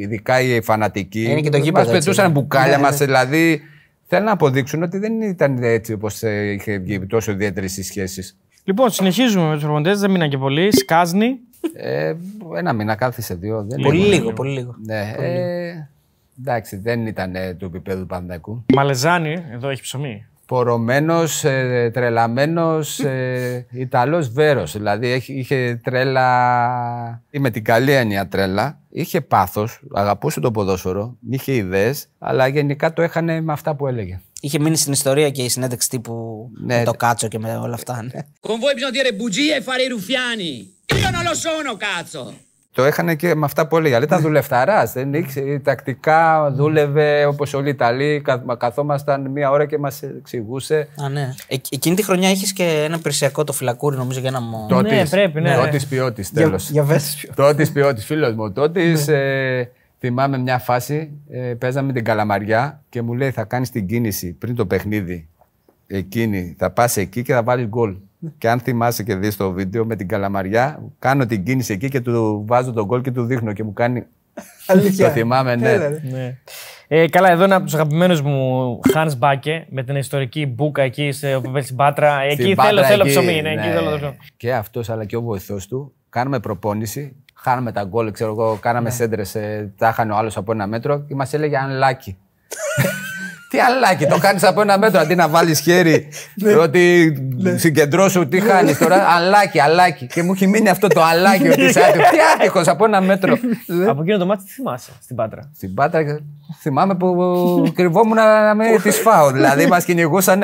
[0.00, 1.22] ειδικά οι φανατικοί.
[1.22, 1.98] Είναι και το μας γήπεδο, έτσι.
[1.98, 3.06] πετούσαν μπουκάλια Ναι, μας, ναι.
[3.06, 3.60] δηλαδή
[4.06, 8.36] θέλουν να αποδείξουν ότι δεν ήταν έτσι όπως ε, είχε βγει τόσο ιδιαίτερε οι σχέσεις.
[8.64, 10.76] Λοιπόν, συνεχίζουμε με τους προπονητές, δεν μείναν και πολλοί.
[10.76, 11.38] Σκάζνη.
[11.74, 12.14] Ε,
[12.56, 13.64] ένα μήνα κάθισε δύο.
[13.68, 14.14] Δεν Πολύ είναι.
[14.14, 14.74] λίγο, πολύ λίγο.
[14.84, 15.88] Ναι, ε,
[16.40, 18.64] εντάξει, δεν ήταν ε, του επίπεδου του Πανδακού.
[18.74, 20.26] Μαλεζάνη, εδώ έχει ψωμί.
[20.56, 24.72] Πορωμένος, ε, τρελαμένος, ε, Ιταλός βέρος.
[24.72, 28.78] Δηλαδή έχει- είχε τρέλα, ή με την καλή έννοια τρέλα.
[28.90, 34.20] Είχε πάθος, αγαπούσε το ποδόσφαιρο, είχε ιδέες, αλλά γενικά το έχανε με αυτά που έλεγε.
[34.40, 36.76] Είχε μείνει στην ιστορία και η συνέντευξη τύπου Ναι.
[36.78, 38.02] με το κάτσο και με όλα αυτά.
[38.02, 38.20] Ναι.
[38.40, 40.52] Con voi bisogna dire bugie e fare i ruffiani.
[41.02, 42.22] Io non lo sono, cazzo!
[42.74, 43.94] Το έχανε και με αυτά που έλεγε.
[43.94, 44.92] Αλλά ήταν δουλευταράς.
[44.92, 45.58] Δεν ήξερε.
[45.58, 48.20] Τακτικά δούλευε όπως όλοι οι Ιταλοί.
[48.24, 50.88] Καθ- Καθόμασταν μία ώρα και μας εξηγούσε.
[51.04, 51.34] Α, ναι.
[51.46, 54.66] Ε, εκείνη τη χρονιά είχε και ένα υπηρεσιακό το φυλακούρι, νομίζω, για ένα μου.
[54.68, 55.54] Το Ναι, πρέπει, ναι.
[55.56, 56.70] Τότη ποιότη, τέλος.
[56.70, 57.30] Για βες.
[57.34, 58.52] Τότη ποιότη, φίλος μου.
[58.52, 58.94] Τότη.
[59.06, 59.64] Ε,
[59.98, 61.10] θυμάμαι μια φάση.
[61.30, 65.28] Ε, παίζαμε την καλαμαριά και μου λέει θα κάνεις την κίνηση πριν το παιχνίδι.
[65.86, 67.96] Εκείνη, θα πας εκεί και θα βάλεις γκολ.
[68.38, 72.00] Και αν θυμάσαι και δεις το βίντεο με την καλαμαριά, κάνω την κίνηση εκεί και
[72.00, 74.04] του βάζω τον γκολ και του δείχνω και μου κάνει.
[74.66, 75.06] Αλήθεια.
[75.06, 75.68] Το θυμάμαι, ναι.
[75.70, 76.00] Έλα, ρε.
[76.10, 76.36] Ναι.
[76.88, 81.12] Ε, καλά, εδώ είναι από τους αγαπημένους μου Hans Μπάκε με την ιστορική μπουκα εκεί
[81.12, 82.20] σε στην Πάτρα.
[82.20, 83.42] Εκεί Στην θέλω, Πάτρα, θέλω εκεί, ψωμί.
[83.42, 83.72] Ναι, εκεί ναι.
[83.72, 84.16] θέλω το ψωμί.
[84.36, 85.92] Και αυτός αλλά και ο βοηθός του.
[86.08, 87.16] Κάναμε προπόνηση.
[87.34, 88.58] Χάναμε τα γκολ, ξέρω εγώ.
[88.60, 88.94] Κάναμε Ναι.
[88.94, 89.36] σέντρες.
[89.76, 92.16] Τα είχαν ο άλλος από ένα μέτρο και μας έλεγε ανλάκι.
[93.52, 96.08] Τι αλάκι, το κάνεις από ένα μέτρο αντί να βάλεις χέρι.
[96.34, 96.54] Ναι.
[96.54, 97.14] ότι
[97.56, 98.96] συγκεντρώσου, τι χάνεις τώρα.
[98.96, 100.06] Αλάκι, αλάκι.
[100.06, 102.10] Και μου έχει μείνει αυτό το αλάκι ότι είσαι άτυχος.
[102.10, 103.38] Τι άτυχος από ένα μέτρο.
[103.88, 106.20] Από εκείνο το μάτι τι θυμάσαι στην Πάτρα; Στην Πάτρα
[106.60, 109.30] θυμάμαι που κρυβόμουν να με τη φάω.
[109.30, 110.42] Δηλαδή μας κυνηγούσαν.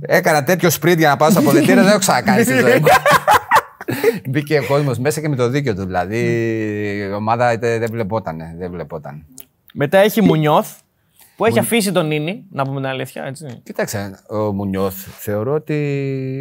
[0.00, 2.86] Έκανα τέτοιο σπριντ για να πάω στα αποδητήρια, δεν έχω ξανακάνει στη ζωή μου.
[4.28, 5.84] Μπήκε ο κόσμος μέσα και με το δίκιο του.
[5.84, 6.18] Δηλαδή
[7.10, 8.38] η ομάδα δεν δεν βλεπόταν.
[8.58, 9.24] Δεν βλεπόταν.
[9.74, 10.68] Μετά έχει Μουνιώθ
[11.36, 13.24] που έχει αφήσει τον Νίνη, να πούμε την αλήθεια.
[13.24, 13.60] Έτσι.
[13.62, 15.74] Κοίταξε, ο Μουνιώθ θεωρώ ότι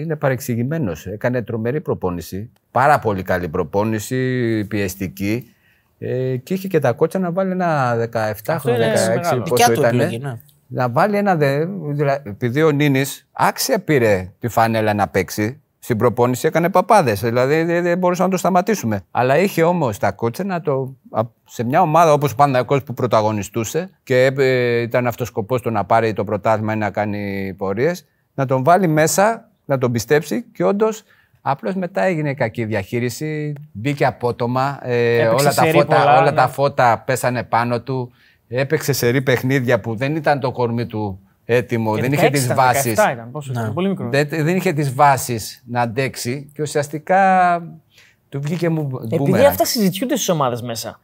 [0.03, 1.05] είναι παρεξηγημένος.
[1.07, 2.49] Έκανε τρομερή προπόνηση.
[2.71, 5.53] Πάρα πολύ καλή προπόνηση, πιεστική.
[5.99, 9.41] Ε, και είχε και τα κότσα να βάλει ένα 17 Αυτό είναι 16 μεγάλο.
[9.41, 9.87] πόσο Δικιά του ήτανε.
[10.03, 10.33] επιλογή, ναι.
[10.67, 11.35] Να βάλει ένα.
[11.35, 15.60] Δε, δηλα- επειδή ο Νίνη άξια πήρε τη φανέλα να παίξει.
[15.83, 17.19] Στην προπόνηση έκανε παπάδες.
[17.21, 19.01] Δηλαδή δεν δεν μπορούσαμε να το σταματήσουμε.
[19.11, 20.95] Αλλά είχε όμως τα κότσα να το.
[21.11, 25.61] α- σε μια ομάδα όπως ο Παναγιακός που πρωταγωνιστούσε και ε, ήταν αυτός ο σκοπός
[25.61, 29.91] του να πάρει το πρωτάθλημα ή να κάνει πορείες, να τον βάλει μέσα, να τον
[29.91, 31.03] πιστέψει και όντως.
[31.41, 34.79] Απλώς μετά έγινε κακή διαχείριση, μπήκε απότομα.
[34.81, 36.35] Ε, Έπαιξε όλα, τα σερί φώτα, πολλά, όλα ναι.
[36.37, 38.11] τα φώτα πέσανε πάνω του.
[38.47, 41.19] Έπαιξε σε ρί παιχνίδια που δεν ήταν το κορμί του
[41.55, 42.99] έτοιμο, δεν είχε 16 τις ήταν, βάσεις.
[42.99, 44.09] 17 ήταν, πόσο ήταν, πολύ μικρό.
[44.09, 47.61] Δεν, δεν είχε τις βάσεις να αντέξει και ουσιαστικά
[48.29, 49.45] του βγήκε μου Επειδή μπούμερανγκ.
[49.49, 50.99] αυτά συζητιούνται στις ομάδες μέσα.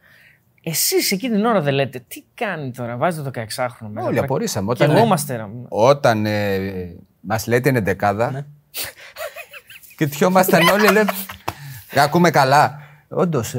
[0.62, 4.06] Εσείς εκείνη την ώρα δεν λέτε τι κάνει τώρα, βάζετε το 16χρονο μέσα.
[4.06, 4.20] Όλοι τώρα.
[4.20, 4.74] απορρίσαμε.
[4.74, 5.36] Και Όταν, εγώ είμαστε.
[5.36, 5.46] ρε.
[5.68, 6.58] όταν ε,
[7.20, 8.44] μας λέτε είναι δεκάδα Ναι.
[9.96, 11.10] και τυχόμασταν όλοι λέμε
[11.96, 12.80] ακούμε καλά.
[13.10, 13.50] Όντως,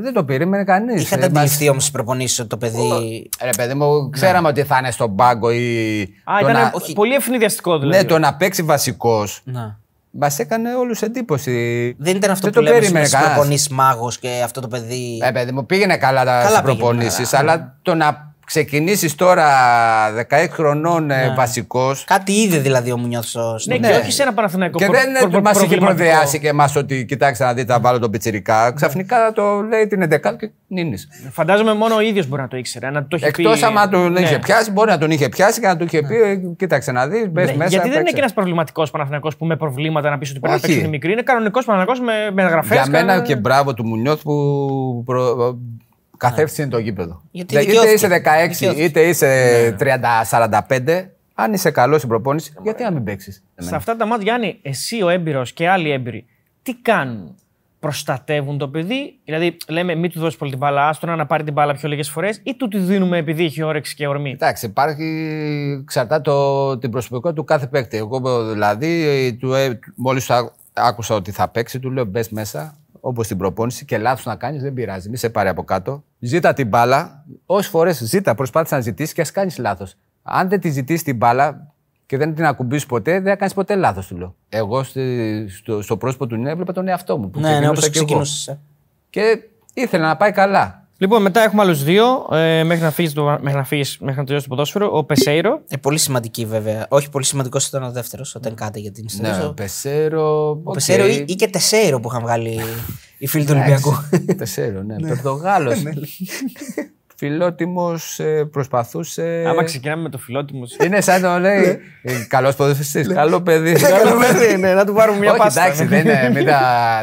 [0.00, 1.02] δεν το περίμενε κανείς.
[1.02, 3.28] Είχατε αντιληφθεί όμως τις προπονήσεις ότι το παιδί.
[3.44, 6.00] Ρε παιδί μου, ξέραμε ότι θα είναι στον πάγκο ή.
[6.02, 6.92] Α, το ήταν να- όχι.
[6.92, 7.96] πολύ ευνηδιαστικό δηλαδή.
[7.96, 9.40] Ναι, το να παίξει βασικός.
[9.44, 9.78] Να.
[10.10, 11.94] Μας έκανε όλους εντύπωση.
[11.98, 13.34] Δεν ήταν αυτό Δεν που το λέμε περίμενε στι κανένας.
[13.34, 15.18] προπονήσει μάγος και αυτό το παιδί.
[15.22, 19.46] Ε, παιδί μου, πήγαινε καλά τα Καλά προπονήσεις, πήγαινε, αλλά το να ξεκινήσεις τώρα
[20.30, 21.32] 16 χρονών Ναι.
[21.36, 22.04] βασικός.
[22.04, 23.52] Κάτι είδε δηλαδή ο Μουνιώθ στο.
[23.52, 23.96] Ναι, στο- και Ναι.
[23.96, 25.96] όχι σε ένα Παναθηναϊκό Και προ- δεν προ- προ- μας είχε προβληματικό.
[26.04, 28.72] προδιάσει και εμάς ότι κοιτάξτε να δείτε, θα βάλω τον πιτσιρικά.
[28.72, 31.08] Ξαφνικά το λέει την 11 και νίνεις.
[31.30, 32.90] Φαντάζομαι μόνο ο ίδιος μπορεί να το ήξερε.
[32.90, 33.64] Να το είχε Εκτός πει...
[33.66, 34.20] άμα τον Ναι.
[34.20, 37.06] είχε πιάσει, μπορεί να τον είχε πιάσει και να του είχε πει: «Ε, Κοίταξε να
[37.06, 37.68] δεις, μπες Ναι, μέσα.
[37.70, 38.12] γιατί δεν είναι παίξε».
[38.12, 40.66] και ένας προβληματικός Παναθηναϊκός που με προβλήματα να πεις ότι πρέπει να Όχι.
[40.66, 41.12] παίξει τη μικρή.
[41.12, 42.76] Είναι κανονικός Παναθηναϊκός με, με γραφές.
[42.76, 45.04] Για μένα και μπράβο του Μουνιώθ που
[46.18, 46.28] προ...
[46.28, 47.22] καθεύτησε το γήπεδο.
[47.30, 47.94] Γιατί Δε- είτε δικαιώθηκε.
[47.94, 48.84] είσαι 16, Δικαιώθηκε.
[48.84, 49.76] είτε είσαι
[50.30, 54.58] 30-45, αν είσαι καλός στην προπόνηση, γιατί να μην παίξεις; Σε αυτά τα μάτια, Γιάννη,
[54.62, 56.26] εσύ ο έμπειρος και άλλοι έμπειροι,
[56.62, 57.34] τι κάνουν;
[57.80, 61.52] Προστατεύουν το παιδί, δηλαδή λέμε μην του δώσεις πολύ την μπάλα, άστονα να πάρει την
[61.52, 65.04] μπάλα πιο λίγες φορές, ή του τη δίνουμε επειδή έχει όρεξη και ορμή; Εντάξει, υπάρχει,
[65.82, 67.96] εξαρτάται το, την προσωπικότητα του κάθε παίκτη.
[67.96, 70.30] Εγώ δηλαδή, του, ε, μόλις
[70.72, 74.62] άκουσα ότι θα παίξει, του λέω μπες μέσα, όπως στην προπόνηση και λάθος να κάνεις,
[74.62, 76.04] δεν πειράζει, μη σε πάρει από κάτω.
[76.18, 79.94] Ζήτα την μπάλα, όσες φορές ζήτα, προσπάθησε να ζητήσεις και ας κάνεις λάθος.
[80.22, 81.72] Αν δεν τη ζητήσεις την μπάλα
[82.06, 84.34] και δεν την ακουμπήσει ποτέ, δεν θα κάνεις ποτέ λάθος, του λέω.
[84.48, 87.30] Εγώ στη- στο, στο πρόσωπο του Νέα έβλεπα τον εαυτό μου.
[87.30, 88.22] Που Ναι, ναι, όπως ξεκινούσα κι εγώ.
[88.22, 88.58] ξεκινούσες.
[89.10, 89.42] Και
[89.74, 90.87] ήθελα να πάει καλά.
[91.00, 94.24] Λοιπόν, μετά έχουμε άλλους δύο ε, μέχρι, να φύγεις το, μέχρι, να φύγεις, μέχρι να
[94.24, 94.90] τελειώσει το ποδόσφαιρο.
[94.96, 95.60] Ο Πεσέιρο.
[95.68, 96.86] Ε, πολύ σημαντική βέβαια.
[96.88, 99.48] Όχι, πολύ σημαντικός ήταν ο δεύτερος όταν κάτε για την Ναι, ιστορία.
[99.48, 100.48] ο Πεσέρο.
[100.64, 102.60] Ο Πεσέρο ή, ή και Τεσέιρο που είχαν βγάλει
[103.18, 103.92] οι φίλοι του Ολυμπιακού.
[104.36, 105.08] Τεσέρο, ναι.
[105.08, 105.72] Πορτογάλο.
[107.16, 108.20] Φιλότιμος,
[108.50, 109.44] προσπαθούσε.
[109.46, 110.76] Άμα ξεκινάμε με το φιλότιμος.
[110.84, 111.78] Είναι σαν το λέει.
[112.28, 113.08] Καλός ποδοσφαιριστής.
[113.08, 113.72] Καλό παιδί.
[113.72, 115.62] Καλό παιδί, ναι, να του πάρουμε μια Όχι, πάστα.
[115.64, 116.30] εντάξει, δεν είναι.
[116.34, 116.60] Μην τα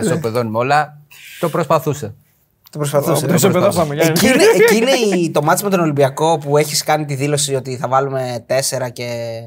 [0.07, 0.97] σοπεδώνουμε όλα.
[1.39, 2.13] Το προσπαθούσε.
[2.77, 3.25] Το προσπαθούσε.
[3.27, 4.11] Το ισοπεδώσαμε, Γιάννη.
[4.17, 7.55] Εκεί είναι, εκεί είναι η- το μάτς με τον Ολυμπιακό που έχεις κάνει τη δήλωση
[7.55, 9.41] ότι θα βάλουμε τέσσερα και.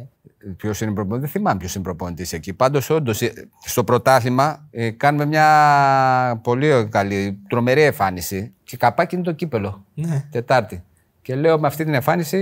[0.57, 2.53] Ποιος είναι προπονητής, δεν θυμάμαι ποιος είναι προπονητής εκεί.
[2.55, 3.21] Πάντως, όντως,
[3.65, 8.53] στο πρωτάθλημα ε, κάνουμε μια πολύ καλή, τρομερή εμφάνιση.
[8.65, 9.85] Και καπάκι είναι το κύπελο.
[9.95, 10.25] Ναι.
[10.31, 10.83] Τετάρτη.
[11.29, 12.39] Και λέω με αυτή την εμφάνιση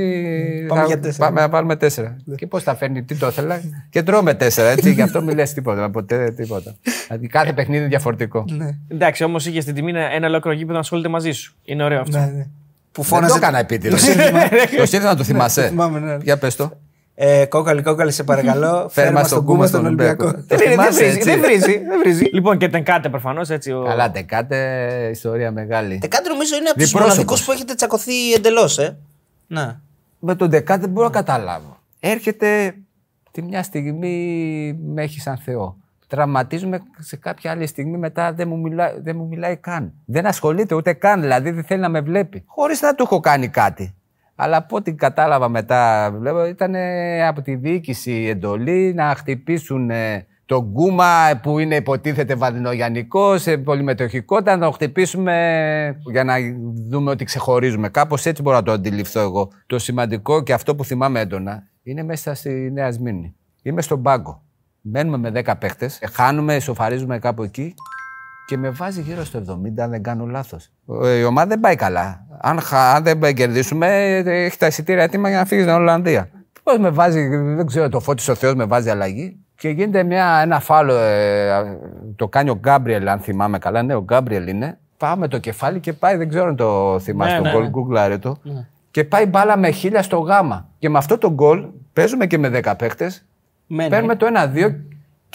[0.69, 1.27] Πάμε θα για τέσσερα.
[1.27, 2.17] πάμε να βάλουμε τέσσερα.
[2.37, 3.61] και πώς θα φέρνει, τι το ήθελα.
[3.91, 4.93] και τρώμε τέσσερα, έτσι.
[4.93, 5.91] Γι' αυτό μην λες τίποτα.
[5.91, 6.75] Ποτέ τίποτα.
[7.07, 8.45] δηλαδή κάθε παιχνίδι είναι διαφορετικό.
[8.49, 8.77] Ναι.
[8.89, 11.55] Εντάξει, όμως είχε στην τιμή ένα- ένα ολόκληρο γήπεδο να ασχολείται μαζί σου.
[11.65, 12.19] Είναι ωραίο αυτό.
[12.19, 12.31] Ναι, ναι.
[12.93, 13.37] Που Δεν το φώναζε.
[13.37, 14.05] έκανα επίτηδες.
[14.77, 15.69] το σύνθημα να το θυμάσαι.
[15.69, 16.17] θυμάμαι, ναι.
[16.23, 16.73] Για πες το.
[17.19, 18.89] Ε, κόκαλη, κόκαλη, σε παρακαλώ.
[18.91, 20.25] Φέρ μα τον κούμα στον Ολυμπιακό.
[20.25, 21.31] Το Δεν είναι, δεν θυμάσαι, βρίζει, έτσι.
[21.31, 22.25] δεν βρίζει, δεν βρίζει.
[22.33, 23.73] Λοιπόν, και τενκάτε προφανώς έτσι.
[23.73, 23.83] Ο...
[23.83, 25.99] Καλά, τεκάτε, ιστορία μεγάλη.
[25.99, 27.17] Τεκάτε νομίζω είναι από τους Διπρόσωπος.
[27.17, 28.99] μοναδικούς που έχετε τσακωθεί εντελώς, ε.
[29.47, 29.81] Να.
[30.19, 31.79] Με τον Δεκάτε δεν μπορώ να καταλάβω.
[32.01, 32.75] Έρχεται
[33.31, 35.77] τη μια στιγμή με έχει σαν Θεό.
[36.09, 39.93] Τραυματίζουμε σε κάποια άλλη στιγμή μετά δεν μου, μιλά, δεν μου μιλάει καν.
[40.05, 42.43] Δεν ασχολείται ούτε καν, δηλαδή δεν θέλει να με βλέπει.
[42.47, 43.95] Χωρίς να του έχω κάνει κάτι.
[44.37, 50.27] Αλλά από ό,τι κατάλαβα μετά, βλέπω, ήταν ε, από τη διοίκηση εντολή να χτυπήσουν ε,
[50.47, 55.35] τον Γκούμα που είναι υποτίθεται βαδινογιανικό, σε πολυμετοχικότητα, να τον χτυπήσουμε
[56.11, 56.35] για να
[56.91, 57.89] δούμε ότι ξεχωρίζουμε.
[57.89, 59.51] Κάπως έτσι μπορώ να το αντιληφθώ εγώ.
[59.67, 63.35] Το σημαντικό και αυτό που θυμάμαι έντονα είναι μέσα στη Νέα Σμύρνη.
[63.63, 64.43] Είμαι στον πάγκο.
[64.81, 67.75] Μένουμε με 10 παίχτες, χάνουμε, ισοφαρίζουμε κάπου εκεί
[68.47, 70.71] και με βάζει γύρω στο 70, αν δεν κάνω λάθος.
[71.21, 72.27] Η ομάδα δεν πάει καλά.
[72.41, 73.87] Αν, χα- αν δεν κερδίσουμε,
[74.17, 76.29] ε, έχει τα εισιτήρια έτοιμα για να φύγει στην Ολλανδία.
[76.63, 79.37] Πώς με βάζει, δεν ξέρω, το φώτη ο Θεός με βάζει αλλαγή.
[79.55, 81.79] Και γίνεται μια, ένα φάλο, ε,
[82.17, 83.83] το κάνει ο Γκάμπριελ, αν θυμάμαι καλά.
[83.83, 84.79] Ναι, ο Γκάμπριελ είναι.
[84.97, 87.69] Πάμε το κεφάλι και πάει, δεν ξέρω αν το θυμάσαι, Ναι, το ναι, γκολ, ναι.
[87.69, 88.37] γκουγκλάρε το.
[88.91, 90.69] Και πάει μπάλα με χίλια στο γάμα.
[90.79, 93.25] Και με αυτό το γκολ παίζουμε και με 10 παίχτες.
[93.67, 93.91] Μένει.
[93.91, 94.75] Παίρνουμε το 1-2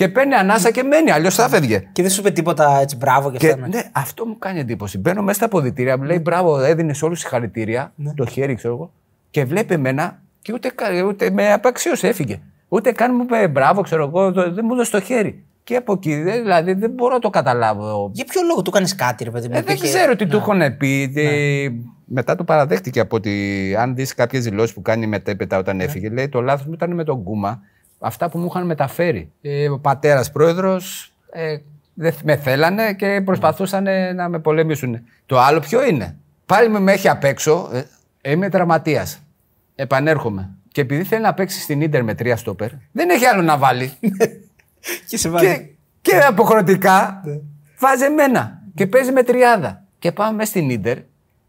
[0.06, 1.12] και παίρνει ανάσα και μένει.
[1.12, 1.88] Αλλιώς θα φεύγε.
[1.92, 3.60] Και δεν σου είπε τίποτα έτσι μπράβο και Και, αυτά.
[3.60, 3.68] ναι.
[3.68, 4.98] ναι, αυτό μου κάνει εντύπωση.
[4.98, 7.94] Μπαίνω μέσα στα αποδητήρια, μου λέει μπράβο, έδινες όλους συγχαρητήρια.
[7.96, 8.14] Ναι.
[8.14, 8.92] Το χέρι, ξέρω εγώ.
[9.30, 12.40] Και βλέπει εμένα και ούτε, κα- ούτε με απαξίωσε, έφυγε.
[12.68, 15.44] Ούτε καν μου είπε μπράβο, ξέρω εγώ, το- δεν μου έδωσε το χέρι.
[15.64, 18.10] Και από εκεί, δε- δηλαδή δεν μπορώ να το καταλάβω.
[18.14, 19.54] Για ποιο λόγο του κάνεις κάτι, ρε παιδί μου.
[19.56, 21.12] Ε, δεν υπήρχε- ξέρω τι του έχουν πει.
[21.14, 21.70] τι-
[22.14, 25.84] Μετά το παραδέχτηκε από ότι αν δεις κάποιες δηλώσεις που κάνει μετέπειτα όταν Ναι.
[25.84, 27.62] έφυγε, λέει το λάθος μου ήταν με τον Κούμα.
[28.04, 29.32] Αυτά που μου είχαν μεταφέρει.
[29.42, 31.58] Ε, ο πατέρας πρόεδρος ε,
[31.94, 35.02] δεν με θέλανε και προσπαθούσαν ε, να με πολεμήσουν.
[35.26, 37.70] Το άλλο ποιο είναι; Πάλι με, με έχει απ' έξω.
[38.22, 39.20] Ε, είμαι τραυματίας.
[39.76, 40.50] Επανέρχομαι.
[40.72, 43.92] Και επειδή θέλει να παίξει στην ντερ με τρία στόπερ, δεν έχει άλλο να βάλει.
[45.10, 45.46] Και σε βάζει.
[46.02, 47.22] Και, και αποχρεωτικά
[47.80, 49.84] βάζει εμένα και παίζει με τριάδα.
[50.00, 50.98] Και πάμε μέσα στην ντερ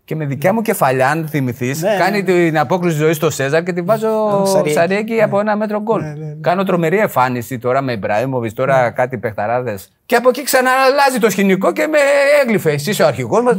[0.05, 3.73] και με δικιά μου κεφαλιά, αν θυμηθείς, Ναι, κάνει την απόκριση ζωής στο Σέζαρ και
[3.73, 4.71] τη βάζω Σαριέκι.
[4.79, 6.03] Σαριέκι από ένα μέτρο γκολ.
[6.41, 9.93] Κάνω τρομερή εμφάνιση τώρα με Ιμπραήμοβιτς, τώρα κάτι παιχταράδες.
[10.07, 11.99] Και από εκεί ξανααλλάζει το σκηνικό και με
[12.43, 12.71] έγλυφε.
[12.71, 13.57] Εσύ είσαι ο αρχηγός μας.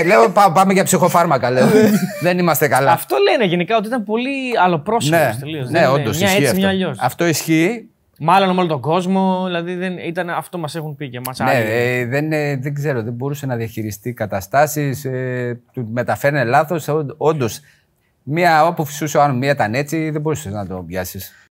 [0.00, 1.66] ε, λέω πά- πάμε για ψυχοφάρμακα, λέω.
[2.22, 2.92] Δεν είμαστε καλά.
[2.92, 5.68] Αυτό λένε γενικά ότι ήταν πολύ αλλοπρόσωπο ναι, τελείως.
[5.70, 6.58] ναι όντως Μια ισχύει έτσι, αυτό.
[6.60, 6.98] μια αλλιώς.
[7.00, 7.88] Αυτό ισχύει.
[8.18, 11.58] Μάλλον με όλο τον κόσμο, δηλαδή δεν, ήταν, αυτό μας έχουν πει και μα Ναι,
[11.58, 15.04] ε, δεν, ε, δεν ξέρω, δεν μπορούσε να διαχειριστεί καταστάσεις.
[15.04, 16.88] Ε, του μεταφέρνε λάθος.
[17.16, 17.60] Όντως,
[18.22, 21.47] μία όπου φυσούσε ο άλλος, μία ήταν έτσι, δεν μπορούσες να το πιάσεις.